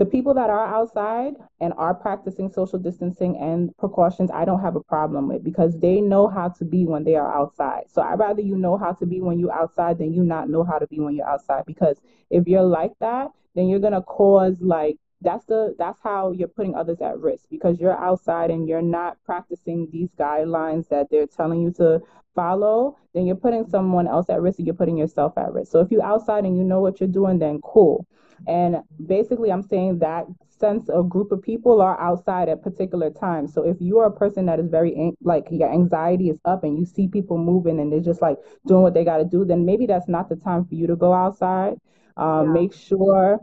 the 0.00 0.06
people 0.06 0.32
that 0.32 0.48
are 0.48 0.64
outside 0.64 1.34
and 1.60 1.74
are 1.76 1.92
practicing 1.92 2.48
social 2.50 2.78
distancing 2.78 3.36
and 3.36 3.76
precautions, 3.76 4.30
I 4.32 4.46
don't 4.46 4.62
have 4.62 4.74
a 4.74 4.80
problem 4.80 5.28
with 5.28 5.44
because 5.44 5.78
they 5.78 6.00
know 6.00 6.26
how 6.26 6.48
to 6.48 6.64
be 6.64 6.86
when 6.86 7.04
they 7.04 7.16
are 7.16 7.30
outside. 7.30 7.82
So 7.88 8.00
I'd 8.00 8.18
rather 8.18 8.40
you 8.40 8.56
know 8.56 8.78
how 8.78 8.92
to 8.92 9.04
be 9.04 9.20
when 9.20 9.38
you're 9.38 9.52
outside 9.52 9.98
than 9.98 10.14
you 10.14 10.24
not 10.24 10.48
know 10.48 10.64
how 10.64 10.78
to 10.78 10.86
be 10.86 11.00
when 11.00 11.14
you're 11.14 11.28
outside. 11.28 11.64
Because 11.66 12.00
if 12.30 12.48
you're 12.48 12.62
like 12.62 12.92
that, 13.00 13.28
then 13.54 13.68
you're 13.68 13.78
gonna 13.78 14.00
cause 14.00 14.56
like 14.62 14.96
that's 15.22 15.44
the 15.46 15.74
that's 15.78 16.00
how 16.02 16.32
you're 16.32 16.48
putting 16.48 16.74
others 16.74 17.00
at 17.00 17.18
risk 17.18 17.44
because 17.50 17.78
you're 17.78 17.98
outside 17.98 18.50
and 18.50 18.68
you're 18.68 18.82
not 18.82 19.16
practicing 19.24 19.88
these 19.92 20.08
guidelines 20.18 20.88
that 20.88 21.08
they're 21.10 21.26
telling 21.26 21.60
you 21.60 21.70
to 21.70 22.00
follow 22.34 22.96
then 23.14 23.26
you're 23.26 23.36
putting 23.36 23.66
someone 23.66 24.06
else 24.06 24.30
at 24.30 24.40
risk 24.40 24.58
and 24.58 24.66
you're 24.66 24.74
putting 24.74 24.96
yourself 24.96 25.36
at 25.36 25.52
risk. 25.52 25.72
So 25.72 25.80
if 25.80 25.90
you're 25.90 26.04
outside 26.04 26.44
and 26.44 26.56
you 26.56 26.64
know 26.64 26.80
what 26.80 27.00
you're 27.00 27.08
doing 27.08 27.38
then 27.38 27.60
cool. 27.62 28.06
And 28.46 28.78
basically 29.06 29.52
i'm 29.52 29.62
saying 29.62 29.98
that 29.98 30.26
sense 30.48 30.88
of 30.90 31.08
group 31.08 31.32
of 31.32 31.42
people 31.42 31.80
are 31.80 31.98
outside 32.00 32.48
at 32.48 32.62
particular 32.62 33.10
times. 33.10 33.52
So 33.52 33.64
if 33.66 33.76
you 33.80 33.98
are 33.98 34.06
a 34.06 34.12
person 34.12 34.46
that 34.46 34.60
is 34.60 34.68
very 34.70 35.12
like 35.22 35.48
your 35.50 35.72
anxiety 35.72 36.30
is 36.30 36.38
up 36.44 36.64
and 36.64 36.78
you 36.78 36.84
see 36.84 37.08
people 37.08 37.38
moving 37.38 37.80
and 37.80 37.92
they're 37.92 38.00
just 38.00 38.22
like 38.22 38.36
doing 38.66 38.82
what 38.82 38.94
they 38.94 39.04
got 39.04 39.18
to 39.18 39.24
do 39.24 39.44
then 39.44 39.64
maybe 39.66 39.86
that's 39.86 40.08
not 40.08 40.28
the 40.28 40.36
time 40.36 40.64
for 40.64 40.74
you 40.74 40.86
to 40.86 40.96
go 40.96 41.12
outside. 41.12 41.76
Um, 42.16 42.46
yeah. 42.46 42.52
make 42.52 42.74
sure 42.74 43.40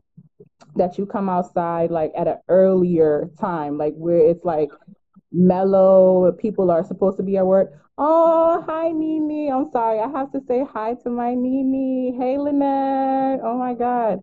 that 0.77 0.97
you 0.97 1.05
come 1.05 1.29
outside 1.29 1.91
like 1.91 2.11
at 2.17 2.27
an 2.27 2.37
earlier 2.49 3.29
time, 3.39 3.77
like 3.77 3.93
where 3.95 4.17
it's 4.17 4.43
like 4.43 4.69
mellow, 5.31 6.31
people 6.33 6.71
are 6.71 6.83
supposed 6.83 7.17
to 7.17 7.23
be 7.23 7.37
at 7.37 7.45
work. 7.45 7.71
Oh, 7.97 8.63
hi 8.67 8.91
Nini. 8.91 9.49
I'm 9.51 9.69
sorry. 9.71 9.99
I 9.99 10.09
have 10.09 10.31
to 10.33 10.41
say 10.47 10.63
hi 10.71 10.95
to 11.03 11.09
my 11.09 11.33
Nini. 11.33 12.15
Hey 12.17 12.37
Lynette. 12.37 13.39
Oh 13.43 13.57
my 13.57 13.73
God. 13.73 14.19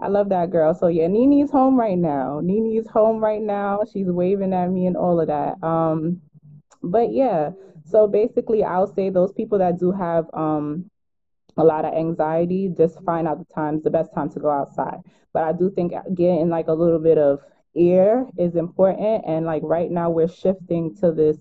I 0.00 0.08
love 0.08 0.28
that 0.30 0.50
girl. 0.50 0.74
So 0.74 0.88
yeah, 0.88 1.06
Nini's 1.06 1.50
home 1.50 1.78
right 1.78 1.98
now. 1.98 2.40
Nini's 2.42 2.88
home 2.88 3.18
right 3.18 3.42
now. 3.42 3.80
She's 3.92 4.06
waving 4.06 4.52
at 4.52 4.70
me 4.70 4.86
and 4.86 4.96
all 4.96 5.20
of 5.20 5.28
that. 5.28 5.62
Um, 5.62 6.20
but 6.82 7.12
yeah, 7.12 7.50
so 7.84 8.06
basically 8.06 8.64
I'll 8.64 8.92
say 8.94 9.10
those 9.10 9.32
people 9.32 9.58
that 9.58 9.78
do 9.78 9.92
have 9.92 10.26
um 10.32 10.90
a 11.58 11.64
lot 11.64 11.84
of 11.84 11.94
anxiety, 11.94 12.72
just 12.76 13.02
find 13.04 13.28
out 13.28 13.38
the 13.38 13.54
times, 13.54 13.82
the 13.82 13.90
best 13.90 14.14
time 14.14 14.30
to 14.30 14.40
go 14.40 14.50
outside. 14.50 14.98
But 15.32 15.42
I 15.42 15.52
do 15.52 15.70
think 15.70 15.92
getting 16.14 16.48
like 16.48 16.68
a 16.68 16.72
little 16.72 16.98
bit 16.98 17.18
of 17.18 17.40
air 17.76 18.26
is 18.38 18.56
important. 18.56 19.24
And 19.26 19.46
like 19.46 19.62
right 19.64 19.90
now, 19.90 20.10
we're 20.10 20.28
shifting 20.28 20.94
to 20.96 21.12
this 21.12 21.38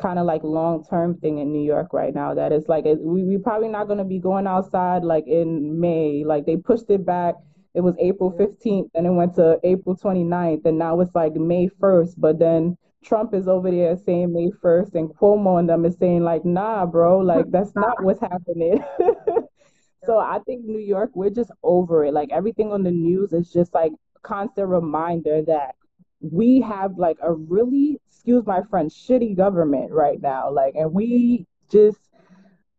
kind 0.00 0.18
of 0.18 0.26
like 0.26 0.42
long 0.44 0.84
term 0.84 1.16
thing 1.18 1.38
in 1.38 1.52
New 1.52 1.64
York 1.64 1.92
right 1.92 2.14
now. 2.14 2.34
That 2.34 2.52
is 2.52 2.68
like, 2.68 2.84
we, 2.84 3.24
we're 3.24 3.38
probably 3.38 3.68
not 3.68 3.86
going 3.86 3.98
to 3.98 4.04
be 4.04 4.18
going 4.18 4.46
outside 4.46 5.04
like 5.04 5.26
in 5.26 5.80
May. 5.80 6.24
Like 6.24 6.46
they 6.46 6.56
pushed 6.56 6.90
it 6.90 7.04
back. 7.04 7.34
It 7.74 7.80
was 7.80 7.94
April 8.00 8.32
15th 8.32 8.90
and 8.94 9.06
it 9.06 9.10
went 9.10 9.34
to 9.36 9.58
April 9.62 9.96
29th. 9.96 10.64
And 10.64 10.78
now 10.78 11.00
it's 11.00 11.14
like 11.14 11.34
May 11.34 11.68
1st. 11.80 12.14
But 12.16 12.38
then 12.38 12.76
Trump 13.04 13.34
is 13.34 13.46
over 13.46 13.70
there 13.70 13.96
saying 13.96 14.32
May 14.32 14.50
1st 14.62 14.94
and 14.94 15.10
Cuomo 15.10 15.58
and 15.58 15.68
them 15.68 15.84
is 15.84 15.96
saying 15.98 16.24
like, 16.24 16.44
nah, 16.44 16.86
bro, 16.86 17.18
like 17.18 17.50
that's 17.50 17.74
not 17.74 18.02
what's 18.02 18.20
happening. 18.20 18.82
So 20.04 20.18
I 20.18 20.38
think 20.46 20.64
New 20.64 20.78
York, 20.78 21.10
we're 21.14 21.30
just 21.30 21.50
over 21.62 22.04
it. 22.04 22.14
Like 22.14 22.30
everything 22.32 22.72
on 22.72 22.82
the 22.82 22.90
news 22.90 23.32
is 23.32 23.52
just 23.52 23.74
like 23.74 23.92
constant 24.22 24.68
reminder 24.68 25.42
that 25.42 25.74
we 26.20 26.60
have 26.60 26.98
like 26.98 27.18
a 27.22 27.32
really, 27.32 28.00
excuse 28.08 28.46
my 28.46 28.62
French, 28.70 28.92
shitty 28.92 29.36
government 29.36 29.92
right 29.92 30.20
now. 30.20 30.50
Like, 30.50 30.74
and 30.74 30.92
we 30.92 31.46
just 31.70 31.98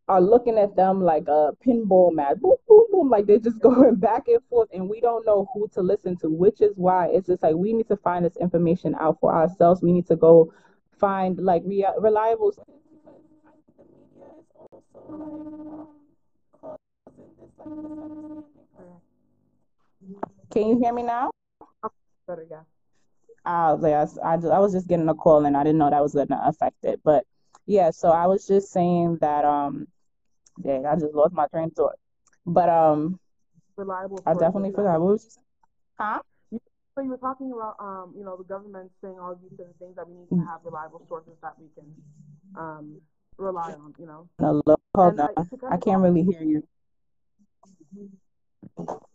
are 0.07 0.21
looking 0.21 0.57
at 0.57 0.75
them 0.75 1.03
like 1.03 1.27
a 1.27 1.51
pinball 1.65 2.11
match. 2.11 2.37
Boom, 2.37 2.55
boom, 2.67 2.85
boom. 2.91 3.09
Like 3.09 3.27
they're 3.27 3.37
just 3.37 3.59
going 3.61 3.95
back 3.95 4.27
and 4.27 4.43
forth, 4.49 4.69
and 4.73 4.89
we 4.89 4.99
don't 4.99 5.25
know 5.25 5.47
who 5.53 5.67
to 5.73 5.81
listen 5.81 6.17
to, 6.17 6.29
which 6.29 6.61
is 6.61 6.73
why 6.75 7.07
it's 7.07 7.27
just 7.27 7.43
like 7.43 7.55
we 7.55 7.73
need 7.73 7.87
to 7.89 7.97
find 7.97 8.25
this 8.25 8.37
information 8.37 8.95
out 8.99 9.19
for 9.21 9.33
ourselves. 9.33 9.81
We 9.81 9.91
need 9.91 10.07
to 10.07 10.15
go 10.15 10.51
find 10.99 11.37
like 11.39 11.61
re- 11.65 11.85
reliable. 11.99 12.53
Can 20.51 20.67
you 20.67 20.79
hear 20.79 20.93
me 20.93 21.03
now? 21.03 21.31
Better, 22.27 22.45
yeah. 22.49 22.61
Uh, 23.45 23.77
yes, 23.81 24.17
I, 24.23 24.33
I 24.33 24.59
was 24.59 24.73
just 24.73 24.87
getting 24.87 25.09
a 25.09 25.15
call 25.15 25.45
and 25.45 25.57
I 25.57 25.63
didn't 25.63 25.79
know 25.79 25.89
that 25.89 26.01
was 26.01 26.13
gonna 26.13 26.41
affect 26.45 26.83
it. 26.83 26.99
But 27.03 27.25
yeah, 27.65 27.91
so 27.91 28.09
I 28.11 28.27
was 28.27 28.45
just 28.47 28.71
saying 28.71 29.17
that 29.21 29.45
um, 29.45 29.87
yeah, 30.63 30.81
I 30.89 30.95
just 30.95 31.13
lost 31.13 31.33
my 31.33 31.47
train 31.47 31.65
of 31.65 31.73
thought. 31.73 31.95
But 32.45 32.69
um, 32.69 33.19
reliable. 33.75 34.21
I 34.25 34.33
definitely 34.33 34.71
forgot 34.71 34.99
what 34.99 35.11
was. 35.11 35.37
Huh? 35.99 36.19
So 36.95 37.01
you 37.03 37.09
were 37.09 37.17
talking 37.17 37.51
about 37.53 37.75
um, 37.79 38.13
you 38.17 38.23
know, 38.23 38.35
the 38.37 38.43
government 38.43 38.91
saying 39.01 39.17
all 39.19 39.35
these 39.41 39.51
different 39.51 39.79
things 39.79 39.95
that 39.95 40.07
we 40.07 40.15
need 40.15 40.29
to 40.29 40.47
have 40.47 40.61
reliable 40.63 41.05
sources 41.07 41.33
that 41.41 41.53
we 41.59 41.67
can 41.75 41.93
um 42.57 43.01
rely 43.37 43.71
on. 43.73 43.93
You 43.97 44.05
know. 44.05 44.29
No, 44.39 44.61
hold 44.95 45.19
on. 45.19 45.33
I, 45.37 45.43
I 45.71 45.77
can't 45.77 46.01
really 46.01 46.23
hear 46.23 46.43
you. 46.43 46.63
Can 48.79 49.09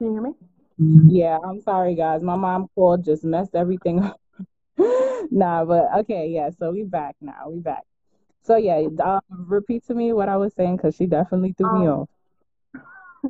you 0.00 0.12
hear 0.12 0.22
me? 0.22 0.32
Yeah, 0.78 1.38
I'm 1.44 1.60
sorry, 1.60 1.94
guys. 1.94 2.22
My 2.22 2.36
mom 2.36 2.68
called, 2.74 3.04
just 3.04 3.24
messed 3.24 3.54
everything 3.54 4.00
up. 4.04 4.20
nah, 5.30 5.64
but 5.64 5.86
okay, 6.00 6.28
yeah. 6.28 6.50
So 6.58 6.70
we 6.72 6.84
back 6.84 7.16
now. 7.20 7.48
We 7.50 7.60
back. 7.60 7.82
So 8.42 8.56
yeah, 8.56 8.86
um, 9.02 9.20
repeat 9.28 9.86
to 9.86 9.94
me 9.94 10.12
what 10.12 10.28
I 10.28 10.36
was 10.36 10.54
saying 10.54 10.76
because 10.76 10.96
she 10.96 11.06
definitely 11.06 11.54
threw 11.56 11.68
um, 11.68 11.80
me 11.80 11.88
off. 11.88 12.08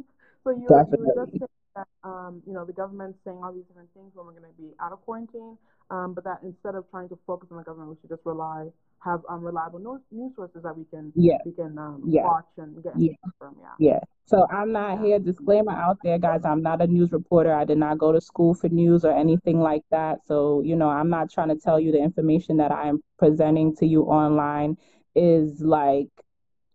so 0.45 0.51
you, 0.51 0.67
were, 0.69 0.87
you 0.93 1.07
were 1.17 1.27
just 1.27 1.39
saying 1.39 1.49
that 1.77 1.87
um, 2.03 2.43
you 2.47 2.53
know 2.53 2.65
the 2.65 2.73
government's 2.73 3.19
saying 3.25 3.39
all 3.43 3.53
these 3.53 3.65
different 3.69 3.91
things 3.95 4.11
when 4.15 4.27
we're 4.27 4.33
going 4.33 4.51
to 4.51 4.63
be 4.63 4.71
out 4.81 4.93
of 4.93 5.01
quarantine, 5.03 5.57
um, 5.91 6.15
but 6.15 6.25
that 6.25 6.39
instead 6.43 6.75
of 6.75 6.89
trying 6.91 7.09
to 7.11 7.19
focus 7.27 7.49
on 7.53 7.59
the 7.59 7.63
government, 7.63 7.91
we 7.91 7.97
should 8.01 8.11
just 8.11 8.25
rely 8.25 8.67
have 9.05 9.21
um, 9.29 9.43
reliable 9.43 9.79
news, 9.79 10.01
news 10.11 10.33
sources 10.35 10.63
that 10.63 10.77
we 10.77 10.85
can 10.87 11.13
yeah. 11.15 11.37
we 11.45 11.53
can 11.53 11.79
um, 11.79 12.03
yeah. 12.07 12.23
watch 12.25 12.47
and 12.57 12.83
get 12.83 12.93
yeah. 12.97 13.13
from. 13.39 13.55
Yeah. 13.61 13.93
Yeah. 13.93 14.01
So 14.25 14.47
I'm 14.51 14.73
not 14.73 15.01
here. 15.01 15.19
Disclaimer 15.19 15.73
out 15.73 15.99
there, 16.03 16.19
guys. 16.19 16.41
I'm 16.45 16.63
not 16.63 16.83
a 16.83 16.87
news 16.87 17.13
reporter. 17.13 17.55
I 17.55 17.65
did 17.65 17.79
not 17.79 17.99
go 17.99 18.11
to 18.11 18.21
school 18.21 18.55
for 18.55 18.69
news 18.69 19.05
or 19.05 19.17
anything 19.17 19.61
like 19.61 19.83
that. 19.91 20.27
So 20.27 20.63
you 20.65 20.77
know, 20.77 20.89
I'm 20.89 21.11
not 21.11 21.31
trying 21.31 21.49
to 21.49 21.57
tell 21.57 21.79
you 21.79 21.93
the 21.93 22.03
information 22.03 22.57
that 22.57 22.73
I 22.73 22.89
am 22.89 23.03
presenting 23.19 23.77
to 23.77 23.87
you 23.87 24.03
online 24.03 24.77
is 25.15 25.61
like 25.61 26.09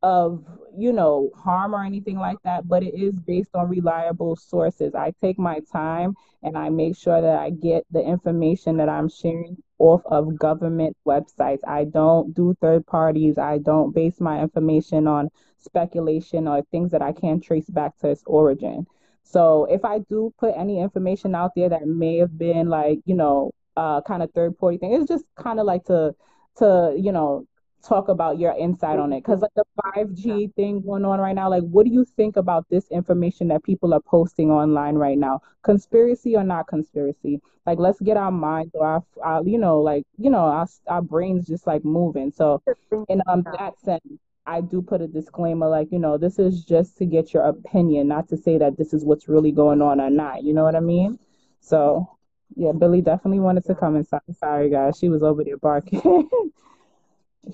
of 0.04 0.44
you 0.78 0.92
know 0.94 1.30
harm 1.36 1.76
or 1.76 1.84
anything 1.84 2.18
like 2.18 2.38
that 2.44 2.68
but 2.68 2.82
it 2.82 2.96
is 2.96 3.20
based 3.20 3.50
on 3.54 3.70
reliable 3.70 4.36
sources. 4.36 4.96
I 4.96 5.14
take 5.22 5.38
my 5.38 5.60
time 5.72 6.16
and 6.44 6.58
i 6.58 6.70
make 6.70 6.96
sure 6.98 7.22
that 7.22 7.38
i 7.38 7.50
get 7.52 7.86
the 7.92 8.02
information 8.02 8.78
that 8.78 8.90
i'm 8.90 9.10
sharing 9.10 9.58
off 9.78 10.02
of 10.06 10.38
government 10.38 10.96
websites. 11.08 11.60
I 11.68 11.86
don't 11.86 12.36
do 12.36 12.56
third 12.62 12.86
parties. 12.86 13.40
I 13.40 13.58
don't 13.58 13.96
base 13.96 14.20
my 14.20 14.40
information 14.42 15.08
on 15.08 15.30
speculation 15.58 16.48
or 16.48 16.64
things 16.72 16.92
that 16.92 17.02
i 17.02 17.12
can't 17.12 17.44
trace 17.44 17.70
back 17.70 17.98
to 18.00 18.10
its 18.10 18.24
origin. 18.26 18.88
So 19.24 19.66
if 19.70 19.86
i 19.86 20.00
do 20.00 20.34
put 20.40 20.54
any 20.58 20.80
information 20.80 21.36
out 21.36 21.52
there 21.56 21.70
that 21.70 21.88
may 21.88 22.18
have 22.18 22.38
been 22.38 22.70
like 22.70 23.00
you 23.06 23.16
know 23.16 23.52
uh 23.78 24.02
kind 24.02 24.24
of 24.24 24.32
third 24.32 24.58
party 24.58 24.78
thing 24.78 24.94
it's 24.94 25.08
just 25.08 25.26
kind 25.36 25.60
of 25.60 25.66
like 25.66 25.86
to 25.86 26.14
to 26.58 26.94
you 26.98 27.12
know 27.12 27.46
talk 27.82 28.08
about 28.10 28.40
your 28.40 28.54
insight 28.58 29.00
on 29.00 29.14
it? 29.14 29.22
Because 29.22 29.42
like 29.42 29.54
the 29.56 29.66
5g 29.84 30.48
thing 30.56 30.82
going 30.82 31.06
on 31.06 31.20
right 31.20 31.36
now 31.36 31.50
like 31.50 31.64
what 31.64 31.86
do 31.86 31.92
you 31.92 32.06
think 32.06 32.38
about 32.38 32.68
this 32.70 32.88
information 32.90 33.48
that 33.50 33.64
people 33.64 33.94
are 33.94 34.02
posting 34.02 34.52
online 34.52 34.96
right 34.96 35.18
now? 35.18 35.42
Conspiracy 35.64 36.36
or 36.36 36.44
not 36.44 36.68
conspiracy? 36.68 37.42
Like 37.66 37.80
let's 37.80 38.00
get 38.00 38.18
our 38.18 38.32
minds 38.32 38.72
or 38.74 38.86
our, 38.86 39.04
our 39.24 39.44
you 39.44 39.58
know 39.58 39.80
like 39.80 40.04
you 40.18 40.30
know 40.30 40.46
our, 40.46 40.68
our 40.88 41.02
brains 41.02 41.48
just 41.48 41.68
like 41.68 41.84
moving. 41.86 42.32
So 42.32 42.62
in 43.10 43.22
um 43.28 43.44
that 43.58 43.80
sense 43.84 44.20
i 44.46 44.60
do 44.62 44.82
put 44.82 45.02
a 45.02 45.08
disclaimer 45.08 45.68
like 45.68 45.92
you 45.92 46.00
know 46.00 46.18
this 46.18 46.40
is 46.40 46.64
just 46.66 46.98
to 46.98 47.06
get 47.06 47.34
your 47.34 47.44
opinion 47.44 48.08
not 48.08 48.28
to 48.28 48.38
say 48.38 48.58
that 48.58 48.78
this 48.78 48.94
is 48.94 49.04
what's 49.06 49.28
really 49.28 49.52
going 49.52 49.82
on 49.82 50.00
or 50.02 50.10
not 50.10 50.44
you 50.44 50.54
know 50.54 50.64
what 50.64 50.76
i 50.76 50.80
mean? 50.80 51.18
So 51.60 52.18
yeah 52.56 52.72
billy 52.72 53.02
definitely 53.02 53.40
wanted 53.40 53.66
to 53.66 53.76
come 53.76 53.96
inside. 53.96 54.22
Sorry 54.40 54.70
guys 54.70 54.98
she 54.98 55.10
was 55.10 55.24
over 55.24 55.44
there 55.44 55.58
barking 55.58 56.02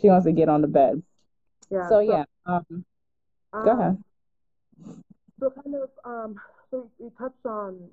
she 0.02 0.08
wants 0.08 0.26
to 0.26 0.32
get 0.32 0.50
on 0.50 0.62
the 0.62 0.68
bed. 0.68 1.02
Yeah. 1.70 1.88
So, 1.90 1.96
so 1.96 2.00
yeah. 2.00 2.24
Um, 2.46 2.86
um, 3.54 3.66
go 3.66 3.72
ahead. 3.72 4.04
So 5.40 5.50
kind 5.52 5.76
of 5.76 5.90
um, 6.04 6.40
so 6.72 6.90
we 7.00 7.10
touched 7.18 7.46
on 7.46 7.90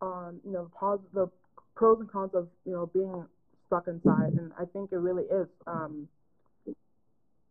on 0.00 0.40
you 0.44 0.52
know 0.52 0.64
the 0.64 0.70
pos- 0.70 1.08
the 1.14 1.28
pros 1.74 2.00
and 2.00 2.10
cons 2.10 2.30
of 2.34 2.48
you 2.64 2.72
know 2.72 2.86
being 2.86 3.24
stuck 3.66 3.88
inside, 3.88 4.32
and 4.34 4.52
I 4.58 4.64
think 4.64 4.92
it 4.92 4.96
really 4.96 5.24
is 5.24 5.46
um, 5.66 6.08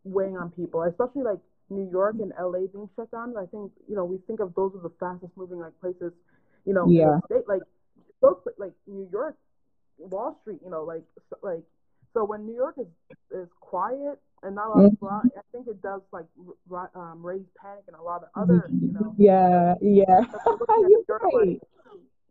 weighing 0.03 0.37
on 0.37 0.51
people, 0.51 0.83
especially 0.83 1.23
like 1.23 1.39
New 1.69 1.89
York 1.89 2.15
and 2.19 2.33
LA 2.39 2.67
being 2.71 2.89
shut 2.95 3.11
down. 3.11 3.35
I 3.37 3.45
think 3.45 3.71
you 3.87 3.95
know 3.95 4.05
we 4.05 4.17
think 4.27 4.39
of 4.39 4.53
those 4.55 4.73
as 4.75 4.83
the 4.83 4.91
fastest 4.99 5.31
moving 5.35 5.59
like 5.59 5.79
places, 5.79 6.13
you 6.65 6.73
know, 6.73 6.87
yeah. 6.89 7.19
state 7.25 7.47
like 7.47 7.61
those 8.21 8.37
like 8.57 8.73
New 8.87 9.07
York, 9.11 9.37
Wall 9.97 10.37
Street, 10.41 10.59
you 10.63 10.69
know, 10.69 10.83
like 10.83 11.03
like 11.41 11.63
so 12.13 12.25
when 12.25 12.45
New 12.45 12.55
York 12.55 12.75
is 12.77 12.87
is 13.31 13.47
quiet 13.59 14.19
and 14.43 14.55
not 14.55 14.67
a 14.67 14.81
lot 14.81 14.91
mm-hmm. 14.91 15.05
of 15.05 15.31
I 15.37 15.41
think 15.51 15.67
it 15.67 15.81
does 15.81 16.01
like 16.11 16.25
r- 16.71 16.91
um, 16.95 17.25
raise 17.25 17.45
panic 17.61 17.83
and 17.87 17.95
a 17.95 18.01
lot 18.01 18.23
of 18.23 18.29
other, 18.35 18.69
you 18.69 18.91
know. 18.93 19.13
Yeah, 19.17 19.75
yeah. 19.81 20.21
You're 21.07 21.19
right. 21.19 21.33
Like, 21.33 21.61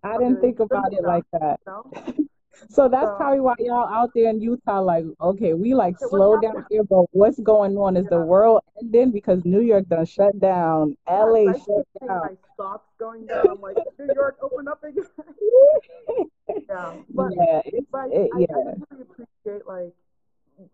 I 0.05 0.19
didn't 0.19 0.41
think 0.41 0.61
about 0.61 0.93
it 0.93 1.03
like 1.03 1.25
that. 1.33 1.61
You 1.67 1.73
know? 1.73 2.27
So 2.69 2.89
that's 2.89 3.11
probably 3.17 3.41
why 3.41 3.55
y'all 3.59 3.89
out 3.89 4.11
there 4.15 4.31
in 4.31 4.41
Utah, 4.41 4.81
like, 4.81 5.05
okay, 5.21 5.55
we 5.55 5.75
like 5.75 5.99
slow 5.99 6.37
down 6.37 6.65
here, 6.71 6.85
but 6.85 7.07
what's 7.13 7.39
going 7.41 7.77
on? 7.77 7.97
Is 7.97 8.09
the 8.09 8.19
world 8.21 8.63
ending? 8.81 9.11
Because 9.13 9.45
New 9.45 9.61
York 9.61 9.89
done 9.89 10.07
shut 10.07 10.39
down, 10.41 10.97
Yes, 11.15 11.27
LA 11.27 11.47
I 11.47 11.59
shut 11.59 11.87
down. 12.01 12.21
my 12.21 12.37
stocks 12.55 12.89
going 12.99 13.27
down. 13.27 13.49
I'm 13.49 13.61
like, 13.61 13.79
New 13.99 14.11
York, 14.15 14.39
open 14.43 14.69
up 14.69 14.83
again. 14.85 15.05
yeah, 16.69 16.93
but 17.15 17.33
Yeah, 17.37 17.61
it's 17.67 17.87
but 17.93 18.11
it, 18.11 18.31
I, 18.33 18.39
I 18.39 18.41
yeah, 18.41 18.47
just 18.63 18.79
really 18.91 19.03
appreciate 19.03 19.67
like 19.67 19.93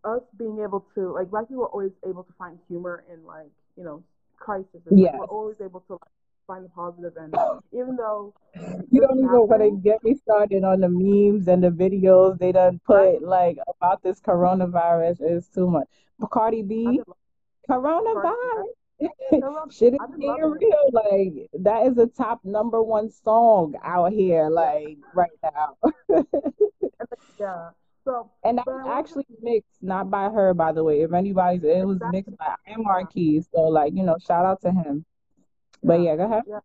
us 0.05 0.23
being 0.39 0.61
able 0.63 0.87
to 0.95 1.13
like 1.13 1.31
black 1.31 1.49
people 1.49 1.65
are 1.65 1.69
always 1.69 1.93
able 2.07 2.25
to 2.25 2.33
find 2.39 2.59
humor 2.69 3.05
in 3.13 3.25
like 3.27 3.51
you 3.77 3.85
know 3.85 4.03
crises. 4.39 4.83
Like 4.87 5.13
we're 5.13 5.27
always 5.27 5.57
able 5.61 5.81
to 5.89 5.93
like, 5.95 6.11
find 6.53 6.65
the 6.65 6.69
positive, 6.71 7.15
and 7.17 7.35
even 7.73 7.97
though 7.97 8.35
You 8.91 9.01
don't 9.01 9.19
even 9.19 9.49
want 9.49 9.63
to 9.63 9.71
get 9.83 10.03
me 10.05 10.15
started 10.15 10.65
on 10.65 10.81
the 10.81 10.89
memes 10.89 11.49
and 11.49 11.63
the 11.63 11.71
videos 11.71 12.39
they 12.39 12.53
done 12.53 12.81
put 12.87 13.23
like 13.23 13.57
about 13.69 14.03
this 14.03 14.21
coronavirus 14.21 15.19
is 15.23 15.49
too 15.49 15.71
much. 15.71 15.89
Cardi 16.31 16.63
B, 16.63 16.85
been 16.85 17.05
Cardi 18.05 18.23
B. 18.23 18.29
coronavirus. 18.29 18.65
I, 19.03 19.37
I 19.43 19.49
love. 19.49 19.73
Shit 19.73 19.95
is 19.95 20.01
I've 20.01 20.11
been 20.11 20.21
getting 20.21 20.43
loving 20.43 20.59
it. 20.61 20.67
real. 20.67 20.91
Like 20.93 21.63
that 21.63 21.87
is 21.87 21.99
a 21.99 22.07
top 22.07 22.41
number 22.45 22.83
one 22.83 23.11
song 23.11 23.75
out 23.83 24.13
here, 24.13 24.49
like 24.51 24.99
right 25.15 25.31
now. 25.43 25.77
yeah. 27.41 27.71
So, 28.05 28.31
And 28.45 28.59
that 28.59 28.67
was 28.67 28.83
wanted 28.85 28.89
to 28.89 28.97
actually 28.99 29.27
mixed, 29.41 29.83
not 29.83 30.11
by 30.11 30.29
her, 30.29 30.55
by 30.55 30.73
the 30.73 30.83
way. 30.83 31.03
If 31.03 31.13
anybody's, 31.13 31.63
it 31.63 31.87
was 31.87 31.97
exactly. 31.97 32.19
mixed 32.19 32.37
by 32.37 32.55
iMarkkeyz. 32.69 33.47
So 33.55 33.63
like, 33.63 33.95
you 33.95 34.03
know, 34.03 34.17
shout 34.19 34.45
out 34.45 34.61
to 34.63 34.73
him. 34.73 35.05
But 35.83 36.01
yeah, 36.03 36.17
go 36.17 36.25
ahead. 36.25 36.43
yeah. 36.47 36.61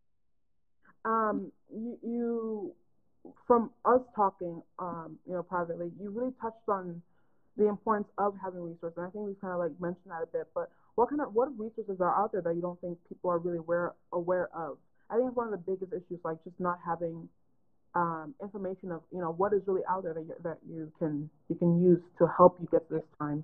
Um, 1.05 1.51
you, 1.73 1.97
you 2.03 2.73
from 3.45 3.71
us 3.85 4.01
talking, 4.15 4.61
um, 4.79 5.17
you 5.25 5.33
know, 5.33 5.43
privately, 5.43 5.91
you 5.99 6.09
really 6.09 6.33
touched 6.41 6.67
on 6.67 7.01
the 7.57 7.67
importance 7.67 8.07
of 8.17 8.35
having 8.43 8.61
resources. 8.61 8.97
And 8.97 9.07
I 9.07 9.09
think 9.09 9.25
we 9.25 9.35
kind 9.41 9.53
of 9.53 9.59
like 9.59 9.71
mentioned 9.81 10.11
that 10.11 10.23
a 10.23 10.27
bit. 10.27 10.47
But 10.53 10.69
what 10.95 11.09
kind 11.09 11.21
of 11.21 11.33
what 11.33 11.49
resources 11.57 11.99
are 11.99 12.15
out 12.15 12.31
there 12.31 12.41
that 12.41 12.55
you 12.55 12.61
don't 12.61 12.79
think 12.81 12.97
people 13.09 13.29
are 13.29 13.39
really 13.39 13.57
aware 13.57 13.93
aware 14.11 14.49
of? 14.55 14.77
I 15.09 15.15
think 15.15 15.29
it's 15.29 15.37
one 15.37 15.51
of 15.51 15.51
the 15.51 15.71
biggest 15.71 15.93
issues, 15.93 16.19
like 16.23 16.43
just 16.43 16.59
not 16.59 16.79
having 16.85 17.27
um, 17.95 18.35
information 18.41 18.91
of 18.91 19.01
you 19.11 19.19
know 19.19 19.31
what 19.31 19.53
is 19.53 19.61
really 19.65 19.81
out 19.89 20.03
there 20.03 20.13
that 20.13 20.21
you, 20.21 20.35
that 20.43 20.57
you 20.69 20.91
can 20.99 21.29
you 21.49 21.55
can 21.55 21.81
use 21.81 22.01
to 22.19 22.27
help 22.37 22.57
you 22.59 22.67
get 22.71 22.89
this 22.89 23.03
time. 23.19 23.43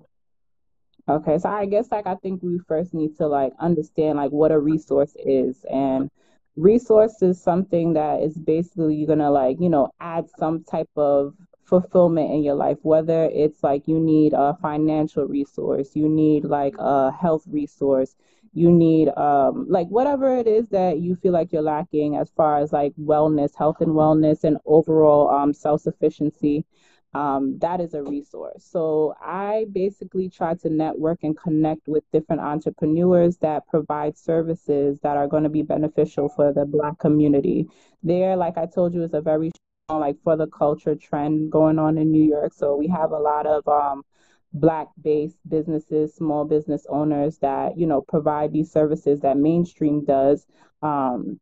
Okay, 1.08 1.36
so 1.38 1.50
I 1.50 1.66
guess 1.66 1.90
like 1.90 2.06
I 2.06 2.14
think 2.16 2.42
we 2.42 2.58
first 2.66 2.94
need 2.94 3.16
to 3.18 3.26
like 3.26 3.52
understand 3.60 4.16
like 4.16 4.30
what 4.30 4.52
a 4.52 4.58
resource 4.58 5.14
is. 5.18 5.64
And 5.70 6.10
resource 6.56 7.20
is 7.22 7.42
something 7.42 7.92
that 7.94 8.22
is 8.22 8.38
basically 8.38 8.96
you're 8.96 9.08
gonna 9.08 9.30
like, 9.30 9.58
you 9.60 9.68
know, 9.68 9.90
add 10.00 10.30
some 10.38 10.64
type 10.64 10.88
of 10.96 11.34
fulfillment 11.64 12.30
in 12.32 12.42
your 12.42 12.54
life, 12.54 12.78
whether 12.82 13.24
it's 13.32 13.62
like 13.62 13.86
you 13.86 14.00
need 14.00 14.32
a 14.34 14.54
financial 14.62 15.24
resource, 15.26 15.94
you 15.94 16.08
need 16.08 16.44
like 16.44 16.74
a 16.78 17.10
health 17.12 17.44
resource, 17.48 18.16
you 18.54 18.70
need 18.70 19.08
um 19.18 19.66
like 19.68 19.88
whatever 19.88 20.34
it 20.38 20.46
is 20.46 20.68
that 20.68 21.00
you 21.00 21.16
feel 21.16 21.32
like 21.32 21.52
you're 21.52 21.60
lacking 21.62 22.16
as 22.16 22.30
far 22.30 22.58
as 22.58 22.72
like 22.72 22.94
wellness, 22.96 23.54
health 23.56 23.80
and 23.80 23.90
wellness 23.92 24.44
and 24.44 24.56
overall 24.64 25.28
um 25.28 25.52
self-sufficiency 25.52 26.64
um, 27.14 27.58
that 27.60 27.80
is 27.80 27.94
a 27.94 28.02
resource. 28.02 28.64
So 28.64 29.14
I 29.20 29.66
basically 29.72 30.28
try 30.28 30.54
to 30.54 30.68
network 30.68 31.20
and 31.22 31.36
connect 31.36 31.86
with 31.86 32.02
different 32.12 32.42
entrepreneurs 32.42 33.36
that 33.38 33.66
provide 33.68 34.18
services 34.18 34.98
that 35.02 35.16
are 35.16 35.28
going 35.28 35.44
to 35.44 35.48
be 35.48 35.62
beneficial 35.62 36.28
for 36.28 36.52
the 36.52 36.64
Black 36.64 36.98
community. 36.98 37.68
There, 38.02 38.36
like 38.36 38.58
I 38.58 38.66
told 38.66 38.94
you, 38.94 39.02
is 39.04 39.14
a 39.14 39.20
very 39.20 39.52
strong 39.86 40.00
like 40.00 40.16
for 40.24 40.36
the 40.36 40.48
culture 40.48 40.96
trend 40.96 41.52
going 41.52 41.78
on 41.78 41.98
in 41.98 42.10
New 42.10 42.24
York. 42.24 42.52
So 42.52 42.74
we 42.76 42.88
have 42.88 43.12
a 43.12 43.18
lot 43.18 43.46
of 43.46 43.66
um, 43.68 44.02
Black-based 44.52 45.38
businesses, 45.48 46.14
small 46.14 46.44
business 46.44 46.86
owners 46.88 47.38
that 47.38 47.78
you 47.78 47.86
know 47.86 48.00
provide 48.00 48.52
these 48.52 48.72
services 48.72 49.20
that 49.20 49.36
mainstream 49.36 50.04
does. 50.04 50.46
Um, 50.82 51.40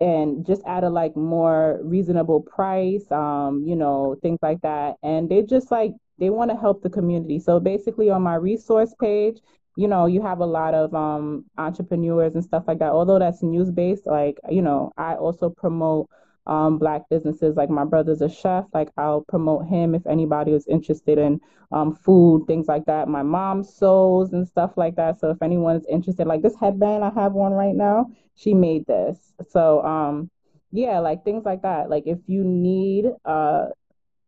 and 0.00 0.46
just 0.46 0.62
at 0.66 0.84
a 0.84 0.88
like 0.88 1.16
more 1.16 1.80
reasonable 1.82 2.40
price, 2.40 3.10
um, 3.12 3.64
you 3.66 3.76
know, 3.76 4.16
things 4.22 4.38
like 4.42 4.60
that. 4.62 4.96
And 5.02 5.28
they 5.28 5.42
just 5.42 5.70
like 5.70 5.92
they 6.18 6.30
want 6.30 6.50
to 6.50 6.56
help 6.56 6.82
the 6.82 6.90
community. 6.90 7.38
So 7.38 7.60
basically 7.60 8.10
on 8.10 8.22
my 8.22 8.34
resource 8.36 8.94
page, 9.00 9.38
you 9.76 9.88
know, 9.88 10.06
you 10.06 10.22
have 10.22 10.40
a 10.40 10.46
lot 10.46 10.74
of 10.74 10.94
um 10.94 11.44
entrepreneurs 11.58 12.34
and 12.34 12.44
stuff 12.44 12.64
like 12.66 12.78
that. 12.80 12.92
Although 12.92 13.18
that's 13.18 13.42
news 13.42 13.70
based, 13.70 14.06
like, 14.06 14.38
you 14.50 14.62
know, 14.62 14.92
I 14.96 15.14
also 15.16 15.50
promote 15.50 16.08
um 16.46 16.78
black 16.78 17.02
businesses. 17.10 17.56
Like 17.56 17.70
my 17.70 17.84
brother's 17.84 18.22
a 18.22 18.28
chef, 18.28 18.66
like 18.72 18.90
I'll 18.96 19.22
promote 19.28 19.66
him 19.66 19.94
if 19.94 20.06
anybody 20.06 20.52
is 20.52 20.66
interested 20.66 21.18
in 21.18 21.40
um 21.72 21.94
food, 21.94 22.46
things 22.46 22.66
like 22.68 22.86
that. 22.86 23.08
My 23.08 23.22
mom 23.22 23.62
sews 23.62 24.32
and 24.32 24.46
stuff 24.46 24.72
like 24.76 24.96
that. 24.96 25.20
So 25.20 25.30
if 25.30 25.42
anyone 25.42 25.76
is 25.76 25.86
interested, 25.86 26.26
like 26.26 26.42
this 26.42 26.56
headband 26.58 27.04
I 27.04 27.10
have 27.10 27.36
on 27.36 27.52
right 27.52 27.74
now, 27.74 28.06
she 28.34 28.54
made 28.54 28.86
this. 28.86 29.34
So 29.48 29.82
um 29.84 30.30
yeah, 30.72 31.00
like 31.00 31.24
things 31.24 31.44
like 31.44 31.62
that. 31.62 31.90
Like 31.90 32.04
if 32.06 32.18
you 32.26 32.44
need 32.44 33.06
uh 33.24 33.66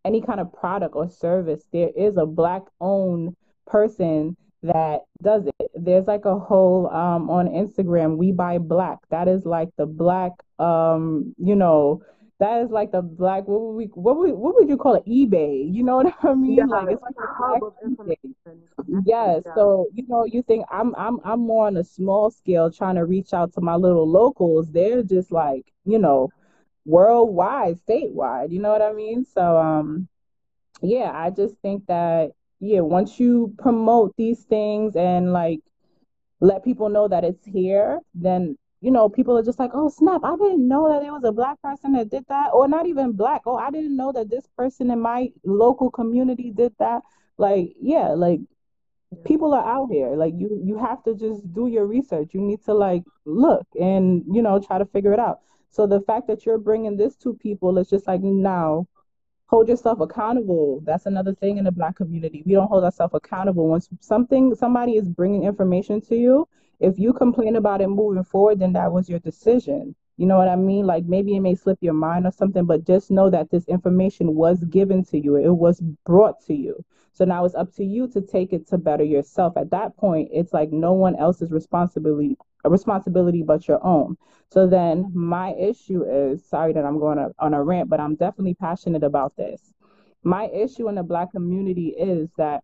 any 0.04 0.20
kind 0.20 0.40
of 0.40 0.52
product 0.52 0.94
or 0.96 1.08
service, 1.08 1.64
there 1.72 1.90
is 1.96 2.16
a 2.16 2.26
black 2.26 2.62
owned 2.80 3.36
person 3.66 4.36
that 4.62 5.02
does 5.22 5.46
it. 5.46 5.70
There's 5.74 6.06
like 6.06 6.24
a 6.24 6.38
whole 6.38 6.88
um 6.90 7.30
on 7.30 7.48
Instagram, 7.48 8.16
we 8.16 8.32
buy 8.32 8.58
black. 8.58 8.98
That 9.10 9.28
is 9.28 9.44
like 9.46 9.68
the 9.76 9.86
black 9.86 10.32
um, 10.58 11.34
you 11.38 11.54
know, 11.56 12.02
that 12.40 12.62
is 12.62 12.70
like 12.70 12.92
the 12.92 13.02
black 13.02 13.46
what 13.48 13.60
would 13.60 13.72
we 13.76 13.84
what 13.94 14.16
would 14.18 14.32
what 14.32 14.54
would 14.56 14.68
you 14.68 14.76
call 14.76 14.94
it? 14.94 15.04
eBay. 15.06 15.72
You 15.72 15.82
know 15.84 15.96
what 16.02 16.14
I 16.22 16.34
Yeah, 16.46 16.64
mean? 16.64 16.68
Like 16.68 16.88
it's 16.90 17.02
like 17.02 17.14
a 17.18 17.26
hub 17.26 17.62
of 17.62 17.74
information. 17.82 18.62
Yes, 19.04 19.44
Yeah, 19.46 19.52
so 19.54 19.88
you 19.94 20.04
know, 20.08 20.24
you 20.24 20.42
think 20.42 20.64
I'm 20.70 20.94
I'm 20.96 21.18
I'm 21.24 21.40
more 21.40 21.66
on 21.66 21.76
a 21.76 21.84
small 21.84 22.30
scale 22.30 22.70
trying 22.70 22.96
to 22.96 23.04
reach 23.04 23.32
out 23.32 23.52
to 23.54 23.60
my 23.60 23.74
little 23.76 24.08
locals. 24.08 24.70
They're 24.72 25.02
just 25.02 25.30
like, 25.32 25.72
you 25.84 25.98
know, 25.98 26.32
worldwide, 26.84 27.76
statewide, 27.76 28.50
you 28.52 28.60
know 28.60 28.70
what 28.70 28.82
I 28.82 28.92
mean? 28.92 29.24
So 29.24 29.56
um 29.58 30.08
yeah, 30.82 31.12
I 31.14 31.30
just 31.30 31.56
think 31.60 31.86
that 31.86 32.32
yeah, 32.62 32.78
once 32.78 33.18
you 33.18 33.52
promote 33.58 34.14
these 34.16 34.44
things 34.44 34.94
and 34.94 35.32
like 35.32 35.58
let 36.40 36.64
people 36.64 36.88
know 36.88 37.08
that 37.08 37.24
it's 37.24 37.44
here, 37.44 37.98
then 38.14 38.56
you 38.80 38.90
know, 38.92 39.08
people 39.08 39.36
are 39.36 39.42
just 39.42 39.58
like, 39.58 39.72
oh 39.74 39.88
snap, 39.88 40.22
I 40.24 40.36
didn't 40.36 40.66
know 40.68 40.88
that 40.88 41.02
there 41.02 41.12
was 41.12 41.24
a 41.24 41.32
black 41.32 41.60
person 41.60 41.92
that 41.94 42.10
did 42.10 42.24
that, 42.28 42.50
or 42.52 42.68
not 42.68 42.86
even 42.86 43.12
black. 43.12 43.42
Oh, 43.46 43.56
I 43.56 43.70
didn't 43.72 43.96
know 43.96 44.12
that 44.12 44.30
this 44.30 44.46
person 44.56 44.90
in 44.92 45.00
my 45.00 45.28
local 45.44 45.90
community 45.90 46.52
did 46.52 46.72
that. 46.78 47.02
Like, 47.36 47.74
yeah, 47.80 48.08
like 48.10 48.40
people 49.24 49.54
are 49.54 49.66
out 49.66 49.88
here. 49.90 50.14
Like 50.14 50.34
you 50.36 50.62
you 50.64 50.78
have 50.78 51.02
to 51.04 51.16
just 51.16 51.52
do 51.52 51.66
your 51.66 51.86
research. 51.86 52.30
You 52.32 52.40
need 52.40 52.64
to 52.66 52.74
like 52.74 53.02
look 53.24 53.66
and 53.80 54.22
you 54.32 54.40
know 54.40 54.60
try 54.60 54.78
to 54.78 54.86
figure 54.86 55.12
it 55.12 55.18
out. 55.18 55.40
So 55.70 55.88
the 55.88 56.00
fact 56.02 56.28
that 56.28 56.46
you're 56.46 56.58
bringing 56.58 56.96
this 56.96 57.16
to 57.18 57.34
people, 57.34 57.78
it's 57.78 57.90
just 57.90 58.06
like 58.06 58.20
now 58.22 58.86
hold 59.52 59.68
yourself 59.68 60.00
accountable. 60.00 60.80
That's 60.82 61.04
another 61.04 61.34
thing 61.34 61.58
in 61.58 61.64
the 61.64 61.70
black 61.70 61.96
community. 61.96 62.42
We 62.46 62.54
don't 62.54 62.68
hold 62.68 62.84
ourselves 62.84 63.12
accountable. 63.12 63.68
Once 63.68 63.86
something 64.00 64.54
somebody 64.54 64.92
is 64.92 65.10
bringing 65.10 65.44
information 65.44 66.00
to 66.08 66.16
you, 66.16 66.48
if 66.80 66.98
you 66.98 67.12
complain 67.12 67.56
about 67.56 67.82
it 67.82 67.88
moving 67.88 68.24
forward, 68.24 68.60
then 68.60 68.72
that 68.72 68.90
was 68.90 69.10
your 69.10 69.18
decision. 69.18 69.94
You 70.16 70.24
know 70.24 70.38
what 70.38 70.48
I 70.48 70.56
mean? 70.56 70.86
Like 70.86 71.04
maybe 71.04 71.36
it 71.36 71.40
may 71.40 71.54
slip 71.54 71.76
your 71.82 71.92
mind 71.92 72.26
or 72.26 72.30
something, 72.30 72.64
but 72.64 72.86
just 72.86 73.10
know 73.10 73.28
that 73.28 73.50
this 73.50 73.66
information 73.68 74.34
was 74.34 74.64
given 74.64 75.04
to 75.06 75.18
you. 75.18 75.36
It 75.36 75.54
was 75.54 75.80
brought 76.06 76.40
to 76.46 76.54
you. 76.54 76.82
So 77.12 77.24
now 77.24 77.44
it's 77.44 77.54
up 77.54 77.74
to 77.74 77.84
you 77.84 78.08
to 78.08 78.20
take 78.20 78.52
it 78.52 78.66
to 78.68 78.78
better 78.78 79.04
yourself. 79.04 79.56
At 79.56 79.70
that 79.70 79.96
point, 79.96 80.30
it's 80.32 80.52
like 80.52 80.72
no 80.72 80.92
one 80.92 81.16
else's 81.16 81.52
responsibility 81.52 82.36
a 82.64 82.70
responsibility 82.70 83.42
but 83.42 83.66
your 83.66 83.84
own. 83.84 84.16
So 84.50 84.66
then 84.66 85.10
my 85.14 85.52
issue 85.54 86.04
is, 86.04 86.44
sorry 86.44 86.72
that 86.74 86.84
I'm 86.84 86.98
going 86.98 87.18
on 87.38 87.54
a 87.54 87.62
rant, 87.62 87.88
but 87.88 88.00
I'm 88.00 88.14
definitely 88.14 88.54
passionate 88.54 89.02
about 89.02 89.36
this. 89.36 89.72
My 90.22 90.46
issue 90.46 90.88
in 90.88 90.94
the 90.94 91.02
black 91.02 91.32
community 91.32 91.88
is 91.88 92.30
that 92.36 92.62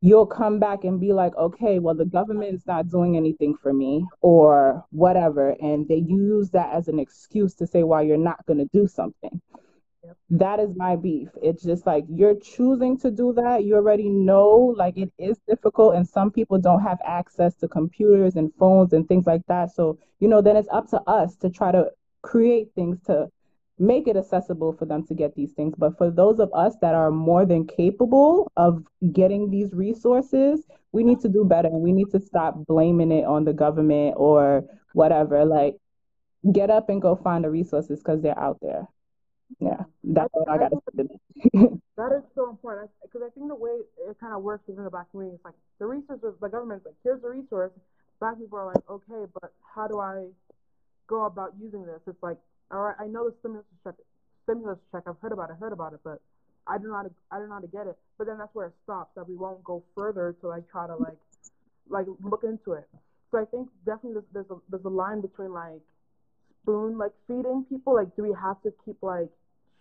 you'll 0.00 0.26
come 0.26 0.58
back 0.58 0.84
and 0.84 1.00
be 1.00 1.14
like, 1.14 1.34
okay, 1.36 1.78
well, 1.78 1.94
the 1.94 2.04
government's 2.04 2.66
not 2.66 2.90
doing 2.90 3.16
anything 3.16 3.56
for 3.56 3.72
me 3.72 4.04
or 4.20 4.84
whatever. 4.90 5.56
And 5.62 5.88
they 5.88 6.04
use 6.06 6.50
that 6.50 6.74
as 6.74 6.88
an 6.88 6.98
excuse 6.98 7.54
to 7.54 7.66
say 7.66 7.84
why 7.84 8.02
you're 8.02 8.18
not 8.18 8.44
going 8.44 8.58
to 8.58 8.68
do 8.70 8.86
something. 8.86 9.40
That 10.30 10.60
is 10.60 10.74
my 10.76 10.96
beef. 10.96 11.28
It's 11.42 11.62
just 11.62 11.86
like 11.86 12.04
you're 12.08 12.34
choosing 12.34 12.98
to 12.98 13.10
do 13.10 13.32
that. 13.34 13.64
You 13.64 13.74
already 13.74 14.08
know 14.08 14.74
like 14.76 14.96
it 14.96 15.12
is 15.18 15.38
difficult, 15.48 15.94
and 15.94 16.08
some 16.08 16.30
people 16.30 16.58
don't 16.58 16.82
have 16.82 16.98
access 17.04 17.54
to 17.56 17.68
computers 17.68 18.36
and 18.36 18.52
phones 18.58 18.92
and 18.92 19.06
things 19.06 19.26
like 19.26 19.42
that. 19.48 19.70
So, 19.70 19.98
you 20.20 20.28
know, 20.28 20.40
then 20.42 20.56
it's 20.56 20.68
up 20.72 20.88
to 20.90 21.00
us 21.06 21.36
to 21.36 21.50
try 21.50 21.72
to 21.72 21.90
create 22.22 22.68
things 22.74 23.00
to 23.06 23.28
make 23.78 24.06
it 24.06 24.16
accessible 24.16 24.72
for 24.72 24.86
them 24.86 25.04
to 25.06 25.14
get 25.14 25.34
these 25.34 25.52
things. 25.52 25.74
But 25.76 25.98
for 25.98 26.10
those 26.10 26.38
of 26.38 26.50
us 26.54 26.76
that 26.80 26.94
are 26.94 27.10
more 27.10 27.44
than 27.44 27.66
capable 27.66 28.50
of 28.56 28.84
getting 29.12 29.50
these 29.50 29.72
resources, 29.72 30.60
we 30.92 31.02
need 31.02 31.20
to 31.20 31.28
do 31.28 31.44
better. 31.44 31.70
We 31.70 31.92
need 31.92 32.10
to 32.12 32.20
stop 32.20 32.54
blaming 32.66 33.10
it 33.10 33.24
on 33.24 33.44
the 33.44 33.52
government 33.52 34.14
or 34.16 34.64
whatever. 34.92 35.44
Like, 35.44 35.74
get 36.52 36.70
up 36.70 36.88
and 36.88 37.02
go 37.02 37.16
find 37.16 37.44
the 37.44 37.50
resources 37.50 37.98
because 37.98 38.22
they're 38.22 38.38
out 38.38 38.58
there. 38.62 38.86
Yeah, 39.60 39.84
that's 40.02 40.30
all 40.34 40.46
I 40.48 40.58
got 40.58 40.70
to 40.70 40.80
say. 40.96 41.04
that 41.96 42.12
is 42.12 42.24
so 42.34 42.50
important 42.50 42.90
because 43.02 43.22
I 43.24 43.30
think 43.30 43.48
the 43.48 43.54
way 43.54 43.70
it 44.08 44.16
kind 44.20 44.34
of 44.34 44.42
works 44.42 44.64
within 44.66 44.84
the 44.84 44.90
black 44.90 45.10
community 45.10 45.36
is 45.36 45.44
like 45.44 45.54
the 45.78 45.86
resources, 45.86 46.34
the 46.40 46.48
government's 46.48 46.84
like, 46.84 46.94
here's 47.04 47.22
the 47.22 47.28
resource. 47.28 47.72
Black 48.20 48.38
people 48.38 48.58
are 48.58 48.66
like, 48.66 48.82
okay, 48.88 49.30
but 49.40 49.52
how 49.74 49.86
do 49.86 50.00
I 50.00 50.26
go 51.06 51.24
about 51.24 51.52
using 51.60 51.84
this? 51.84 52.00
It's 52.06 52.22
like, 52.22 52.38
all 52.70 52.80
right, 52.80 52.96
I 52.98 53.06
know 53.06 53.28
the 53.28 53.34
stimulus 53.40 53.66
check, 53.82 53.94
stimulus 54.44 54.78
check. 54.92 55.04
I've 55.06 55.18
heard 55.20 55.32
about 55.32 55.50
it, 55.50 55.56
heard 55.60 55.72
about 55.72 55.92
it, 55.92 56.00
but 56.02 56.20
I 56.66 56.78
do 56.78 56.88
not, 56.88 56.90
know 56.90 56.96
how 56.96 57.02
to, 57.02 57.10
I 57.30 57.38
don't 57.38 57.48
know 57.48 57.54
how 57.54 57.60
to 57.60 57.66
get 57.66 57.86
it. 57.86 57.98
But 58.16 58.26
then 58.26 58.38
that's 58.38 58.54
where 58.54 58.66
it 58.66 58.74
stops. 58.84 59.10
That 59.16 59.28
we 59.28 59.36
won't 59.36 59.62
go 59.64 59.82
further 59.94 60.34
to 60.40 60.48
like 60.48 60.70
try 60.70 60.86
to 60.86 60.96
like, 60.96 61.18
like 61.88 62.06
look 62.22 62.44
into 62.44 62.72
it. 62.72 62.88
So 63.30 63.38
I 63.38 63.44
think 63.44 63.68
definitely 63.84 64.22
there's, 64.32 64.46
there's 64.46 64.50
a 64.50 64.56
there's 64.70 64.84
a 64.84 64.88
line 64.88 65.20
between 65.20 65.52
like 65.52 65.82
spoon 66.64 66.98
like 66.98 67.12
feeding 67.28 67.64
people. 67.70 67.94
Like, 67.94 68.16
do 68.16 68.24
we 68.24 68.34
have 68.42 68.60
to 68.62 68.72
keep 68.84 68.96
like 69.02 69.30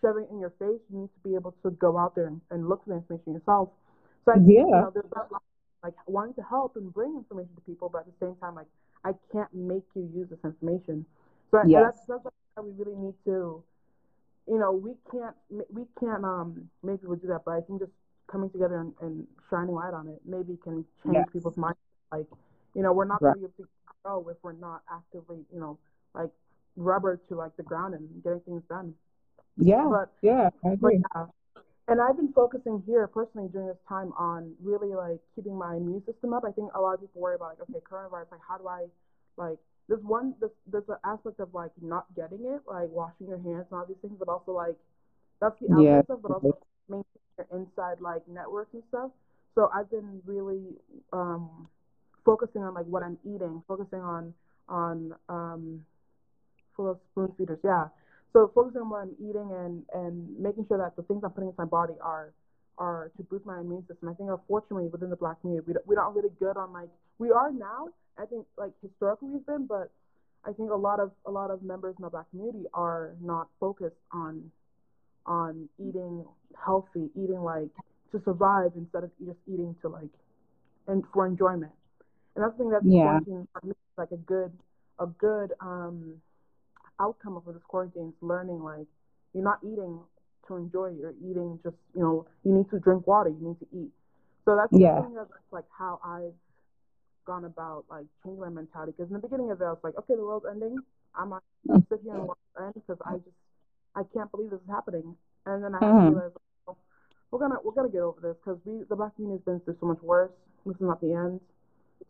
shoving 0.02 0.28
in 0.32 0.40
your 0.40 0.54
face? 0.60 0.82
You 0.92 1.02
need 1.02 1.12
to 1.16 1.30
be 1.30 1.36
able 1.36 1.56
to 1.64 1.72
go 1.72 1.98
out 1.98 2.16
there 2.16 2.28
and, 2.28 2.42
and 2.52 2.70
look 2.70 2.84
for 2.86 2.92
the 2.92 2.98
information 2.98 3.34
yourself. 3.34 3.70
So 4.26 4.34
I 4.34 4.40
think 4.40 4.70
yeah. 4.70 4.76
you 4.76 4.80
know 4.82 4.92
there's 4.94 5.10
that 5.16 5.32
line, 5.32 5.42
like 5.84 5.96
wanting 6.08 6.36
to 6.36 6.44
help 6.44 6.76
and 6.78 6.94
bring 6.94 7.16
information 7.18 7.56
to 7.56 7.62
people, 7.62 7.90
but 7.92 8.00
at 8.00 8.08
the 8.08 8.26
same 8.26 8.36
time, 8.38 8.56
like 8.56 8.68
I 9.06 9.14
can't 9.32 9.54
make 9.54 9.84
you 9.96 10.10
use 10.14 10.30
this 10.30 10.40
information. 10.46 11.06
So 11.52 11.60
Yes. 11.64 11.94
that's 11.94 12.00
that's 12.08 12.24
why 12.24 12.64
we 12.64 12.72
really 12.78 12.98
need 12.98 13.16
to, 13.26 13.64
you 14.48 14.60
know, 14.60 14.72
we 14.74 14.94
can't 15.12 15.36
we 15.72 15.86
can't 16.00 16.24
um 16.26 16.70
make 16.84 17.02
people 17.02 17.16
do 17.16 17.28
that, 17.28 17.42
but 17.46 17.52
I 17.52 17.62
think 17.62 17.80
just 17.82 17.92
coming 18.32 18.50
together 18.50 18.80
and, 18.80 18.94
and 19.02 19.28
shining 19.50 19.76
light 19.76 19.94
on 19.94 20.08
it 20.08 20.22
maybe 20.26 20.58
can 20.64 20.86
change 21.06 21.26
Yes. 21.26 21.28
people's 21.32 21.58
minds. 21.58 21.78
Like, 22.12 22.28
you 22.76 22.84
know, 22.84 22.94
we're 22.94 23.06
not 23.06 23.22
Right. 23.22 23.36
going 23.36 23.36
to 23.36 23.42
be 23.42 23.46
able 23.46 23.66
to 23.66 23.70
grow 24.04 24.30
if 24.30 24.38
we're 24.44 24.54
not 24.54 24.82
actively, 24.92 25.46
you 25.54 25.60
know, 25.60 25.78
like 26.16 26.30
rubber 26.76 27.20
to 27.30 27.36
like 27.36 27.56
the 27.58 27.64
ground 27.64 27.94
and 27.96 28.24
getting 28.24 28.42
things 28.42 28.64
done. 28.70 28.94
Yeah. 29.58 29.90
But 29.90 30.10
Yeah. 30.22 30.50
I 30.66 30.72
but 30.82 30.94
agree. 30.94 31.04
yeah. 31.16 31.26
And 31.88 32.02
I've 32.02 32.16
been 32.18 32.32
focusing 32.34 32.82
here 32.86 33.08
personally 33.08 33.50
during 33.52 33.68
this 33.68 33.78
time 33.88 34.14
on 34.18 34.54
really 34.62 34.94
like 34.96 35.20
keeping 35.36 35.58
my 35.58 35.76
immune 35.76 36.04
system 36.06 36.34
up. 36.34 36.44
I 36.46 36.52
think 36.52 36.72
a 36.76 36.82
lot 36.82 36.94
of 36.96 37.02
people 37.02 37.22
worry 37.22 37.36
about 37.36 37.58
like, 37.60 37.62
okay, 37.70 37.80
coronavirus, 37.90 38.32
like 38.32 38.42
how 38.48 38.58
do 38.58 38.68
I 38.68 38.86
like 39.38 39.58
there's 39.88 40.04
one 40.04 40.34
there's 40.40 40.52
there's 40.72 40.88
an 40.90 40.98
aspect 41.04 41.40
of 41.40 41.54
like 41.54 41.72
not 41.82 42.06
getting 42.16 42.46
it, 42.46 42.62
like 42.68 42.90
washing 42.90 43.28
your 43.28 43.38
hands 43.40 43.66
and 43.72 43.80
all 43.80 43.86
these 43.86 43.98
things, 44.02 44.16
but 44.20 44.30
also 44.30 44.52
like 44.52 44.76
that's 45.42 45.56
the 45.60 45.70
Yeah. 45.70 46.02
outside 46.02 46.04
stuff, 46.06 46.20
but 46.22 46.32
also 46.32 46.58
maintaining 46.90 47.06
your 47.38 47.48
inside 47.60 48.00
like 48.02 48.22
network 48.28 48.70
and 48.74 48.84
stuff. 48.90 49.12
So 49.56 49.70
I've 49.74 49.90
been 49.90 50.22
really 50.26 50.78
um 51.12 51.68
focusing 52.26 52.64
on 52.64 52.74
like 52.74 52.86
what 52.86 53.04
I'm 53.04 53.18
eating, 53.26 53.64
focusing 53.68 54.00
on 54.00 54.34
on 54.70 55.14
um 55.30 55.86
full 56.76 56.90
of 56.90 56.98
spoon 57.12 57.34
feeders, 57.38 57.60
yeah. 57.64 57.88
So 58.34 58.52
focusing 58.54 58.82
on 58.82 58.90
what 58.90 59.02
I'm 59.04 59.16
eating 59.20 59.50
and 59.54 59.84
and 59.94 60.40
making 60.40 60.66
sure 60.68 60.78
that 60.78 60.96
the 60.96 61.04
things 61.04 61.22
I'm 61.24 61.32
putting 61.32 61.50
into 61.50 61.62
my 61.62 61.66
body 61.70 61.94
are 62.02 62.34
are 62.78 63.12
to 63.18 63.24
boost 63.24 63.46
my 63.46 63.60
immune 63.60 63.86
system. 63.88 64.10
I 64.10 64.14
think 64.14 64.30
unfortunately 64.32 64.88
within 64.88 65.10
the 65.10 65.16
black 65.16 65.40
community 65.42 65.66
we 65.68 65.74
don't, 65.74 65.86
we're 65.88 65.96
not 65.96 66.16
really 66.16 66.32
good 66.40 66.58
on 66.58 66.74
like 66.74 66.90
we 67.20 67.32
are 67.32 67.52
now. 67.52 67.90
I 68.18 68.26
think 68.26 68.46
like 68.58 68.72
historically 68.82 69.30
we've 69.30 69.46
been, 69.46 69.68
but 69.68 69.92
I 70.46 70.52
think 70.54 70.72
a 70.72 70.76
lot 70.76 71.00
of 71.00 71.12
a 71.26 71.32
lot 71.32 71.52
of 71.52 71.62
members 71.64 71.96
in 71.98 72.04
the 72.04 72.10
black 72.10 72.30
community 72.32 72.66
are 72.74 73.16
not 73.22 73.48
focused 73.60 74.02
on 74.12 74.52
on 75.26 75.70
eating 75.80 76.26
healthy, 76.66 77.10
eating 77.16 77.42
like 77.42 77.70
to 78.12 78.22
survive 78.26 78.72
instead 78.76 79.04
of 79.04 79.12
just 79.26 79.38
eating 79.48 79.76
to 79.82 79.90
like 79.90 80.10
and 80.88 81.04
for 81.14 81.26
enjoyment. 81.28 81.72
And 82.36 82.44
that's 82.44 82.54
the 82.58 82.64
thing 82.64 82.72
that's 82.72 82.86
Yeah. 82.86 83.20
for 83.20 83.66
me 83.66 83.72
is 83.72 83.78
like 83.98 84.12
a 84.12 84.18
good 84.18 84.52
a 85.00 85.06
good 85.08 85.54
um 85.62 86.22
outcome 87.00 87.36
of 87.38 87.46
this 87.46 87.64
quarantine 87.68 88.10
is 88.10 88.16
learning 88.22 88.62
like 88.64 88.88
you're 89.34 89.44
not 89.44 89.60
eating 89.64 90.00
to 90.48 90.56
enjoy, 90.56 90.88
you're 91.00 91.14
eating 91.24 91.60
just 91.64 91.76
you 91.96 92.02
know, 92.02 92.26
you 92.44 92.54
need 92.54 92.70
to 92.72 92.80
drink 92.80 93.08
water, 93.08 93.30
you 93.30 93.48
need 93.50 93.60
to 93.60 93.68
eat. 93.78 93.92
So 94.46 94.56
that's 94.56 94.74
Yeah. 94.74 95.02
That's 95.16 95.30
like 95.52 95.66
how 95.78 96.00
I've 96.04 96.34
gone 97.26 97.46
about 97.46 97.86
like 97.90 98.06
changing 98.24 98.42
my 98.42 98.50
mentality. 98.50 98.94
Because 98.98 99.10
in 99.10 99.16
the 99.16 99.20
beginning 99.28 99.52
of 99.52 99.62
it, 99.62 99.66
I 99.66 99.70
was 99.70 99.80
like, 99.84 99.98
okay, 99.98 100.16
the 100.16 100.24
world's 100.24 100.46
ending. 100.50 100.78
I'm 101.16 101.30
not 101.30 101.44
gonna 101.68 101.82
sit 101.90 102.02
here 102.04 102.16
and 102.16 102.28
watch 102.28 102.38
it 102.58 102.64
end 102.64 102.74
because 102.76 102.98
I 103.06 103.16
just 103.18 103.38
I 103.96 104.04
can't 104.14 104.32
believe 104.32 104.52
this 104.52 104.62
is 104.62 104.70
happening. 104.70 105.16
And 105.46 105.64
then 105.64 105.76
I 105.76 105.82
had 105.84 106.00
to 106.02 106.06
Mhm. 106.06 106.14
realize 106.14 106.32
oh, 106.68 106.78
we're 107.32 107.40
gonna 107.40 107.58
we're 107.64 107.74
gonna 107.74 107.90
get 107.90 108.02
over 108.02 108.20
this 108.22 108.36
because 108.44 108.60
we 108.66 108.84
the 108.90 108.96
black 108.96 109.16
community 109.16 109.40
has 109.40 109.46
been 109.46 109.60
through 109.62 109.78
so 109.80 109.88
much 109.88 110.02
worse. 110.02 110.32
This 110.66 110.76
is 110.76 110.82
not 110.82 111.02
the 111.02 111.14
end. 111.14 111.40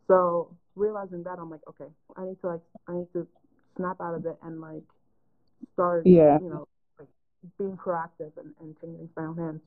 So 0.08 0.50
realizing 0.76 1.24
that, 1.24 1.40
I'm 1.40 1.50
like, 1.50 1.62
okay, 1.70 1.90
I 2.18 2.26
need 2.26 2.40
to 2.42 2.48
like 2.48 2.62
I 2.88 2.94
need 2.94 3.08
to 3.14 3.28
snap 3.76 4.00
out 4.02 4.16
of 4.16 4.26
it 4.26 4.38
and 4.44 4.62
like 4.62 4.84
start, 5.74 6.06
Yeah. 6.06 6.40
you 6.40 6.50
know, 6.50 6.68
like 7.00 7.08
being 7.58 7.78
proactive 7.78 8.32
and, 8.38 8.54
and 8.60 8.76
taking 8.76 8.98
things 8.98 9.10
by 9.16 9.24
own 9.24 9.38
hands. 9.38 9.62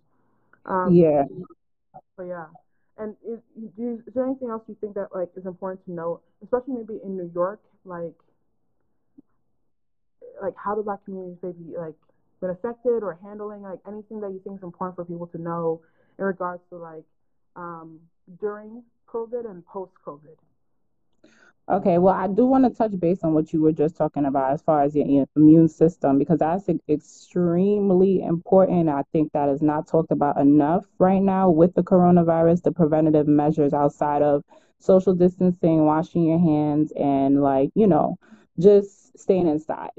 Um, 0.64 0.94
Yeah. 0.94 1.24
but 2.16 2.24
yeah. 2.24 2.46
And 2.98 3.14
is, 3.26 3.38
do 3.76 3.82
you, 3.82 4.02
is 4.06 4.14
there 4.14 4.24
anything 4.24 4.48
else 4.48 4.62
you 4.68 4.76
think 4.80 4.94
that 4.94 5.08
like 5.14 5.28
is 5.36 5.44
important 5.44 5.84
to 5.84 5.92
note, 5.92 6.22
especially 6.42 6.74
maybe 6.74 6.98
in 7.04 7.16
New 7.16 7.30
York, 7.34 7.60
like 7.84 8.14
like 10.42 10.54
how 10.56 10.74
the 10.74 10.82
black 10.82 11.04
communities 11.04 11.38
maybe 11.42 11.76
like 11.76 11.94
been 12.40 12.50
affected 12.50 13.02
or 13.02 13.18
handling 13.22 13.62
like 13.62 13.78
anything 13.86 14.20
that 14.20 14.30
you 14.30 14.40
think 14.44 14.58
is 14.58 14.62
important 14.62 14.96
for 14.96 15.04
people 15.04 15.26
to 15.26 15.38
know 15.40 15.80
in 16.18 16.24
regards 16.24 16.62
to 16.70 16.76
like 16.76 17.04
um, 17.54 17.98
during 18.40 18.82
COVID 19.08 19.48
and 19.48 19.64
post 19.66 19.92
COVID? 20.06 20.36
Okay, 21.68 21.98
well, 21.98 22.14
I 22.14 22.28
do 22.28 22.46
want 22.46 22.62
to 22.62 22.70
touch 22.70 22.96
base 23.00 23.24
on 23.24 23.34
what 23.34 23.52
you 23.52 23.60
were 23.60 23.72
just 23.72 23.96
talking 23.96 24.24
about 24.24 24.52
as 24.52 24.62
far 24.62 24.84
as 24.84 24.94
your 24.94 25.26
immune 25.34 25.68
system, 25.68 26.16
because 26.16 26.38
that's 26.38 26.68
extremely 26.88 28.22
important. 28.22 28.88
I 28.88 29.02
think 29.10 29.32
that 29.32 29.48
is 29.48 29.62
not 29.62 29.88
talked 29.88 30.12
about 30.12 30.38
enough 30.38 30.84
right 31.00 31.20
now 31.20 31.50
with 31.50 31.74
the 31.74 31.82
coronavirus, 31.82 32.62
the 32.62 32.70
preventative 32.70 33.26
measures 33.26 33.72
outside 33.72 34.22
of 34.22 34.44
social 34.78 35.12
distancing, 35.12 35.84
washing 35.84 36.22
your 36.22 36.38
hands, 36.38 36.92
and 36.92 37.42
like, 37.42 37.70
you 37.74 37.88
know, 37.88 38.16
just 38.60 39.18
staying 39.18 39.48
inside. 39.48 39.90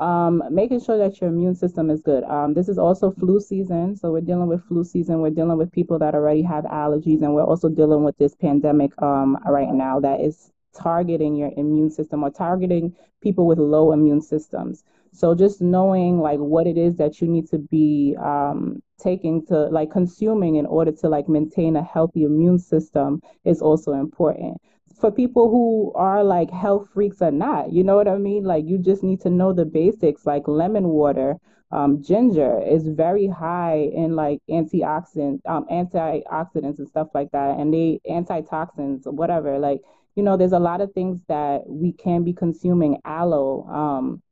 Um, 0.00 0.42
making 0.50 0.82
sure 0.82 0.98
that 0.98 1.18
your 1.18 1.30
immune 1.30 1.54
system 1.54 1.88
is 1.88 2.02
good. 2.02 2.24
Um, 2.24 2.52
this 2.52 2.68
is 2.68 2.76
also 2.76 3.10
flu 3.10 3.40
season, 3.40 3.96
so 3.96 4.12
we're 4.12 4.20
dealing 4.20 4.48
with 4.48 4.62
flu 4.64 4.84
season. 4.84 5.20
We're 5.20 5.30
dealing 5.30 5.56
with 5.56 5.72
people 5.72 5.98
that 6.00 6.14
already 6.14 6.42
have 6.42 6.64
allergies, 6.64 7.22
and 7.22 7.34
we're 7.34 7.46
also 7.46 7.70
dealing 7.70 8.04
with 8.04 8.18
this 8.18 8.34
pandemic 8.34 8.90
um, 9.00 9.38
right 9.46 9.72
now 9.72 10.00
that 10.00 10.20
is 10.20 10.50
targeting 10.74 11.36
your 11.36 11.50
immune 11.56 11.90
system 11.90 12.22
or 12.22 12.30
targeting 12.30 12.94
people 13.22 13.46
with 13.46 13.58
low 13.58 13.92
immune 13.92 14.20
systems. 14.20 14.84
So 15.12 15.34
just 15.34 15.60
knowing 15.60 16.20
like 16.20 16.38
what 16.38 16.66
it 16.66 16.76
is 16.76 16.96
that 16.96 17.20
you 17.20 17.28
need 17.28 17.48
to 17.50 17.58
be 17.58 18.16
um, 18.20 18.82
taking 18.98 19.46
to 19.46 19.66
like 19.66 19.90
consuming 19.90 20.56
in 20.56 20.66
order 20.66 20.92
to 20.92 21.08
like 21.08 21.28
maintain 21.28 21.76
a 21.76 21.82
healthy 21.82 22.24
immune 22.24 22.58
system 22.58 23.22
is 23.44 23.62
also 23.62 23.92
important 23.92 24.60
for 25.00 25.10
people 25.10 25.50
who 25.50 25.92
are 25.94 26.24
like 26.24 26.50
health 26.50 26.88
freaks 26.92 27.20
or 27.20 27.30
not. 27.30 27.72
You 27.72 27.84
know 27.84 27.96
what 27.96 28.08
I 28.08 28.16
mean? 28.16 28.44
Like 28.44 28.64
you 28.66 28.78
just 28.78 29.02
need 29.02 29.20
to 29.22 29.30
know 29.30 29.52
the 29.52 29.64
basics, 29.64 30.24
like 30.24 30.48
lemon 30.48 30.88
water, 30.88 31.36
um, 31.72 32.02
ginger 32.02 32.62
is 32.62 32.86
very 32.86 33.26
high 33.26 33.90
in 33.92 34.14
like 34.14 34.40
antioxidant, 34.48 35.40
um, 35.46 35.66
antioxidants 35.70 36.78
and 36.78 36.88
stuff 36.88 37.08
like 37.14 37.32
that, 37.32 37.58
and 37.58 37.74
they 37.74 38.00
antitoxins, 38.08 39.06
whatever. 39.06 39.58
Like 39.58 39.80
you 40.14 40.22
know, 40.22 40.36
there's 40.36 40.52
a 40.52 40.58
lot 40.58 40.80
of 40.80 40.92
things 40.92 41.20
that 41.28 41.62
we 41.66 41.92
can 41.92 42.24
be 42.24 42.32
consuming. 42.32 43.00
Aloe, 43.04 43.66
um, 43.68 44.22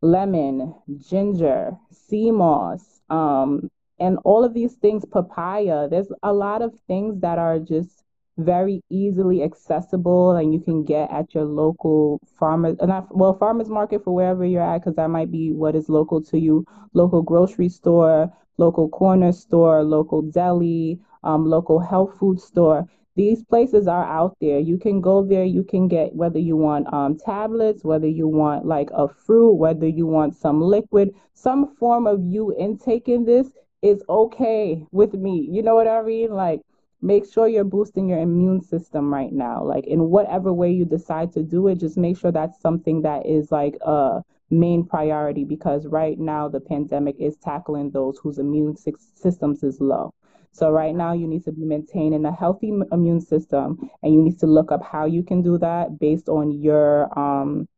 lemon, 0.00 0.74
ginger, 0.98 1.72
sea 1.90 2.30
moss, 2.30 3.00
um, 3.10 3.70
and 3.98 4.18
all 4.24 4.44
of 4.44 4.54
these 4.54 4.74
things, 4.74 5.04
papaya. 5.04 5.88
There's 5.88 6.12
a 6.22 6.32
lot 6.32 6.62
of 6.62 6.72
things 6.86 7.20
that 7.20 7.38
are 7.38 7.58
just 7.58 8.04
very 8.36 8.80
easily 8.88 9.42
accessible 9.42 10.36
and 10.36 10.54
you 10.54 10.60
can 10.60 10.84
get 10.84 11.10
at 11.10 11.34
your 11.34 11.44
local 11.44 12.20
farmers, 12.38 12.76
not 12.80 13.08
well, 13.16 13.36
farmers 13.36 13.68
market 13.68 14.04
for 14.04 14.14
wherever 14.14 14.44
you're 14.44 14.62
at, 14.62 14.78
because 14.78 14.94
that 14.94 15.10
might 15.10 15.32
be 15.32 15.50
what 15.52 15.74
is 15.74 15.88
local 15.88 16.22
to 16.22 16.38
you, 16.38 16.64
local 16.92 17.22
grocery 17.22 17.68
store, 17.68 18.32
local 18.56 18.88
corner 18.88 19.32
store, 19.32 19.82
local 19.82 20.22
deli, 20.22 21.00
um, 21.24 21.46
local 21.46 21.80
health 21.80 22.16
food 22.18 22.40
store. 22.40 22.88
These 23.18 23.42
places 23.42 23.88
are 23.88 24.04
out 24.04 24.36
there. 24.40 24.60
You 24.60 24.78
can 24.78 25.00
go 25.00 25.24
there. 25.24 25.44
You 25.44 25.64
can 25.64 25.88
get 25.88 26.14
whether 26.14 26.38
you 26.38 26.56
want 26.56 26.86
um, 26.92 27.18
tablets, 27.18 27.82
whether 27.82 28.06
you 28.06 28.28
want 28.28 28.64
like 28.64 28.90
a 28.94 29.08
fruit, 29.08 29.54
whether 29.54 29.88
you 29.88 30.06
want 30.06 30.36
some 30.36 30.60
liquid, 30.60 31.12
some 31.34 31.74
form 31.74 32.06
of 32.06 32.22
you 32.22 32.54
intaking 32.56 33.24
this 33.24 33.48
is 33.82 34.04
okay 34.08 34.86
with 34.92 35.14
me. 35.14 35.48
You 35.50 35.64
know 35.64 35.74
what 35.74 35.88
I 35.88 36.00
mean? 36.02 36.30
Like, 36.30 36.60
make 37.02 37.24
sure 37.28 37.48
you're 37.48 37.64
boosting 37.64 38.08
your 38.08 38.20
immune 38.20 38.62
system 38.62 39.12
right 39.12 39.32
now. 39.32 39.64
Like, 39.64 39.88
in 39.88 40.10
whatever 40.10 40.52
way 40.52 40.70
you 40.70 40.84
decide 40.84 41.32
to 41.32 41.42
do 41.42 41.66
it, 41.66 41.80
just 41.80 41.96
make 41.96 42.16
sure 42.18 42.30
that's 42.30 42.60
something 42.60 43.02
that 43.02 43.26
is 43.26 43.50
like 43.50 43.76
a 43.84 44.22
main 44.50 44.86
priority 44.86 45.42
because 45.42 45.88
right 45.88 46.20
now 46.20 46.48
the 46.48 46.60
pandemic 46.60 47.16
is 47.18 47.36
tackling 47.38 47.90
those 47.90 48.16
whose 48.18 48.38
immune 48.38 48.76
systems 48.76 49.64
is 49.64 49.80
low. 49.80 50.14
So 50.58 50.70
right 50.70 50.94
now 50.94 51.12
you 51.12 51.26
need 51.28 51.44
to 51.44 51.52
be 51.52 51.64
maintaining 51.64 52.24
a 52.24 52.32
healthy 52.32 52.72
immune 52.92 53.20
system 53.20 53.78
and 54.02 54.12
you 54.12 54.22
need 54.22 54.38
to 54.40 54.46
look 54.46 54.72
up 54.72 54.82
how 54.82 55.06
you 55.06 55.22
can 55.22 55.42
do 55.42 55.56
that 55.58 55.98
based 55.98 56.28
on 56.28 56.50
your 56.50 57.16
um 57.18 57.68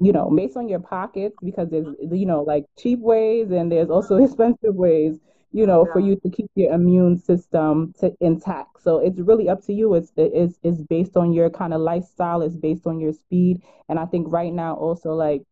you 0.00 0.12
know, 0.12 0.30
based 0.34 0.56
on 0.56 0.68
your 0.68 0.80
pockets, 0.80 1.36
because 1.44 1.68
there's, 1.68 1.86
you 2.10 2.24
know, 2.24 2.42
like 2.42 2.64
cheap 2.78 3.00
ways 3.00 3.50
and 3.50 3.70
there's 3.70 3.90
also 3.90 4.16
expensive 4.24 4.74
ways, 4.74 5.18
you 5.52 5.66
know, 5.66 5.84
yeah. 5.86 5.92
for 5.92 6.00
you 6.00 6.16
to 6.16 6.30
keep 6.30 6.50
your 6.54 6.72
immune 6.72 7.18
system 7.18 7.92
to 8.00 8.10
intact. 8.20 8.82
So 8.82 8.98
it's 8.98 9.20
really 9.20 9.48
up 9.50 9.62
to 9.66 9.74
you. 9.74 9.94
It's 9.94 10.10
it's 10.16 10.58
it's 10.62 10.80
based 10.80 11.16
on 11.16 11.34
your 11.34 11.50
kind 11.50 11.74
of 11.74 11.82
lifestyle. 11.82 12.40
It's 12.40 12.56
based 12.56 12.86
on 12.86 12.98
your 12.98 13.12
speed. 13.12 13.60
And 13.90 13.98
I 13.98 14.06
think 14.06 14.32
right 14.32 14.52
now 14.52 14.74
also 14.74 15.10
like 15.10 15.42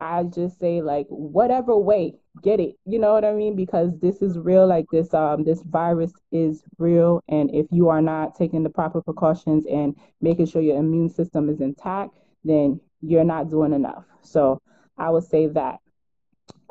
I 0.00 0.24
just 0.24 0.58
say 0.58 0.80
like 0.80 1.06
whatever 1.10 1.76
way, 1.76 2.14
get 2.40 2.60
it. 2.60 2.76
You 2.86 2.98
know 2.98 3.12
what 3.12 3.24
I 3.24 3.32
mean? 3.32 3.54
Because 3.56 3.90
this 4.00 4.22
is 4.22 4.38
real. 4.38 4.66
Like 4.66 4.86
this 4.90 5.12
um 5.12 5.44
this 5.44 5.62
virus 5.62 6.12
is 6.30 6.62
real, 6.78 7.22
and 7.28 7.54
if 7.54 7.66
you 7.70 7.88
are 7.88 8.00
not 8.02 8.34
taking 8.34 8.62
the 8.62 8.70
proper 8.70 9.02
precautions 9.02 9.66
and 9.66 9.94
making 10.20 10.46
sure 10.46 10.62
your 10.62 10.78
immune 10.78 11.10
system 11.10 11.48
is 11.48 11.60
intact, 11.60 12.16
then 12.44 12.80
you're 13.00 13.24
not 13.24 13.50
doing 13.50 13.72
enough. 13.72 14.04
So 14.22 14.60
I 14.96 15.10
would 15.10 15.24
say 15.24 15.48
that. 15.48 15.78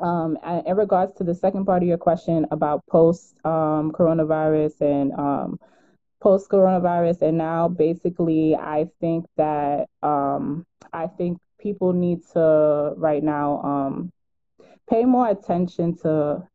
Um, 0.00 0.36
in 0.66 0.76
regards 0.76 1.14
to 1.18 1.24
the 1.24 1.34
second 1.34 1.64
part 1.64 1.82
of 1.82 1.88
your 1.88 1.98
question 1.98 2.44
about 2.50 2.84
post 2.90 3.34
um, 3.44 3.92
coronavirus 3.92 4.80
and 4.80 5.12
um, 5.12 5.60
post 6.20 6.50
coronavirus, 6.50 7.22
and 7.22 7.38
now 7.38 7.68
basically, 7.68 8.56
I 8.56 8.88
think 9.00 9.26
that 9.36 9.88
um, 10.02 10.66
I 10.92 11.06
think 11.06 11.38
people 11.58 11.92
need 11.92 12.26
to 12.32 12.94
right 12.96 13.22
now 13.22 13.62
um, 13.62 14.12
pay 14.88 15.04
more 15.04 15.28
attention 15.28 15.96
to 15.98 16.46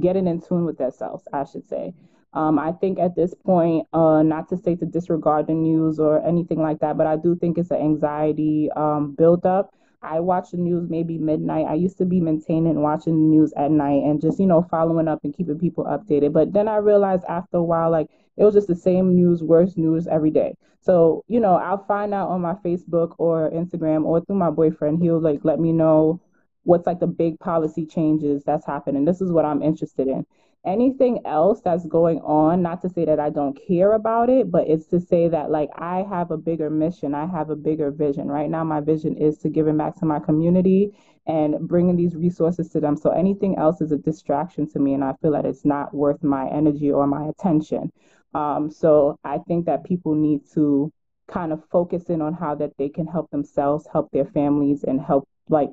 getting 0.00 0.26
in 0.26 0.40
tune 0.40 0.64
with 0.64 0.78
themselves. 0.78 1.24
I 1.32 1.44
should 1.44 1.68
say. 1.68 1.94
Um, 2.32 2.58
I 2.58 2.72
think 2.72 2.98
at 2.98 3.16
this 3.16 3.32
point, 3.34 3.86
uh, 3.94 4.22
not 4.22 4.48
to 4.50 4.58
say 4.58 4.74
to 4.76 4.84
disregard 4.84 5.46
the 5.46 5.54
news 5.54 5.98
or 5.98 6.22
anything 6.26 6.60
like 6.60 6.80
that, 6.80 6.98
but 6.98 7.06
I 7.06 7.16
do 7.16 7.34
think 7.34 7.56
it's 7.56 7.70
an 7.70 7.80
anxiety 7.80 8.68
um, 8.76 9.14
buildup. 9.16 9.72
I 10.02 10.20
watch 10.20 10.50
the 10.50 10.58
news 10.58 10.88
maybe 10.90 11.16
midnight. 11.16 11.66
I 11.66 11.74
used 11.74 11.96
to 11.98 12.04
be 12.04 12.20
maintaining 12.20 12.82
watching 12.82 13.14
the 13.14 13.36
news 13.36 13.54
at 13.56 13.70
night 13.70 14.02
and 14.04 14.20
just, 14.20 14.38
you 14.38 14.46
know, 14.46 14.66
following 14.70 15.08
up 15.08 15.20
and 15.24 15.34
keeping 15.34 15.58
people 15.58 15.84
updated. 15.84 16.32
But 16.34 16.52
then 16.52 16.68
I 16.68 16.76
realized 16.76 17.24
after 17.26 17.56
a 17.56 17.64
while, 17.64 17.90
like, 17.90 18.08
it 18.36 18.44
was 18.44 18.52
just 18.52 18.68
the 18.68 18.76
same 18.76 19.16
news, 19.16 19.42
worse 19.42 19.78
news 19.78 20.06
every 20.06 20.30
day. 20.30 20.56
So, 20.80 21.24
you 21.26 21.40
know, 21.40 21.56
I'll 21.56 21.84
find 21.86 22.12
out 22.12 22.28
on 22.28 22.42
my 22.42 22.54
Facebook 22.54 23.14
or 23.18 23.50
Instagram 23.50 24.04
or 24.04 24.20
through 24.20 24.36
my 24.36 24.50
boyfriend. 24.50 25.02
He'll 25.02 25.20
like 25.20 25.40
let 25.42 25.58
me 25.58 25.72
know 25.72 26.20
what's 26.66 26.86
like 26.86 26.98
the 26.98 27.06
big 27.06 27.38
policy 27.38 27.86
changes 27.86 28.42
that's 28.44 28.66
happening. 28.66 29.04
This 29.04 29.20
is 29.20 29.30
what 29.30 29.44
I'm 29.44 29.62
interested 29.62 30.08
in. 30.08 30.26
Anything 30.66 31.20
else 31.24 31.60
that's 31.60 31.86
going 31.86 32.18
on 32.22 32.60
not 32.60 32.82
to 32.82 32.88
say 32.88 33.04
that 33.04 33.20
i 33.20 33.30
don't 33.30 33.56
care 33.68 33.92
about 33.92 34.28
it 34.28 34.50
but 34.50 34.66
it's 34.66 34.86
to 34.86 35.00
say 35.00 35.28
that 35.28 35.48
like 35.48 35.70
i 35.78 36.04
have 36.10 36.32
a 36.32 36.36
bigger 36.36 36.68
mission. 36.68 37.14
I 37.14 37.26
have 37.26 37.50
a 37.50 37.56
bigger 37.56 37.92
vision. 37.92 38.26
Right 38.26 38.50
now 38.50 38.64
my 38.64 38.80
vision 38.80 39.16
is 39.16 39.38
to 39.38 39.48
give 39.48 39.68
it 39.68 39.78
back 39.78 39.94
to 40.00 40.06
my 40.06 40.18
community 40.18 40.90
and 41.24 41.68
bringing 41.68 41.94
these 41.96 42.16
resources 42.16 42.68
to 42.70 42.80
them. 42.80 42.96
So 42.96 43.10
anything 43.10 43.56
else 43.56 43.80
is 43.80 43.92
a 43.92 43.96
distraction 43.96 44.68
to 44.70 44.80
me 44.80 44.94
and 44.94 45.04
i 45.04 45.12
feel 45.22 45.32
that 45.32 45.46
it's 45.46 45.64
not 45.64 45.94
worth 45.94 46.22
my 46.24 46.48
energy 46.48 46.90
or 46.90 47.06
my 47.06 47.28
attention. 47.28 47.92
Um, 48.34 48.68
so 48.72 49.16
i 49.22 49.38
think 49.46 49.66
that 49.66 49.84
people 49.84 50.16
need 50.16 50.40
to 50.54 50.92
kind 51.28 51.52
of 51.52 51.62
focus 51.70 52.04
in 52.08 52.20
on 52.22 52.34
how 52.34 52.56
that 52.56 52.72
they 52.76 52.88
can 52.88 53.06
help 53.06 53.30
themselves 53.30 53.86
help 53.92 54.10
their 54.10 54.24
families 54.24 54.84
and 54.84 55.00
help 55.00 55.28
like 55.48 55.70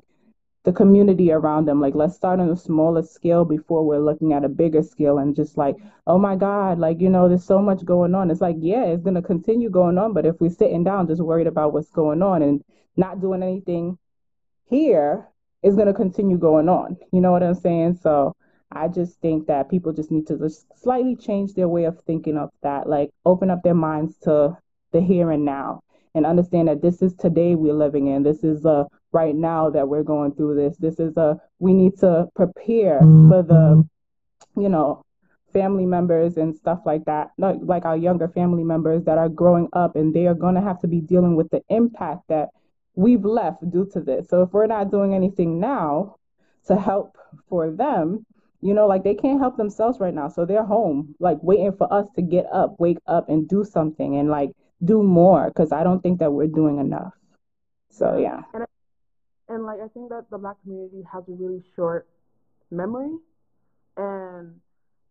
the 0.64 0.72
community 0.72 1.30
around 1.30 1.66
them. 1.66 1.80
Like, 1.80 1.94
let's 1.94 2.16
start 2.16 2.40
on 2.40 2.50
a 2.50 2.56
smaller 2.56 3.02
scale 3.02 3.44
before 3.44 3.86
we're 3.86 3.98
looking 3.98 4.32
at 4.32 4.44
a 4.44 4.48
bigger 4.48 4.82
scale 4.82 5.18
and 5.18 5.36
just 5.36 5.58
like, 5.58 5.76
oh 6.06 6.18
my 6.18 6.36
God, 6.36 6.78
like, 6.78 7.00
you 7.00 7.10
know, 7.10 7.28
there's 7.28 7.44
so 7.44 7.60
much 7.60 7.84
going 7.84 8.14
on. 8.14 8.30
It's 8.30 8.40
like, 8.40 8.56
yeah, 8.58 8.84
it's 8.86 9.02
going 9.02 9.14
to 9.14 9.22
continue 9.22 9.68
going 9.68 9.98
on. 9.98 10.14
But 10.14 10.26
if 10.26 10.40
we're 10.40 10.50
sitting 10.50 10.82
down 10.82 11.06
just 11.06 11.22
worried 11.22 11.46
about 11.46 11.74
what's 11.74 11.90
going 11.90 12.22
on 12.22 12.42
and 12.42 12.64
not 12.96 13.20
doing 13.20 13.42
anything 13.42 13.98
here, 14.66 15.28
it's 15.62 15.76
going 15.76 15.88
to 15.88 15.94
continue 15.94 16.38
going 16.38 16.68
on. 16.68 16.96
You 17.12 17.20
know 17.20 17.32
what 17.32 17.42
I'm 17.42 17.54
saying? 17.54 17.98
So 18.02 18.34
I 18.72 18.88
just 18.88 19.20
think 19.20 19.46
that 19.48 19.70
people 19.70 19.92
just 19.92 20.10
need 20.10 20.26
to 20.28 20.38
just 20.38 20.66
slightly 20.82 21.14
change 21.14 21.52
their 21.52 21.68
way 21.68 21.84
of 21.84 22.00
thinking 22.06 22.38
of 22.38 22.50
that, 22.62 22.88
like, 22.88 23.10
open 23.26 23.50
up 23.50 23.62
their 23.62 23.74
minds 23.74 24.16
to 24.20 24.56
the 24.92 25.00
here 25.02 25.30
and 25.30 25.44
now 25.44 25.82
and 26.14 26.24
understand 26.24 26.68
that 26.68 26.80
this 26.80 27.02
is 27.02 27.14
today 27.14 27.54
we're 27.54 27.74
living 27.74 28.06
in. 28.06 28.22
This 28.22 28.44
is 28.44 28.64
a 28.64 28.86
right 29.14 29.34
now 29.34 29.70
that 29.70 29.88
we're 29.88 30.02
going 30.02 30.34
through 30.34 30.56
this. 30.56 30.76
This 30.76 30.98
is 30.98 31.16
a 31.16 31.40
we 31.60 31.72
need 31.72 31.96
to 32.00 32.26
prepare 32.34 32.98
for 32.98 33.42
the, 33.42 33.54
mm-hmm. 33.54 34.60
you 34.60 34.68
know, 34.68 35.04
family 35.52 35.86
members 35.86 36.36
and 36.36 36.54
stuff 36.54 36.80
like 36.84 37.04
that, 37.06 37.30
like 37.38 37.56
like 37.62 37.84
our 37.84 37.96
younger 37.96 38.28
family 38.28 38.64
members 38.64 39.04
that 39.04 39.16
are 39.16 39.28
growing 39.28 39.68
up 39.72 39.94
and 39.96 40.12
they 40.12 40.26
are 40.26 40.34
going 40.34 40.56
to 40.56 40.60
have 40.60 40.80
to 40.80 40.88
be 40.88 41.00
dealing 41.00 41.36
with 41.36 41.48
the 41.50 41.62
impact 41.68 42.22
that 42.28 42.48
we've 42.96 43.24
left 43.24 43.68
due 43.70 43.88
to 43.92 44.00
this. 44.00 44.28
So 44.28 44.42
if 44.42 44.52
we're 44.52 44.66
not 44.66 44.90
doing 44.90 45.14
anything 45.14 45.60
now 45.60 46.16
to 46.66 46.76
help 46.76 47.16
for 47.48 47.70
them, 47.70 48.26
you 48.60 48.74
know, 48.74 48.86
like 48.86 49.04
they 49.04 49.14
can't 49.14 49.40
help 49.40 49.56
themselves 49.56 50.00
right 50.00 50.14
now. 50.14 50.28
So 50.28 50.44
they're 50.44 50.64
home, 50.64 51.14
like 51.20 51.38
waiting 51.42 51.72
for 51.72 51.92
us 51.92 52.06
to 52.16 52.22
get 52.22 52.46
up, 52.52 52.76
wake 52.80 52.98
up 53.06 53.28
and 53.28 53.48
do 53.48 53.64
something 53.64 54.16
and 54.16 54.28
like 54.28 54.50
do 54.82 55.02
more 55.02 55.48
because 55.48 55.70
I 55.70 55.84
don't 55.84 56.02
think 56.02 56.18
that 56.18 56.32
we're 56.32 56.48
doing 56.48 56.78
enough. 56.78 57.12
So 57.90 58.18
yeah. 58.18 58.40
And 58.52 58.64
and 59.48 59.64
like 59.64 59.80
I 59.80 59.88
think 59.88 60.08
that 60.10 60.26
the 60.30 60.38
black 60.38 60.56
community 60.62 61.02
has 61.12 61.24
a 61.28 61.32
really 61.32 61.62
short 61.76 62.06
memory, 62.70 63.16
and 63.96 64.54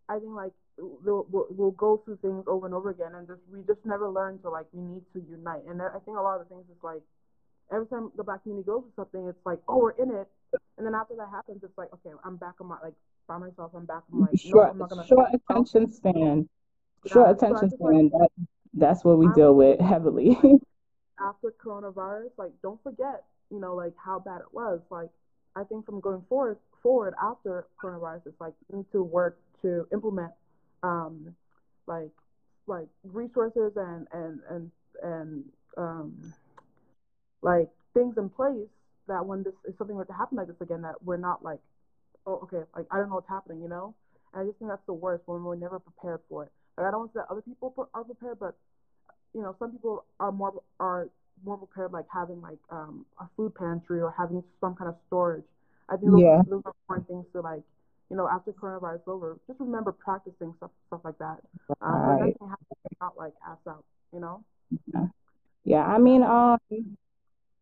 I 0.09 0.19
think 0.19 0.33
like 0.33 0.53
we'll, 0.77 1.27
we'll, 1.29 1.71
go 1.71 2.01
through 2.03 2.17
things 2.21 2.45
over 2.47 2.65
and 2.65 2.73
over 2.73 2.89
again, 2.89 3.13
and 3.15 3.27
just 3.27 3.41
we 3.51 3.59
just 3.67 3.85
never 3.85 4.09
learn 4.09 4.39
to 4.39 4.49
like 4.49 4.65
we 4.71 4.81
need 4.81 5.03
to 5.13 5.21
unite. 5.29 5.61
And 5.69 5.81
I 5.81 5.99
think 6.05 6.17
a 6.17 6.21
lot 6.21 6.41
of 6.41 6.47
the 6.47 6.55
things 6.55 6.65
is 6.65 6.83
like 6.83 7.01
every 7.71 7.87
time 7.87 8.11
the 8.17 8.23
black 8.23 8.43
community 8.43 8.65
goes 8.65 8.81
through 8.83 9.03
something, 9.03 9.27
it's 9.27 9.45
like 9.45 9.59
oh 9.67 9.77
we're 9.77 9.91
in 9.91 10.09
it, 10.09 10.27
and 10.77 10.85
then 10.85 10.95
after 10.95 11.15
that 11.15 11.29
happens, 11.31 11.63
it's 11.63 11.77
like 11.77 11.93
okay 11.93 12.11
I'm 12.23 12.37
back 12.37 12.55
on 12.59 12.67
my 12.67 12.77
like 12.83 12.93
by 13.27 13.37
myself. 13.37 13.71
I'm 13.75 13.85
back. 13.85 14.03
on 14.11 14.21
my 14.21 14.27
like 14.31 14.39
short, 14.39 14.67
no, 14.67 14.71
I'm 14.71 14.77
not 14.79 14.89
gonna 14.89 15.07
short 15.07 15.29
attention 15.33 15.91
span. 15.91 16.49
Short 17.05 17.27
yeah, 17.27 17.33
attention 17.33 17.69
so 17.69 17.75
span. 17.77 18.09
Like, 18.09 18.11
that, 18.11 18.29
that's 18.73 19.03
what 19.03 19.17
we 19.19 19.27
I'm, 19.27 19.33
deal 19.33 19.53
with 19.53 19.79
heavily. 19.79 20.37
after 21.19 21.53
coronavirus, 21.63 22.31
like 22.37 22.51
don't 22.61 22.81
forget 22.83 23.23
you 23.53 23.59
know, 23.59 23.75
like 23.75 23.93
how 24.03 24.19
bad 24.19 24.41
it 24.41 24.51
was. 24.51 24.81
Like 24.89 25.09
I 25.55 25.63
think 25.63 25.85
from 25.85 26.01
going 26.01 26.23
forward 26.27 26.57
forward 26.81 27.13
after 27.21 27.67
coronavirus, 27.81 28.27
it's 28.27 28.41
like 28.41 28.53
we 28.69 28.79
need 28.79 28.91
to 28.91 29.03
work 29.03 29.37
to 29.61 29.87
implement 29.93 30.31
um, 30.81 31.35
like 31.87 32.11
like 32.67 32.87
resources 33.03 33.71
and 33.77 34.07
and 34.11 34.39
and 34.49 34.71
and 35.03 35.43
um, 35.77 36.33
like 37.41 37.69
things 37.93 38.15
in 38.17 38.29
place 38.29 38.67
that 39.07 39.25
when 39.25 39.43
this 39.43 39.53
is 39.67 39.75
something 39.77 39.95
were 39.95 40.05
to 40.05 40.13
happen 40.13 40.37
like 40.37 40.47
this 40.47 40.55
again, 40.61 40.81
that 40.81 40.95
we're 41.03 41.17
not 41.17 41.43
like, 41.43 41.59
oh 42.25 42.39
okay, 42.43 42.63
like 42.75 42.87
I 42.91 42.97
don't 42.97 43.09
know 43.09 43.15
what's 43.15 43.29
happening, 43.29 43.61
you 43.61 43.69
know. 43.69 43.93
And 44.33 44.41
I 44.41 44.45
just 44.45 44.57
think 44.57 44.71
that's 44.71 44.85
the 44.87 44.93
worst 44.93 45.23
when 45.27 45.43
we're 45.43 45.55
never 45.55 45.79
prepared 45.79 46.21
for 46.27 46.43
it. 46.43 46.51
Like 46.77 46.87
I 46.87 46.91
don't 46.91 47.01
want 47.01 47.13
to 47.13 47.19
say 47.19 47.21
that 47.21 47.31
other 47.31 47.41
people 47.41 47.89
are 47.93 48.03
prepared, 48.03 48.39
but 48.39 48.55
you 49.35 49.41
know, 49.41 49.55
some 49.59 49.71
people 49.71 50.05
are 50.19 50.31
more 50.31 50.53
are 50.79 51.09
more 51.45 51.57
prepared, 51.57 51.91
like 51.91 52.05
having 52.13 52.41
like 52.41 52.59
um, 52.69 53.05
a 53.19 53.25
food 53.35 53.53
pantry 53.55 54.01
or 54.01 54.13
having 54.17 54.43
some 54.61 54.75
kind 54.75 54.89
of 54.89 54.95
storage. 55.07 55.43
I 55.89 55.97
think 55.97 56.11
those, 56.11 56.21
yeah. 56.21 56.41
those 56.47 56.61
are 56.65 56.73
important 56.81 57.07
things 57.07 57.25
to 57.33 57.41
like, 57.41 57.61
you 58.09 58.17
know, 58.17 58.27
after 58.27 58.51
coronavirus 58.51 58.95
is 58.95 59.01
over, 59.07 59.39
just 59.47 59.59
remember 59.59 59.91
practicing 59.91 60.53
stuff 60.57 60.71
stuff 60.87 61.01
like 61.03 61.17
that. 61.19 61.37
Right. 61.81 62.23
Um, 62.23 62.33
so 62.39 62.45
nothing 62.45 62.97
out 63.01 63.13
like 63.17 63.33
ass 63.47 63.57
out, 63.67 63.83
you 64.13 64.19
know. 64.19 64.43
Yeah. 64.93 65.05
yeah, 65.65 65.85
I 65.85 65.97
mean, 65.97 66.23
um, 66.23 66.57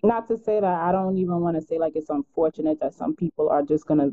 not 0.04 0.28
to 0.30 0.38
say 0.38 0.60
that 0.60 0.66
I 0.66 0.92
don't 0.92 1.18
even 1.18 1.40
want 1.42 1.60
to 1.60 1.62
say 1.62 1.78
like 1.78 1.94
it's 1.96 2.10
unfortunate 2.10 2.80
that 2.82 2.94
some 2.94 3.16
people 3.16 3.50
are 3.50 3.64
just 3.64 3.86
gonna, 3.86 4.10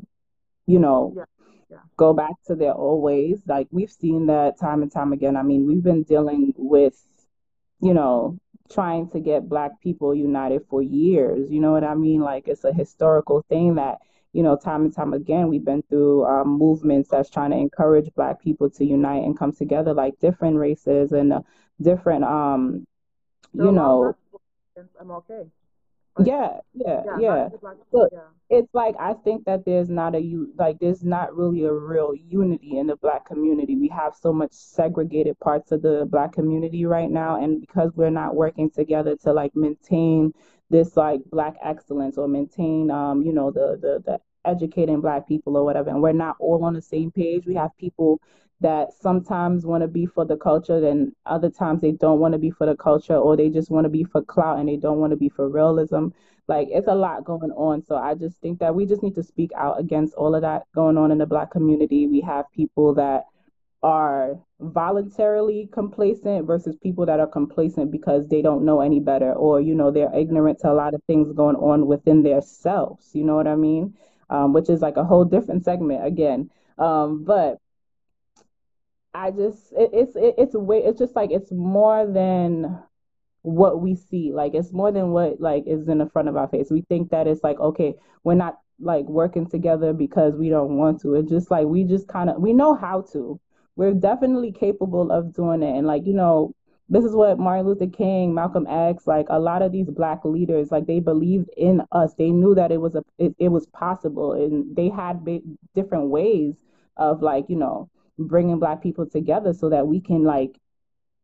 you 0.66 0.78
know, 0.78 1.12
yeah. 1.16 1.24
Yeah. 1.70 1.78
go 1.96 2.14
back 2.14 2.32
to 2.46 2.54
their 2.54 2.74
old 2.74 3.02
ways. 3.02 3.42
Like 3.46 3.68
we've 3.70 3.90
seen 3.90 4.26
that 4.26 4.58
time 4.58 4.82
and 4.82 4.90
time 4.90 5.12
again. 5.12 5.36
I 5.36 5.42
mean, 5.42 5.66
we've 5.66 5.82
been 5.82 6.02
dealing 6.02 6.54
with, 6.56 6.98
you 7.80 7.94
know, 7.94 8.38
trying 8.70 9.08
to 9.10 9.20
get 9.20 9.48
black 9.48 9.80
people 9.80 10.14
united 10.14 10.62
for 10.68 10.82
years. 10.82 11.50
You 11.50 11.60
know 11.60 11.72
what 11.72 11.84
I 11.84 11.94
mean? 11.94 12.20
Like 12.20 12.48
it's 12.48 12.64
a 12.64 12.72
historical 12.72 13.44
thing 13.48 13.76
that, 13.76 13.98
you 14.32 14.42
know, 14.42 14.56
time 14.56 14.82
and 14.84 14.94
time 14.94 15.12
again, 15.14 15.48
we've 15.48 15.64
been 15.64 15.82
through 15.88 16.24
um, 16.26 16.48
movements 16.48 17.08
that's 17.10 17.30
trying 17.30 17.50
to 17.50 17.56
encourage 17.56 18.12
black 18.14 18.40
people 18.40 18.70
to 18.70 18.84
unite 18.84 19.24
and 19.24 19.38
come 19.38 19.52
together 19.52 19.94
like 19.94 20.18
different 20.20 20.56
races 20.56 21.12
and 21.12 21.32
uh, 21.32 21.40
different, 21.80 22.24
um, 22.24 22.86
you 23.54 23.72
know. 23.72 24.14
I'm 25.00 25.10
okay 25.10 25.46
yeah, 26.18 26.58
yeah, 26.74 27.02
yeah. 27.18 27.48
Look, 27.92 28.12
it's 28.50 28.72
like 28.74 28.94
I 28.98 29.14
think 29.14 29.44
that 29.44 29.64
there's 29.64 29.88
not 29.90 30.14
a 30.14 30.20
you 30.20 30.52
like 30.56 30.78
there's 30.80 31.04
not 31.04 31.36
really 31.36 31.64
a 31.64 31.72
real 31.72 32.14
unity 32.14 32.78
in 32.78 32.86
the 32.86 32.96
black 32.96 33.26
community. 33.26 33.76
We 33.76 33.88
have 33.88 34.14
so 34.14 34.32
much 34.32 34.52
segregated 34.52 35.38
parts 35.40 35.72
of 35.72 35.82
the 35.82 36.06
black 36.10 36.32
community 36.32 36.84
right 36.86 37.10
now, 37.10 37.42
and 37.42 37.60
because 37.60 37.92
we're 37.94 38.10
not 38.10 38.34
working 38.36 38.70
together 38.70 39.16
to 39.16 39.32
like 39.32 39.54
maintain 39.54 40.32
this 40.70 40.96
like 40.96 41.20
black 41.30 41.56
excellence 41.62 42.18
or 42.18 42.28
maintain 42.28 42.90
um 42.90 43.22
you 43.22 43.32
know 43.32 43.50
the 43.50 43.78
the 43.80 44.02
the 44.04 44.18
educating 44.44 45.00
black 45.00 45.28
people 45.28 45.56
or 45.56 45.64
whatever, 45.64 45.90
and 45.90 46.02
we're 46.02 46.12
not 46.12 46.36
all 46.40 46.64
on 46.64 46.74
the 46.74 46.82
same 46.82 47.10
page. 47.10 47.46
We 47.46 47.54
have 47.54 47.76
people 47.78 48.20
that 48.60 48.92
sometimes 48.92 49.64
want 49.66 49.82
to 49.82 49.88
be 49.88 50.06
for 50.06 50.24
the 50.24 50.36
culture 50.36 50.84
and 50.86 51.12
other 51.26 51.50
times 51.50 51.80
they 51.80 51.92
don't 51.92 52.18
want 52.18 52.32
to 52.32 52.38
be 52.38 52.50
for 52.50 52.66
the 52.66 52.76
culture 52.76 53.16
or 53.16 53.36
they 53.36 53.48
just 53.48 53.70
want 53.70 53.84
to 53.84 53.88
be 53.90 54.04
for 54.04 54.22
clout 54.22 54.58
and 54.58 54.68
they 54.68 54.76
don't 54.76 54.98
want 54.98 55.10
to 55.12 55.16
be 55.16 55.28
for 55.28 55.48
realism 55.48 56.08
Like 56.48 56.68
it's 56.70 56.88
a 56.88 56.94
lot 56.94 57.24
going 57.24 57.52
on. 57.52 57.82
So 57.82 57.96
I 57.96 58.14
just 58.14 58.40
think 58.40 58.58
that 58.60 58.74
we 58.74 58.86
just 58.86 59.02
need 59.02 59.14
to 59.16 59.22
speak 59.22 59.50
out 59.56 59.78
against 59.78 60.14
all 60.14 60.34
of 60.34 60.42
that 60.42 60.62
going 60.74 60.96
on 60.98 61.10
in 61.12 61.18
the 61.18 61.26
black 61.26 61.50
community. 61.50 62.06
We 62.06 62.20
have 62.22 62.46
people 62.52 62.94
that 62.94 63.24
are 63.82 64.38
voluntarily 64.60 65.68
complacent 65.72 66.46
versus 66.46 66.76
people 66.82 67.06
that 67.06 67.20
are 67.20 67.26
complacent 67.28 67.90
because 67.92 68.26
they 68.28 68.42
don't 68.42 68.64
know 68.64 68.80
any 68.80 68.98
better 68.98 69.32
or 69.34 69.60
you 69.60 69.74
know 69.74 69.90
they're 69.90 70.14
ignorant 70.14 70.58
to 70.58 70.70
a 70.70 70.74
lot 70.74 70.94
of 70.94 71.02
things 71.04 71.32
going 71.32 71.54
on 71.56 71.86
within 71.86 72.22
themselves 72.22 73.10
you 73.14 73.22
know 73.24 73.36
what 73.36 73.46
i 73.46 73.54
mean 73.54 73.94
um, 74.30 74.52
which 74.52 74.68
is 74.68 74.80
like 74.82 74.96
a 74.96 75.04
whole 75.04 75.24
different 75.24 75.64
segment 75.64 76.04
again 76.04 76.50
um, 76.78 77.22
but 77.24 77.58
i 79.14 79.30
just 79.30 79.72
it, 79.72 79.90
it's 79.92 80.16
it, 80.16 80.34
it's 80.38 80.54
way 80.54 80.78
it's 80.78 80.98
just 80.98 81.16
like 81.16 81.30
it's 81.30 81.50
more 81.52 82.06
than 82.06 82.78
what 83.42 83.80
we 83.80 83.94
see. 83.94 84.32
Like 84.32 84.54
it's 84.54 84.72
more 84.72 84.92
than 84.92 85.10
what 85.10 85.40
like 85.40 85.64
is 85.66 85.88
in 85.88 85.98
the 85.98 86.08
front 86.08 86.28
of 86.28 86.36
our 86.36 86.48
face. 86.48 86.70
We 86.70 86.82
think 86.82 87.10
that 87.10 87.26
it's 87.26 87.42
like 87.42 87.58
okay 87.58 87.94
we're 88.24 88.34
not 88.34 88.58
like 88.80 89.06
working 89.06 89.48
together 89.48 89.92
because 89.92 90.34
we 90.36 90.48
don't 90.48 90.76
want 90.76 91.00
to. 91.02 91.14
It's 91.14 91.30
just 91.30 91.50
like 91.50 91.66
we 91.66 91.84
just 91.84 92.08
kind 92.08 92.30
of 92.30 92.40
we 92.40 92.52
know 92.52 92.74
how 92.74 93.02
to. 93.12 93.40
We're 93.76 93.94
definitely 93.94 94.52
capable 94.52 95.12
of 95.12 95.34
doing 95.34 95.62
it. 95.62 95.76
And 95.76 95.86
like, 95.86 96.04
you 96.04 96.12
know, 96.12 96.52
this 96.88 97.04
is 97.04 97.12
what 97.12 97.38
Martin 97.38 97.66
Luther 97.66 97.86
King, 97.86 98.34
Malcolm 98.34 98.66
X, 98.68 99.06
like 99.06 99.26
a 99.30 99.38
lot 99.38 99.62
of 99.62 99.70
these 99.70 99.88
black 99.88 100.24
leaders, 100.24 100.72
like 100.72 100.86
they 100.86 100.98
believed 100.98 101.48
in 101.56 101.82
us. 101.92 102.14
They 102.14 102.30
knew 102.30 102.54
that 102.56 102.72
it 102.72 102.80
was 102.80 102.94
a 102.96 103.04
it, 103.18 103.34
it 103.38 103.48
was 103.48 103.66
possible, 103.66 104.32
and 104.32 104.74
they 104.74 104.88
had 104.88 105.24
different 105.74 106.08
ways 106.08 106.56
of 106.96 107.22
like 107.22 107.44
you 107.48 107.56
know 107.56 107.88
bringing 108.18 108.58
black 108.58 108.82
people 108.82 109.06
together 109.06 109.52
so 109.52 109.68
that 109.70 109.86
we 109.86 110.00
can 110.00 110.24
like 110.24 110.58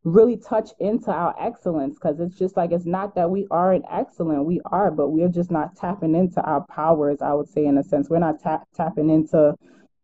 really 0.04 0.36
touch 0.36 0.70
into 0.78 1.10
our 1.10 1.34
excellence 1.40 1.94
because 1.94 2.20
it's 2.20 2.38
just 2.38 2.56
like 2.56 2.72
it's 2.72 2.84
not 2.84 3.14
that 3.14 3.30
we 3.30 3.46
aren't 3.50 3.84
excellent 3.90 4.44
we 4.44 4.60
are 4.66 4.90
but 4.90 5.08
we're 5.08 5.30
just 5.30 5.50
not 5.50 5.74
tapping 5.76 6.14
into 6.14 6.42
our 6.42 6.62
powers 6.66 7.22
i 7.22 7.32
would 7.32 7.48
say 7.48 7.64
in 7.64 7.78
a 7.78 7.82
sense 7.82 8.10
we're 8.10 8.18
not 8.18 8.38
tap- 8.38 8.68
tapping 8.76 9.08
into 9.08 9.54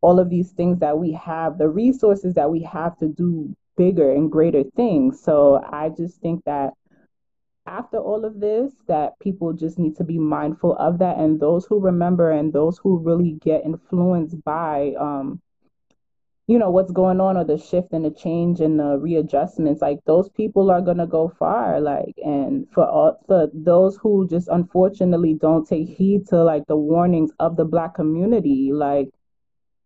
all 0.03 0.19
of 0.19 0.31
these 0.31 0.51
things 0.53 0.79
that 0.81 0.99
we 0.99 1.13
have, 1.13 1.59
the 1.59 1.69
resources 1.69 2.35
that 2.35 2.51
we 2.51 2.63
have 2.63 2.97
to 2.99 3.09
do 3.09 3.55
bigger 3.77 4.11
and 4.13 4.31
greater 4.31 4.65
things. 4.77 5.21
So 5.23 5.63
I 5.71 5.91
just 5.91 6.21
think 6.21 6.45
that 6.45 6.73
after 7.67 7.99
all 7.99 8.25
of 8.25 8.41
this, 8.41 8.73
that 8.89 9.19
people 9.21 9.53
just 9.53 9.79
need 9.79 9.97
to 9.97 10.05
be 10.05 10.19
mindful 10.19 10.75
of 10.77 10.99
that. 10.99 11.19
And 11.19 11.39
those 11.39 11.67
who 11.67 11.79
remember 11.79 12.31
and 12.31 12.53
those 12.53 12.79
who 12.79 12.99
really 12.99 13.33
get 13.33 13.65
influenced 13.65 14.43
by, 14.45 14.95
um, 14.99 15.41
you 16.51 16.59
know, 16.59 16.69
what's 16.69 16.91
going 16.91 17.21
on 17.21 17.37
or 17.37 17.45
the 17.45 17.57
shift 17.57 17.93
and 17.93 18.05
the 18.05 18.11
change 18.11 18.61
and 18.61 18.81
the 18.81 18.99
readjustments, 18.99 19.81
like 19.81 20.01
those 20.05 20.29
people 20.31 20.69
are 20.69 20.81
gonna 20.81 21.07
go 21.07 21.29
far. 21.29 21.81
Like, 21.81 22.17
and 22.25 22.67
for 22.73 22.85
all 22.85 23.21
for 23.29 23.49
those 23.55 23.97
who 23.97 24.27
just 24.29 24.49
unfortunately 24.49 25.35
don't 25.35 25.65
take 25.65 25.89
heed 25.89 26.27
to 26.31 26.43
like 26.43 26.67
the 26.67 26.77
warnings 26.77 27.31
of 27.39 27.57
the 27.57 27.65
black 27.65 27.95
community, 27.95 28.73
like 28.73 29.11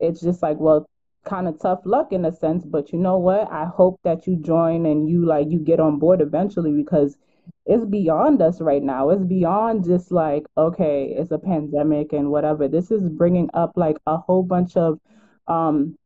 it's 0.01 0.23
just 0.23 0.43
like, 0.43 0.57
well, 0.59 0.89
kind 1.27 1.49
of 1.49 1.61
tough 1.61 1.81
luck 1.85 2.12
in 2.12 2.25
a 2.25 2.33
sense, 2.33 2.65
but 2.65 2.93
you 2.93 2.99
know 2.99 3.19
what? 3.19 3.53
I 3.53 3.67
hope 3.67 4.01
that 4.03 4.27
you 4.27 4.37
join 4.37 4.87
and 4.87 5.07
you 5.07 5.27
like 5.27 5.51
you 5.51 5.59
get 5.59 5.81
on 5.81 5.99
board 5.99 6.23
eventually 6.23 6.73
because 6.73 7.19
it's 7.67 7.85
beyond 7.85 8.41
us 8.41 8.62
right 8.62 8.83
now. 8.83 9.11
It's 9.11 9.23
beyond 9.23 9.85
just 9.85 10.11
like, 10.11 10.45
okay, 10.57 11.15
it's 11.15 11.31
a 11.31 11.39
pandemic 11.39 12.15
and 12.15 12.31
whatever. 12.31 12.69
This 12.69 12.91
is 12.91 13.07
bringing 13.11 13.51
up 13.53 13.73
like 13.77 13.99
a 14.07 14.17
whole 14.17 14.43
bunch 14.43 14.79
of 14.79 14.99
um 15.47 15.99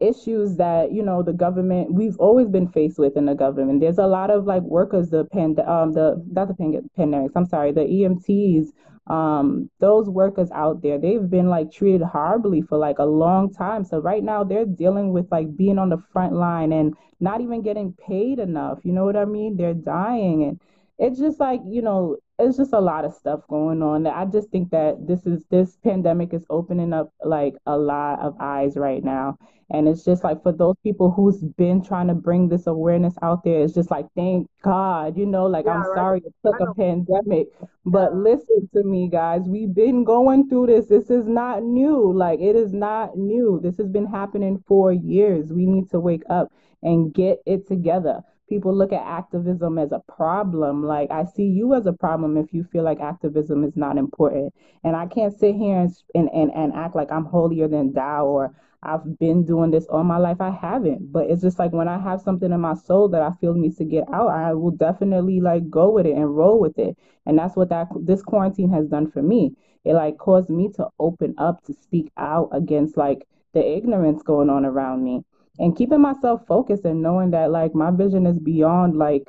issues 0.00 0.56
that 0.56 0.92
you 0.92 1.02
know 1.02 1.22
the 1.22 1.32
government 1.32 1.92
we've 1.92 2.16
always 2.18 2.48
been 2.48 2.68
faced 2.68 2.98
with 2.98 3.16
in 3.16 3.26
the 3.26 3.34
government. 3.34 3.80
There's 3.80 3.98
a 3.98 4.06
lot 4.06 4.30
of 4.30 4.44
like 4.44 4.62
workers 4.62 5.10
the 5.10 5.24
pand 5.24 5.58
um 5.60 5.92
the 5.92 6.22
not 6.30 6.48
the 6.48 6.54
pandemics 6.98 7.32
i'm 7.36 7.46
sorry 7.46 7.72
the 7.72 7.80
emts 7.80 8.72
um 9.08 9.70
those 9.78 10.08
workers 10.10 10.50
out 10.52 10.82
there 10.82 10.98
they've 10.98 11.30
been 11.30 11.48
like 11.48 11.70
treated 11.70 12.02
horribly 12.02 12.60
for 12.60 12.76
like 12.76 12.98
a 12.98 13.04
long 13.04 13.52
time. 13.52 13.84
So 13.84 13.98
right 14.00 14.22
now 14.22 14.42
they're 14.44 14.66
dealing 14.66 15.12
with 15.12 15.26
like 15.30 15.56
being 15.56 15.78
on 15.78 15.90
the 15.90 16.02
front 16.12 16.32
line 16.32 16.72
and 16.72 16.94
not 17.20 17.40
even 17.40 17.62
getting 17.62 17.92
paid 17.94 18.38
enough 18.38 18.80
you 18.82 18.92
know 18.92 19.04
what 19.04 19.16
i 19.16 19.24
mean? 19.24 19.56
They're 19.56 19.74
dying 19.74 20.44
and 20.44 20.60
it's 20.98 21.18
just 21.18 21.38
like 21.40 21.60
you 21.66 21.82
know 21.82 22.16
it's 22.38 22.56
just 22.56 22.72
a 22.72 22.80
lot 22.80 23.04
of 23.04 23.14
stuff 23.14 23.40
going 23.48 23.82
on 23.82 24.06
i 24.06 24.24
just 24.24 24.50
think 24.50 24.70
that 24.70 25.06
this 25.06 25.24
is 25.26 25.44
this 25.50 25.76
pandemic 25.82 26.34
is 26.34 26.44
opening 26.50 26.92
up 26.92 27.12
like 27.24 27.54
a 27.66 27.76
lot 27.76 28.18
of 28.20 28.34
eyes 28.40 28.76
right 28.76 29.04
now. 29.04 29.38
And 29.68 29.88
it's 29.88 30.04
just 30.04 30.22
like 30.22 30.44
for 30.44 30.52
those 30.52 30.76
people 30.84 31.10
who's 31.10 31.42
been 31.42 31.82
trying 31.82 32.06
to 32.06 32.14
bring 32.14 32.48
this 32.48 32.68
awareness 32.68 33.14
out 33.20 33.42
there 33.42 33.62
it's 33.62 33.74
just 33.74 33.90
like 33.90 34.06
thank 34.14 34.48
god 34.62 35.18
you 35.18 35.26
know 35.26 35.46
like 35.46 35.64
yeah, 35.64 35.72
i'm 35.72 35.80
right. 35.80 35.96
sorry 35.96 36.22
it 36.24 36.32
took 36.44 36.60
a 36.60 36.72
pandemic. 36.74 37.48
But 37.84 38.12
yeah. 38.12 38.18
listen 38.18 38.68
to 38.74 38.84
me 38.84 39.08
guys 39.08 39.42
we've 39.48 39.74
been 39.74 40.04
going 40.04 40.48
through 40.48 40.68
this. 40.68 40.86
This 40.86 41.10
is 41.10 41.26
not 41.26 41.64
new. 41.64 42.12
Like 42.12 42.38
it 42.40 42.54
is 42.54 42.72
not 42.72 43.16
new. 43.16 43.58
This 43.60 43.76
has 43.78 43.88
been 43.88 44.06
happening 44.06 44.62
for 44.68 44.92
years. 44.92 45.52
We 45.52 45.66
need 45.66 45.90
to 45.90 45.98
wake 45.98 46.22
up 46.30 46.52
and 46.82 47.12
get 47.12 47.38
it 47.44 47.66
together 47.66 48.22
people 48.48 48.74
look 48.76 48.92
at 48.92 49.02
activism 49.02 49.78
as 49.78 49.92
a 49.92 50.02
problem. 50.12 50.84
Like, 50.84 51.10
I 51.10 51.24
see 51.24 51.44
you 51.44 51.74
as 51.74 51.86
a 51.86 51.92
problem 51.92 52.36
if 52.36 52.52
you 52.52 52.64
feel 52.64 52.84
like 52.84 53.00
activism 53.00 53.64
is 53.64 53.76
not 53.76 53.98
important. 53.98 54.54
And 54.84 54.96
I 54.96 55.06
can't 55.06 55.36
sit 55.38 55.56
here 55.56 55.78
and, 55.78 55.92
and, 56.14 56.28
and, 56.32 56.50
and 56.54 56.72
act 56.74 56.94
like 56.94 57.10
I'm 57.10 57.24
holier 57.24 57.68
than 57.68 57.92
thou 57.92 58.26
or 58.26 58.54
I've 58.82 59.18
been 59.18 59.44
doing 59.44 59.70
this 59.70 59.86
all 59.86 60.04
my 60.04 60.18
life. 60.18 60.40
I 60.40 60.50
haven't. 60.50 61.12
But 61.12 61.28
it's 61.28 61.42
just 61.42 61.58
like 61.58 61.72
when 61.72 61.88
I 61.88 61.98
have 61.98 62.20
something 62.20 62.52
in 62.52 62.60
my 62.60 62.74
soul 62.74 63.08
that 63.08 63.22
I 63.22 63.32
feel 63.40 63.54
needs 63.54 63.76
to 63.78 63.84
get 63.84 64.04
out, 64.12 64.28
I 64.28 64.54
will 64.54 64.70
definitely 64.70 65.40
like 65.40 65.68
go 65.68 65.90
with 65.90 66.06
it 66.06 66.14
and 66.14 66.36
roll 66.36 66.60
with 66.60 66.78
it. 66.78 66.96
And 67.26 67.38
that's 67.38 67.56
what 67.56 67.70
that 67.70 67.88
this 68.00 68.22
quarantine 68.22 68.70
has 68.70 68.86
done 68.86 69.10
for 69.10 69.22
me. 69.22 69.56
It 69.84 69.94
like 69.94 70.18
caused 70.18 70.50
me 70.50 70.70
to 70.76 70.88
open 70.98 71.34
up 71.38 71.64
to 71.64 71.72
speak 71.72 72.12
out 72.16 72.50
against 72.52 72.96
like 72.96 73.26
the 73.54 73.76
ignorance 73.76 74.22
going 74.22 74.50
on 74.50 74.64
around 74.64 75.02
me 75.02 75.24
and 75.58 75.76
keeping 75.76 76.00
myself 76.00 76.46
focused 76.46 76.84
and 76.84 77.02
knowing 77.02 77.30
that 77.30 77.50
like 77.50 77.74
my 77.74 77.90
vision 77.90 78.26
is 78.26 78.38
beyond 78.38 78.96
like 78.96 79.28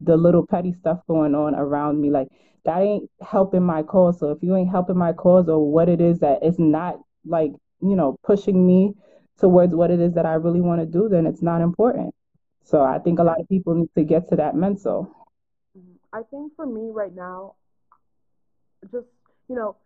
the 0.00 0.16
little 0.16 0.46
petty 0.46 0.72
stuff 0.72 1.00
going 1.08 1.34
on 1.34 1.54
around 1.54 2.00
me 2.00 2.10
like 2.10 2.28
that 2.64 2.82
ain't 2.82 3.10
helping 3.22 3.62
my 3.62 3.82
cause. 3.82 4.18
So 4.18 4.30
if 4.30 4.42
you 4.42 4.54
ain't 4.56 4.70
helping 4.70 4.98
my 4.98 5.12
cause 5.12 5.48
or 5.48 5.70
what 5.70 5.88
it 5.88 6.00
is 6.00 6.18
that 6.20 6.40
it's 6.42 6.58
not 6.58 7.00
like 7.24 7.52
you 7.80 7.96
know 7.96 8.16
pushing 8.24 8.66
me 8.66 8.92
towards 9.38 9.74
what 9.74 9.90
it 9.90 10.00
is 10.00 10.14
that 10.14 10.26
i 10.26 10.34
really 10.34 10.60
want 10.60 10.80
to 10.80 10.86
do 10.86 11.08
then 11.08 11.26
it's 11.26 11.42
not 11.42 11.60
important. 11.60 12.14
So 12.64 12.82
i 12.82 12.98
think 12.98 13.18
a 13.18 13.24
lot 13.24 13.40
of 13.40 13.48
people 13.48 13.74
need 13.74 13.90
to 13.96 14.04
get 14.04 14.28
to 14.28 14.36
that 14.36 14.54
mental. 14.54 15.10
Mm-hmm. 15.76 15.96
i 16.12 16.22
think 16.30 16.54
for 16.56 16.66
me 16.66 16.90
right 16.92 17.14
now 17.14 17.54
just 18.92 19.08
you 19.48 19.56
know 19.56 19.76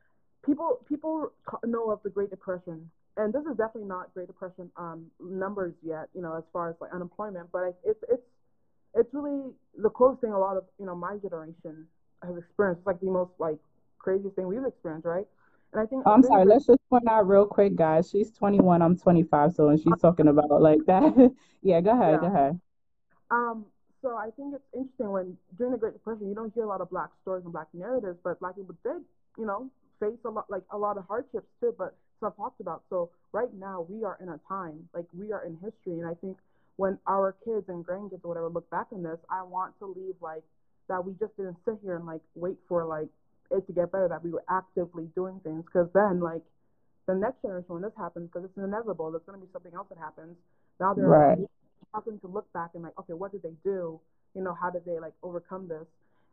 people 0.45 0.81
people 0.89 1.33
know 1.65 1.91
of 1.91 2.01
the 2.03 2.11
great 2.11 2.31
depression 2.31 2.91
and 3.17 3.33
this 3.33 3.43
is 3.43 3.57
definitely 3.57 3.89
not 3.89 4.13
Great 4.15 4.27
Depression 4.27 4.71
um, 4.77 5.07
numbers 5.21 5.75
yet, 5.83 6.09
you 6.15 6.23
know, 6.23 6.37
as 6.37 6.45
far 6.53 6.71
as 6.71 6.77
like 6.81 6.93
unemployment, 6.93 7.51
but 7.53 7.75
it's 7.85 8.03
it's 8.09 8.23
it's 8.95 9.15
really 9.15 9.53
the 9.77 9.91
closest 9.91 10.21
thing 10.23 10.33
a 10.33 10.39
lot 10.39 10.57
of 10.57 10.65
you 10.79 10.87
know 10.87 10.95
my 10.95 11.17
generation 11.17 11.87
has 12.25 12.37
experienced. 12.37 12.81
It's 12.81 12.87
like 12.87 13.01
the 13.01 13.11
most 13.11 13.33
like 13.39 13.59
craziest 13.99 14.37
thing 14.37 14.47
we've 14.47 14.65
experienced, 14.65 15.07
right? 15.07 15.27
And 15.73 15.81
I 15.81 15.87
think 15.87 16.03
oh, 16.07 16.13
I'm 16.13 16.23
sorry. 16.23 16.45
Let's 16.45 16.67
just 16.67 16.81
point 16.91 17.09
out 17.09 17.27
real 17.27 17.47
quick, 17.47 17.77
guys. 17.77 18.11
She's 18.11 18.31
21. 18.31 18.83
I'm 18.83 18.99
25. 18.99 19.55
So, 19.55 19.69
and 19.69 19.79
she's 19.79 20.01
talking 20.01 20.29
about 20.29 20.61
like 20.61 20.85
that. 20.87 21.33
yeah, 21.63 21.81
go 21.81 21.93
ahead. 21.93 22.21
Yeah. 22.23 22.29
Go 22.29 22.35
ahead. 22.35 22.61
Um. 23.31 23.67
So 24.03 24.17
I 24.17 24.31
think 24.37 24.55
it's 24.55 24.65
interesting 24.75 25.11
when 25.11 25.37
during 25.57 25.73
the 25.73 25.79
Great 25.79 25.93
Depression, 25.93 26.29
you 26.29 26.35
don't 26.35 26.53
hear 26.55 26.65
a 26.65 26.67
lot 26.67 26.81
of 26.81 26.91
black 26.91 27.11
stories 27.23 27.45
and 27.45 27.53
black 27.53 27.69
narratives, 27.73 28.19
but 28.25 28.41
black 28.41 28.57
people 28.57 28.75
did, 28.83 29.01
you 29.39 29.47
know, 29.47 29.71
face 30.01 30.19
a 30.25 30.31
lot 30.31 30.47
like 30.51 30.65
a 30.71 30.79
lot 30.79 30.99
of 30.99 31.07
hardships 31.07 31.47
too. 31.61 31.75
But 31.79 31.95
stuff 32.23 32.37
talked 32.37 32.61
about. 32.61 32.83
So 32.89 33.11
right 33.33 33.53
now 33.59 33.85
we 33.89 34.05
are 34.05 34.17
in 34.23 34.29
a 34.29 34.39
time, 34.49 34.89
like 34.95 35.07
we 35.13 35.33
are 35.33 35.45
in 35.45 35.55
history, 35.55 35.99
and 35.99 36.07
I 36.07 36.15
think 36.15 36.39
when 36.77 36.99
our 37.07 37.35
kids 37.45 37.69
and 37.69 37.85
grandkids 37.85 38.25
or 38.25 38.29
whatever 38.29 38.49
look 38.49 38.71
back 38.71 38.87
on 38.93 39.03
this, 39.03 39.19
I 39.29 39.43
want 39.43 39.79
to 39.81 39.87
leave 39.87 40.15
like 40.23 40.43
that 40.89 41.05
we 41.05 41.13
just 41.19 41.37
didn't 41.37 41.57
sit 41.65 41.79
here 41.83 41.97
and 41.97 42.07
like 42.07 42.23
wait 42.35 42.57
for 42.69 42.85
like 42.85 43.09
it 43.51 43.67
to 43.67 43.73
get 43.73 43.93
better, 43.93 44.09
that 44.09 44.23
we 44.23 44.31
were 44.31 44.45
actively 44.49 45.09
doing 45.15 45.41
things, 45.43 45.65
because 45.67 45.89
then 45.93 46.21
like 46.21 46.43
the 47.07 47.15
next 47.15 47.43
generation 47.43 47.75
when 47.75 47.83
this 47.83 47.93
happens, 47.99 48.31
because 48.31 48.49
it's 48.49 48.57
inevitable, 48.57 49.11
there's 49.11 49.27
going 49.27 49.39
to 49.39 49.45
be 49.45 49.53
something 49.53 49.75
else 49.75 49.89
that 49.91 49.99
happens. 49.99 50.37
Now 50.79 50.95
they're 50.95 51.09
right. 51.09 51.39
having 51.93 52.19
to 52.21 52.27
look 52.29 52.51
back 52.53 52.71
and 52.75 52.83
like, 52.85 52.97
okay, 52.99 53.13
what 53.13 53.33
did 53.33 53.43
they 53.43 53.57
do? 53.65 54.01
You 54.35 54.43
know, 54.43 54.57
how 54.59 54.71
did 54.71 54.85
they 54.87 54.99
like 54.99 55.13
overcome 55.23 55.69
this? 55.69 55.85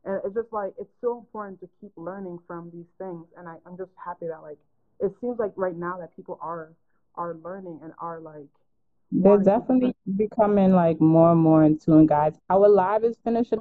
And 0.06 0.22
it's 0.24 0.36
just 0.36 0.54
like 0.54 0.74
it's 0.80 0.94
so 1.02 1.18
important 1.18 1.60
to 1.62 1.70
keep 1.82 1.92
learning 1.98 2.40
from 2.48 2.72
these 2.72 2.88
things. 2.98 3.26
And 3.38 3.50
I, 3.50 3.56
I'm 3.66 3.76
just 3.76 3.92
happy 3.98 4.28
that 4.28 4.42
like 4.42 4.58
it 5.00 5.12
seems 5.22 5.40
like 5.40 5.54
right 5.56 5.76
now 5.76 5.98
that 5.98 6.16
people 6.16 6.38
are 6.42 6.74
are 7.16 7.36
learning 7.44 7.80
and 7.84 7.94
are 8.00 8.20
like 8.20 8.48
they're 9.12 9.38
definitely 9.38 9.96
becoming 10.18 10.72
like 10.72 11.02
more 11.02 11.32
and 11.32 11.42
more 11.42 11.64
in 11.64 11.80
tune 11.80 12.06
guys. 12.06 12.34
Our 12.50 12.70
live 12.70 13.04
is 13.04 13.18
finished 13.24 13.54